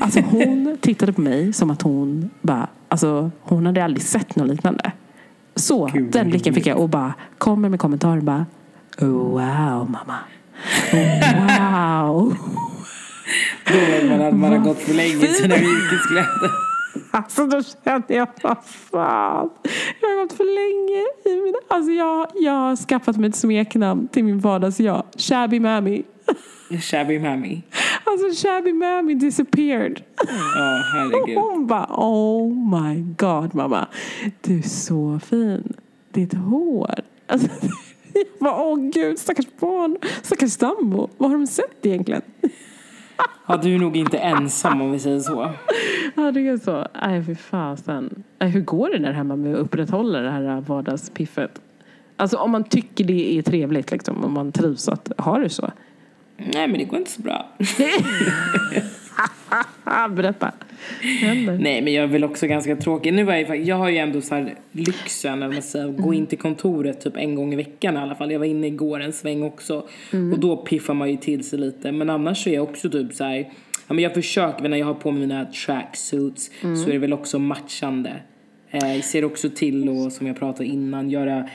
Alltså 0.00 0.20
hon 0.20 0.78
tittade 0.80 1.12
på 1.12 1.20
mig 1.20 1.52
som 1.52 1.70
att 1.70 1.82
hon 1.82 2.30
bara, 2.40 2.68
alltså 2.88 3.30
hon 3.40 3.66
hade 3.66 3.84
aldrig 3.84 4.02
sett 4.02 4.36
något 4.36 4.48
liknande. 4.48 4.92
Så, 5.56 5.86
Gud, 5.86 6.12
den 6.12 6.30
blicken 6.30 6.54
fick 6.54 6.66
jag 6.66 6.78
och 6.78 6.88
bara 6.88 7.14
kommer 7.38 7.68
med 7.68 7.80
kommentarer 7.80 8.20
bara 8.20 8.46
oh, 8.98 9.06
Wow 9.06 9.90
mamma. 9.90 10.18
Oh, 10.92 12.10
wow. 12.12 12.36
Då 13.66 13.74
vet 13.74 14.10
man 14.10 14.22
att 14.22 14.34
man 14.34 14.52
har 14.52 14.58
gått 14.58 14.78
för 14.78 14.94
länge 14.94 15.24
i 15.24 15.34
sina. 15.34 15.54
Alltså 17.10 17.46
då 17.46 17.62
kände 17.84 18.14
jag, 18.14 18.28
vad 18.42 18.56
fan. 18.64 19.50
Jag 20.00 20.08
har 20.08 20.22
gått 20.22 20.32
för 20.32 20.44
länge 20.44 21.04
i 21.24 21.44
mina... 21.44 21.58
Alltså 21.68 21.92
jag, 21.92 22.28
jag 22.34 22.52
har 22.52 22.76
skaffat 22.76 23.16
mig 23.16 23.30
ett 23.30 23.36
smeknamn 23.36 24.08
till 24.08 24.24
min 24.24 24.40
vardags-jag. 24.40 25.02
Shabby 25.16 25.60
Mammy. 25.60 26.02
Shabby 26.80 27.18
mammy. 27.18 27.62
Alltså 28.04 28.46
Shabby 28.46 28.72
Mammy 28.72 29.14
disappeared. 29.14 30.02
Ja, 30.54 30.82
herregud. 30.92 31.38
Hon 31.38 31.66
bara 31.66 31.86
oh 31.90 32.54
my 32.54 33.00
god 33.18 33.54
mamma. 33.54 33.88
Du 34.40 34.58
är 34.58 34.62
så 34.62 35.18
fin. 35.18 35.72
Ditt 36.12 36.34
hår. 36.34 36.94
Alltså, 37.26 37.48
jag 38.12 38.24
bara 38.40 38.62
åh 38.62 38.90
gud 38.90 39.18
stackars 39.18 39.46
barn. 39.60 39.96
Stackars 40.22 40.52
sambo. 40.52 41.08
Vad 41.18 41.30
har 41.30 41.38
de 41.38 41.46
sett 41.46 41.86
egentligen? 41.86 42.22
Ja, 43.46 43.56
du 43.56 43.74
är 43.74 43.78
nog 43.78 43.96
inte 43.96 44.18
ensam 44.18 44.80
om 44.80 44.92
vi 44.92 44.98
säger 44.98 45.20
så. 45.20 45.50
Ja 46.14 46.30
det 46.30 46.48
är 46.48 46.56
så. 46.56 46.86
Nej 47.02 47.24
fy 47.24 47.34
fasen. 47.34 48.24
Hur 48.38 48.60
går 48.60 48.90
det 48.90 48.98
där 48.98 49.12
hemma 49.12 49.36
med 49.36 49.54
att 49.54 49.60
upprätthålla 49.60 50.20
det 50.20 50.30
här 50.30 50.60
vardagspiffet? 50.60 51.60
Alltså 52.16 52.36
om 52.36 52.50
man 52.50 52.64
tycker 52.64 53.04
det 53.04 53.38
är 53.38 53.42
trevligt 53.42 53.90
liksom. 53.90 54.24
Om 54.24 54.32
man 54.32 54.52
trivs 54.52 54.88
att 54.88 55.12
ha 55.18 55.38
det 55.38 55.48
så. 55.48 55.70
Nej, 56.36 56.68
men 56.68 56.78
det 56.78 56.84
går 56.84 56.98
inte 56.98 57.10
så 57.10 57.22
bra. 57.22 57.48
Berätta. 60.10 60.52
Händer. 61.20 61.58
Nej, 61.58 61.82
men 61.82 61.92
jag 61.92 62.04
är 62.04 62.08
väl 62.08 62.24
också 62.24 62.46
ganska 62.46 62.76
tråkig. 62.76 63.14
Nu 63.14 63.24
var 63.24 63.34
jag, 63.34 63.64
jag 63.64 63.76
har 63.76 63.88
ju 63.88 63.96
ändå 63.96 64.20
så 64.20 64.34
här 64.34 64.54
lyxen, 64.72 65.42
eller 65.42 65.52
man 65.52 65.62
säger, 65.62 65.88
att 65.88 65.96
gå 65.96 66.14
in 66.14 66.26
till 66.26 66.38
kontoret 66.38 67.00
typ 67.00 67.16
en 67.16 67.34
gång 67.34 67.52
i 67.52 67.56
veckan 67.56 67.94
i 67.94 67.98
alla 67.98 68.14
fall. 68.14 68.32
Jag 68.32 68.38
var 68.38 68.46
inne 68.46 68.66
igår 68.66 69.00
en 69.00 69.12
sväng 69.12 69.42
också. 69.42 69.86
Och 70.32 70.38
då 70.38 70.56
piffar 70.56 70.94
man 70.94 71.10
ju 71.10 71.16
till 71.16 71.44
sig 71.44 71.58
lite. 71.58 71.92
Men 71.92 72.10
annars 72.10 72.44
så 72.44 72.50
är 72.50 72.54
jag 72.54 72.64
också 72.64 72.90
typ 72.90 73.14
så 73.14 73.24
här, 73.24 73.36
ja 73.86 73.94
men 73.94 73.98
jag 73.98 74.14
försöker, 74.14 74.68
när 74.68 74.76
jag 74.76 74.86
har 74.86 74.94
på 74.94 75.10
mig 75.10 75.20
mina 75.20 75.44
tracksuits 75.44 76.50
så 76.60 76.88
är 76.88 76.92
det 76.92 76.98
väl 76.98 77.12
också 77.12 77.38
matchande. 77.38 78.12
Eh, 78.70 78.94
jag 78.94 79.04
ser 79.04 79.24
också 79.24 79.50
till 79.50 79.88
och 79.88 80.12
som 80.12 80.26
jag 80.26 80.38
pratade 80.38 80.68
innan, 80.68 81.10
göra 81.10 81.48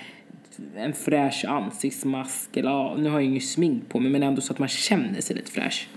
en 0.77 0.93
fräsch 0.93 1.45
ansiktsmask. 1.47 2.57
Eller 2.57 2.69
ja, 2.69 2.95
nu 2.99 3.09
har 3.09 3.19
jag 3.19 3.33
ju 3.33 3.39
smink 3.39 3.89
på 3.89 3.99
mig 3.99 4.11
men 4.11 4.23
ändå 4.23 4.41
så 4.41 4.53
att 4.53 4.59
man 4.59 4.67
känner 4.67 5.21
sig 5.21 5.35
lite 5.35 5.51
fräsch. 5.51 5.87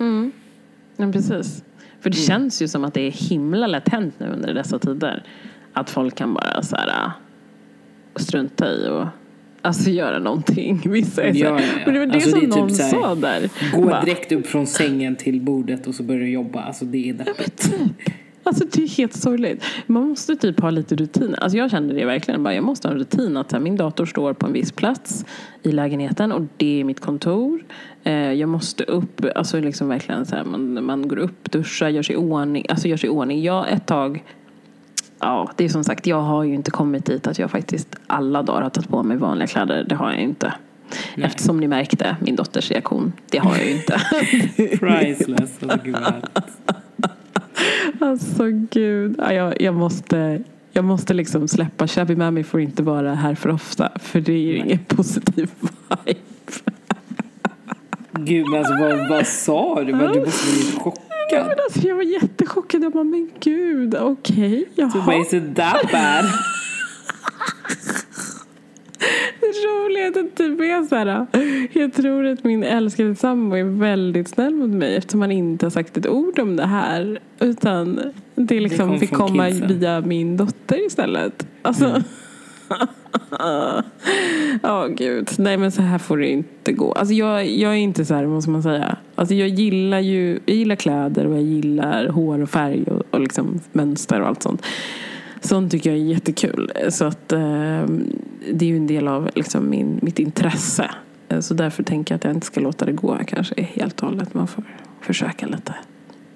Ja, 0.97 1.13
precis. 1.13 1.65
För 2.01 2.11
det 2.11 2.17
känns 2.17 2.63
ju 2.63 2.69
som 2.69 2.85
att 2.85 2.95
det 2.95 3.01
är 3.01 3.11
himla 3.11 3.67
lätt 3.67 3.89
hänt 3.89 4.15
nu 4.19 4.27
under 4.27 4.55
dessa 4.55 4.79
tider. 4.79 5.23
Att 5.73 5.91
folk 5.91 6.15
kan 6.15 6.35
bara 6.35 6.63
så 6.63 6.77
här, 6.77 6.89
äh, 6.89 7.11
strunta 8.17 8.73
i 8.73 8.89
och 8.89 9.07
alltså 9.63 9.91
göra 9.91 10.19
någonting. 10.19 10.83
Vissa 10.91 11.23
är 11.23 11.33
så 11.33 11.39
Ja, 11.39 11.61
ja, 11.61 11.61
ja. 11.61 11.83
Men 11.85 11.95
det 11.95 12.01
var 12.01 12.07
det 12.07 12.15
Alltså, 12.15 12.31
som 12.31 12.41
det 12.41 12.47
typ 12.47 12.57
någon 12.57 12.71
så 12.71 12.83
här, 12.83 12.91
sa 12.91 13.15
där. 13.15 13.51
Gå 13.73 14.01
direkt 14.05 14.33
upp 14.33 14.47
från 14.47 14.67
sängen 14.67 15.17
till 15.17 15.41
bordet 15.41 15.87
och 15.87 15.95
så 15.95 16.03
börjar 16.03 16.21
du 16.21 16.31
jobba. 16.31 16.63
Alltså 16.63 16.85
det 16.85 17.09
är 17.09 17.15
deppigt. 17.15 17.75
Alltså 18.45 18.65
det 18.73 18.83
är 18.83 18.89
helt 18.89 19.15
sorgligt. 19.15 19.65
Man 19.87 20.09
måste 20.09 20.37
typ 20.37 20.61
ha 20.61 20.71
lite 20.71 20.97
rutin. 20.97 21.35
Alltså 21.39 21.59
jag 21.59 21.71
kände 21.71 21.95
det 21.95 22.05
verkligen. 22.05 22.43
Bara, 22.43 22.55
jag 22.55 22.65
måste 22.65 22.89
ha 22.89 22.93
en 22.93 22.99
rutin 22.99 23.37
att 23.37 23.53
här, 23.53 23.61
min 23.61 23.77
dator 23.77 24.07
står 24.07 24.33
på 24.33 24.47
en 24.47 24.53
viss 24.53 24.73
plats 24.73 25.25
i 25.63 25.73
lägenheten 25.73 26.33
och 26.33 26.43
det 26.57 26.81
är 26.81 26.85
mitt 26.85 27.01
kontor. 27.01 27.65
Eh, 28.05 28.33
jag 28.33 28.49
måste 28.49 28.85
upp, 28.85 29.25
alltså 29.35 29.61
liksom 29.61 29.89
verkligen 29.89 30.27
så 30.27 30.37
här, 30.37 30.45
man, 30.45 30.85
man 30.85 31.09
går 31.09 31.19
upp, 31.19 31.53
duschar, 31.53 31.89
gör 31.89 32.03
sig 32.03 32.15
i 32.15 32.19
ordning. 32.19 32.67
Alltså 32.69 32.89
gör 32.89 32.97
sig 32.97 33.07
i 33.07 33.11
ordning. 33.11 33.43
Jag 33.43 33.73
ett 33.73 33.87
tag 33.87 34.23
Ja, 35.25 35.51
det 35.57 35.65
är 35.65 35.69
som 35.69 35.85
sagt, 35.85 36.07
jag 36.07 36.21
har 36.21 36.45
ju 36.45 36.55
inte 36.55 36.71
kommit 36.71 37.05
dit 37.05 37.27
att 37.27 37.39
jag 37.39 37.51
faktiskt 37.51 37.97
alla 38.07 38.43
dagar 38.43 38.63
har 38.63 38.71
tagit 38.71 38.89
på 38.89 39.03
mig 39.03 39.17
vanliga 39.17 39.47
kläder. 39.47 39.85
Det 39.89 39.95
har 39.95 40.11
jag 40.11 40.21
inte. 40.21 40.55
Eftersom 41.17 41.61
ni 41.61 41.69
märkte 41.69 42.17
min 42.21 42.37
dotters 42.37 42.71
reaktion. 42.71 43.13
Det 43.31 43.39
har 43.39 43.57
jag 43.57 43.67
ju 43.67 43.73
inte. 43.73 44.01
Priceless. 44.79 45.61
Alltså. 45.63 46.62
Alltså 48.03 48.45
gud, 48.71 49.15
ja, 49.19 49.33
jag, 49.33 49.61
jag 49.63 49.75
måste 49.75 50.43
jag 50.73 50.85
måste 50.85 51.15
liksom 51.15 51.49
släppa 51.49 51.89
Shabby 51.89 52.17
Mammy 52.17 52.43
får 52.45 52.61
inte 52.61 52.83
vara 52.83 53.15
här 53.15 53.35
för 53.35 53.49
ofta 53.51 53.93
för 54.01 54.21
det 54.21 54.33
är 54.33 54.39
ju 54.39 54.57
ingen 54.57 54.79
positiv 54.89 55.51
vibe. 56.07 56.19
Gud 58.13 58.47
men 58.51 58.59
alltså 58.59 58.75
vad, 58.81 59.09
vad 59.09 59.27
sa 59.27 59.75
du? 59.85 59.85
Du 59.93 59.93
måste 59.95 60.13
bli 60.21 60.73
Ja, 60.75 60.81
chockad. 60.81 61.47
men 61.47 61.57
alltså, 61.65 61.89
jag 61.89 61.97
var 61.97 62.03
jättechockad. 62.03 62.85
Jag 62.85 62.93
bara, 62.93 63.05
men 63.05 63.31
gud, 63.41 63.95
okej, 63.95 64.69
Du 64.77 64.87
bara, 64.87 65.03
jaha. 65.07 65.17
is 65.23 65.35
it 65.35 65.57
that 65.57 65.93
bad? 65.93 66.25
Det 69.41 69.69
roliga 69.69 70.11
det 70.11 70.37
typ 70.37 70.61
är 70.61 70.85
så 70.85 70.97
här. 70.97 71.27
Jag 71.73 71.93
tror 71.93 72.27
att 72.27 72.45
min 72.45 72.65
älskade 72.65 73.15
sambo 73.15 73.57
är 73.57 73.65
väldigt 73.65 74.29
snäll 74.29 74.55
mot 74.55 74.71
mig 74.71 74.97
eftersom 74.97 75.21
han 75.21 75.33
inte 75.33 75.67
har 75.67 75.71
sagt 75.71 75.97
ett 75.97 76.07
ord 76.07 76.39
om 76.39 76.57
det 76.57 76.67
här. 76.67 77.19
Utan 77.41 78.01
det 78.35 78.61
liksom 78.61 78.89
kom 78.89 79.01
fick 79.01 79.13
komma 79.13 79.49
kidsen. 79.49 79.69
via 79.69 80.01
min 80.01 80.37
dotter 80.37 80.87
istället. 80.87 81.47
Alltså. 81.63 82.03
Ja, 84.63 84.87
gud. 84.87 85.29
Nej, 85.39 85.57
men 85.57 85.73
så 85.73 85.83
här 85.83 85.99
får 85.99 86.19
det 86.19 86.29
inte 86.29 86.73
gå. 86.73 86.93
Alltså, 86.93 87.15
jag, 87.15 87.49
jag 87.49 87.73
är 87.73 87.77
inte 87.77 88.05
så 88.05 88.15
här, 88.15 88.27
måste 88.27 88.51
man 88.51 88.63
säga. 88.63 88.97
Alltså, 89.15 89.35
jag 89.35 89.49
gillar 89.49 90.01
ju 90.01 90.41
jag 90.47 90.57
gillar 90.57 90.77
kläder 90.77 91.27
och 91.27 91.35
jag 91.35 91.43
gillar 91.43 92.09
hår 92.09 92.43
och 92.43 92.51
färg 92.51 92.83
och, 92.83 93.03
och 93.11 93.21
liksom 93.21 93.61
mönster 93.73 94.21
och 94.21 94.29
allt 94.29 94.43
sånt. 94.43 94.63
Sånt 95.43 95.71
tycker 95.73 95.91
jag 95.91 95.99
är 95.99 96.05
jättekul. 96.05 96.73
Så 96.91 97.05
att, 97.05 97.33
eh, 97.33 97.39
det 98.53 98.65
är 98.65 98.69
ju 98.69 98.77
en 98.77 98.87
del 98.87 99.09
av 99.09 99.31
liksom, 99.35 99.71
min, 99.71 99.99
mitt 100.03 100.19
intresse. 100.19 100.91
Eh, 101.29 101.41
Så 101.41 101.55
därför 101.55 101.83
tänker 101.83 102.15
jag 102.15 102.17
att 102.17 102.25
jag 102.25 102.35
inte 102.35 102.47
ska 102.47 102.61
låta 102.61 102.85
det 102.85 102.93
gå 102.93 103.19
kanske 103.27 103.63
helt 103.63 104.01
och 104.03 104.09
hållet. 104.09 104.35
Man 104.35 104.47
får 104.47 104.65
försöka 105.01 105.47
lite. 105.47 105.75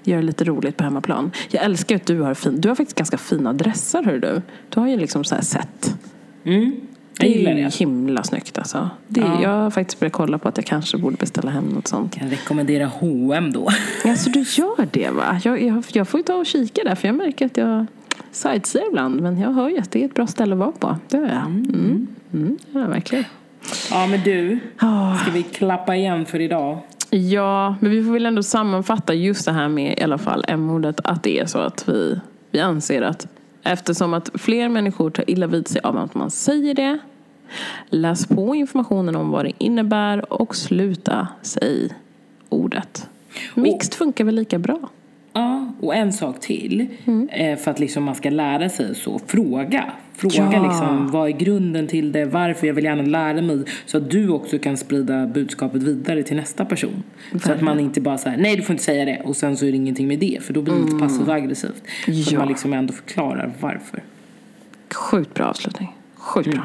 Göra 0.05 0.21
lite 0.21 0.45
roligt 0.45 0.77
på 0.77 0.85
hemmaplan. 0.85 1.31
Jag 1.51 1.65
älskar 1.65 1.97
att 1.97 2.07
du 2.07 2.21
har 2.21 2.35
fin, 2.35 2.61
du 2.61 2.69
har 2.69 2.75
faktiskt 2.77 2.99
ganska 2.99 3.19
fina 3.19 3.53
dressar 3.53 4.03
hör 4.03 4.19
du. 4.19 4.43
Du 4.69 4.81
har 4.81 4.89
ju 4.89 4.97
liksom 4.97 5.25
så 5.25 5.35
här 5.35 5.43
set. 5.43 5.97
Mm. 6.45 6.75
Det 7.19 7.27
Jag 7.27 7.37
gillar 7.37 7.51
är 7.53 7.57
ju 7.57 7.69
himla 7.69 8.23
snyggt 8.23 8.59
alltså. 8.59 8.91
Det, 9.09 9.21
Ja. 9.21 9.43
Jag 9.43 9.51
har 9.51 9.71
faktiskt 9.71 10.01
börjat 10.01 10.13
kolla 10.13 10.39
på 10.39 10.49
att 10.49 10.57
jag 10.57 10.67
kanske 10.67 10.99
borde 10.99 11.17
beställa 11.17 11.51
hem 11.51 11.65
något 11.65 11.89
sånt. 11.89 12.15
Kan 12.15 12.31
rekommendera 12.31 12.87
H&M 12.87 13.53
då. 13.53 13.69
Alltså 14.05 14.31
du 14.31 14.39
gör 14.41 14.89
det 14.91 15.11
va? 15.11 15.41
Jag, 15.45 15.63
jag, 15.63 15.85
jag 15.93 16.09
får 16.09 16.21
ju 16.21 16.25
ta 16.25 16.35
och 16.35 16.47
kika 16.47 16.85
där 16.85 16.95
för 16.95 17.09
jag 17.09 17.15
märker 17.15 17.47
att 17.47 17.57
jag 17.57 17.87
sightseer 18.31 18.89
ibland. 18.89 19.21
Men 19.21 19.41
jag 19.41 19.53
hör 19.53 19.69
ju 19.69 19.79
att 19.79 19.91
det 19.91 20.03
är 20.03 20.05
ett 20.05 20.15
bra 20.15 20.27
ställe 20.27 20.53
att 20.55 20.59
vara 20.59 20.73
på. 20.73 20.97
Det 21.09 21.17
gör 21.17 21.29
jag. 21.29 21.47
Mm. 21.47 22.07
Mm, 22.33 22.59
ja, 22.73 22.81
verkligen. 22.81 23.25
Ja 23.91 24.07
men 24.07 24.21
du, 24.21 24.59
ska 25.23 25.31
vi 25.33 25.43
klappa 25.43 25.97
igen 25.97 26.27
för 26.27 26.41
idag? 26.41 26.79
Ja, 27.11 27.77
men 27.81 27.91
vi 27.91 28.05
får 28.05 28.13
väl 28.13 28.27
ändå 28.27 28.43
sammanfatta 28.43 29.15
just 29.15 29.45
det 29.45 29.53
här 29.53 29.69
med 29.69 29.99
i 29.99 30.03
alla 30.03 30.19
fall 30.19 30.45
M-ordet. 30.49 31.01
Att 31.05 31.23
det 31.23 31.39
är 31.39 31.47
så 31.47 31.59
att 31.59 31.89
vi, 31.89 32.21
vi 32.51 32.61
anser 32.61 33.03
att 33.03 33.27
eftersom 33.63 34.15
att 34.15 34.31
fler 34.35 34.69
människor 34.69 35.11
tar 35.11 35.31
illa 35.31 35.47
vid 35.47 35.69
sig 35.69 35.81
av 35.81 35.97
att 35.97 36.15
man 36.15 36.31
säger 36.31 36.75
det. 36.75 36.99
Läs 37.91 38.27
på 38.27 38.55
informationen 38.55 39.17
om 39.17 39.31
vad 39.31 39.45
det 39.45 39.53
innebär 39.59 40.33
och 40.33 40.57
sluta 40.57 41.29
säg 41.43 41.89
ordet. 42.49 43.09
Mixed 43.55 43.95
funkar 43.95 44.25
väl 44.25 44.35
lika 44.35 44.59
bra? 44.59 44.79
Ja, 45.37 45.67
och 45.81 45.95
en 45.95 46.13
sak 46.13 46.41
till. 46.41 46.87
Mm. 47.05 47.29
Eh, 47.29 47.59
för 47.59 47.71
att 47.71 47.81
liksom 47.81 48.05
man 48.05 48.15
ska 48.15 48.31
lära 48.31 48.69
sig 48.69 48.95
så. 48.95 49.21
Fråga. 49.27 49.85
Fråga 50.15 50.51
Ja. 50.53 50.63
liksom, 50.69 51.11
vad 51.11 51.29
är 51.29 51.33
grunden 51.33 51.87
till 51.87 52.13
det? 52.13 52.25
Varför? 52.25 52.67
Jag 52.67 52.75
vill 52.75 52.85
gärna 52.85 53.03
lära 53.03 53.43
mig. 53.43 53.65
Så 53.87 53.97
att 53.97 54.11
du 54.11 54.29
också 54.29 54.59
kan 54.59 54.77
sprida 54.77 55.27
budskapet 55.27 55.83
vidare 55.83 56.23
till 56.23 56.37
nästa 56.37 56.65
person. 56.65 57.03
Så 57.45 57.53
att 57.53 57.61
man 57.61 57.81
inte 57.81 58.01
bara 58.01 58.19
säger 58.19 58.37
nej 58.37 58.57
du 58.57 58.63
får 58.63 58.73
inte 58.73 58.85
säga 58.85 59.05
det. 59.05 59.23
Och 59.25 59.37
sen 59.37 59.57
så 59.57 59.67
är 59.67 59.71
det 59.71 59.77
ingenting 59.77 60.09
med 60.09 60.19
det. 60.19 60.39
För 60.43 60.53
då 60.53 60.63
blir 60.63 60.75
det 60.75 60.81
lite 60.85 60.99
passivt 60.99 61.29
och 61.29 61.35
aggressivt. 61.35 61.83
Så 62.05 62.11
att 62.11 62.33
Ja. 62.33 62.39
man 62.39 62.49
liksom 62.49 62.73
ändå 62.73 62.93
förklarar 62.93 63.53
varför. 63.61 64.03
Sjukt 64.95 65.35
bra 65.35 65.47
avslutning. 65.47 65.95
Sjukt 66.15 66.51
bra. 66.51 66.65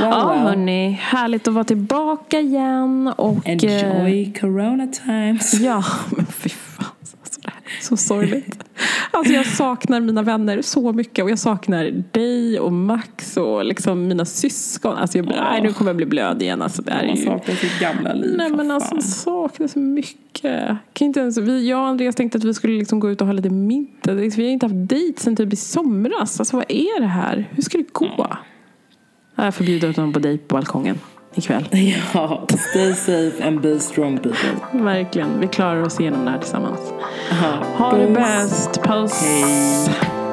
Well, 0.00 0.08
Ja, 0.10 0.28
well. 0.32 0.38
hörni. 0.42 0.90
Härligt 1.02 1.48
att 1.48 1.54
vara 1.54 1.64
tillbaka 1.64 2.40
igen. 2.40 3.12
Och, 3.16 3.48
eh, 3.48 3.52
Enjoy 3.52 4.32
corona 4.40 4.86
times. 4.86 5.54
Ja, 5.60 5.84
men 6.16 6.26
fy 6.26 6.48
fan. 6.48 6.86
Alltså, 7.00 7.40
det 7.42 7.50
här 7.50 7.60
är 7.80 7.83
så 7.96 8.04
sorgligt. 8.04 8.64
Alltså 9.10 9.32
jag 9.32 9.46
saknar 9.46 10.00
mina 10.00 10.22
vänner 10.22 10.62
så 10.62 10.92
mycket 10.92 11.24
och 11.24 11.30
jag 11.30 11.38
saknar 11.38 12.04
dig 12.12 12.60
och 12.60 12.72
Max 12.72 13.36
och 13.36 13.64
liksom 13.64 14.08
mina 14.08 14.24
syskon. 14.24 14.96
Alltså 14.96 15.18
jag, 15.18 15.26
nej, 15.26 15.62
nu 15.62 15.72
kommer 15.72 15.88
jag 15.88 15.96
bli 15.96 16.06
blöd 16.06 16.42
igen. 16.42 16.62
Alltså 16.62 16.82
det 16.82 16.90
är 16.90 17.06
Man 17.06 17.16
ju... 17.16 17.24
saknar 17.24 17.54
sitt 17.54 17.80
gamla 17.80 18.12
liv. 18.12 18.34
Nej 18.36 18.50
men 18.50 18.70
alltså 18.70 18.94
jag 18.94 19.04
saknar 19.04 19.66
så 19.68 19.78
mycket. 19.78 20.76
Kan 20.92 21.06
inte 21.06 21.20
ens, 21.20 21.38
vi, 21.38 21.68
jag 21.68 21.80
och 21.80 21.86
Andreas 21.86 22.14
tänkte 22.14 22.38
att 22.38 22.44
vi 22.44 22.54
skulle 22.54 22.78
liksom 22.78 23.00
gå 23.00 23.10
ut 23.10 23.20
och 23.20 23.26
ha 23.26 23.32
lite 23.32 23.50
middag. 23.50 24.14
Vi 24.14 24.44
har 24.44 24.52
inte 24.52 24.66
haft 24.66 24.88
dejt 24.88 25.20
sen 25.20 25.36
typ 25.36 25.52
i 25.52 25.56
somras. 25.56 26.40
Alltså 26.40 26.56
vad 26.56 26.66
är 26.68 27.00
det 27.00 27.06
här? 27.06 27.48
Hur 27.50 27.62
ska 27.62 27.78
det 27.78 27.92
gå? 27.92 28.36
Jag 29.34 29.54
får 29.54 29.64
bjuda 29.64 29.86
ut 29.86 29.96
honom 29.96 30.12
på 30.12 30.18
dejt 30.18 30.44
på 30.44 30.56
balkongen 30.56 30.98
ikväll. 31.38 31.64
Ja, 32.14 32.40
stay 32.70 32.94
safe 32.94 33.44
and 33.46 33.60
be 33.60 33.80
strong 33.80 34.18
people. 34.18 34.50
Verkligen. 34.72 35.40
Vi 35.40 35.46
klarar 35.46 35.82
oss 35.82 36.00
igenom 36.00 36.24
det 36.24 36.30
här 36.30 36.38
tillsammans. 36.38 36.80
Aha. 37.32 37.64
Ha 37.76 37.92
det 37.96 38.06
Puss. 38.06 38.16
bäst. 38.16 38.82
Puss. 38.82 39.22
Hej. 39.22 40.23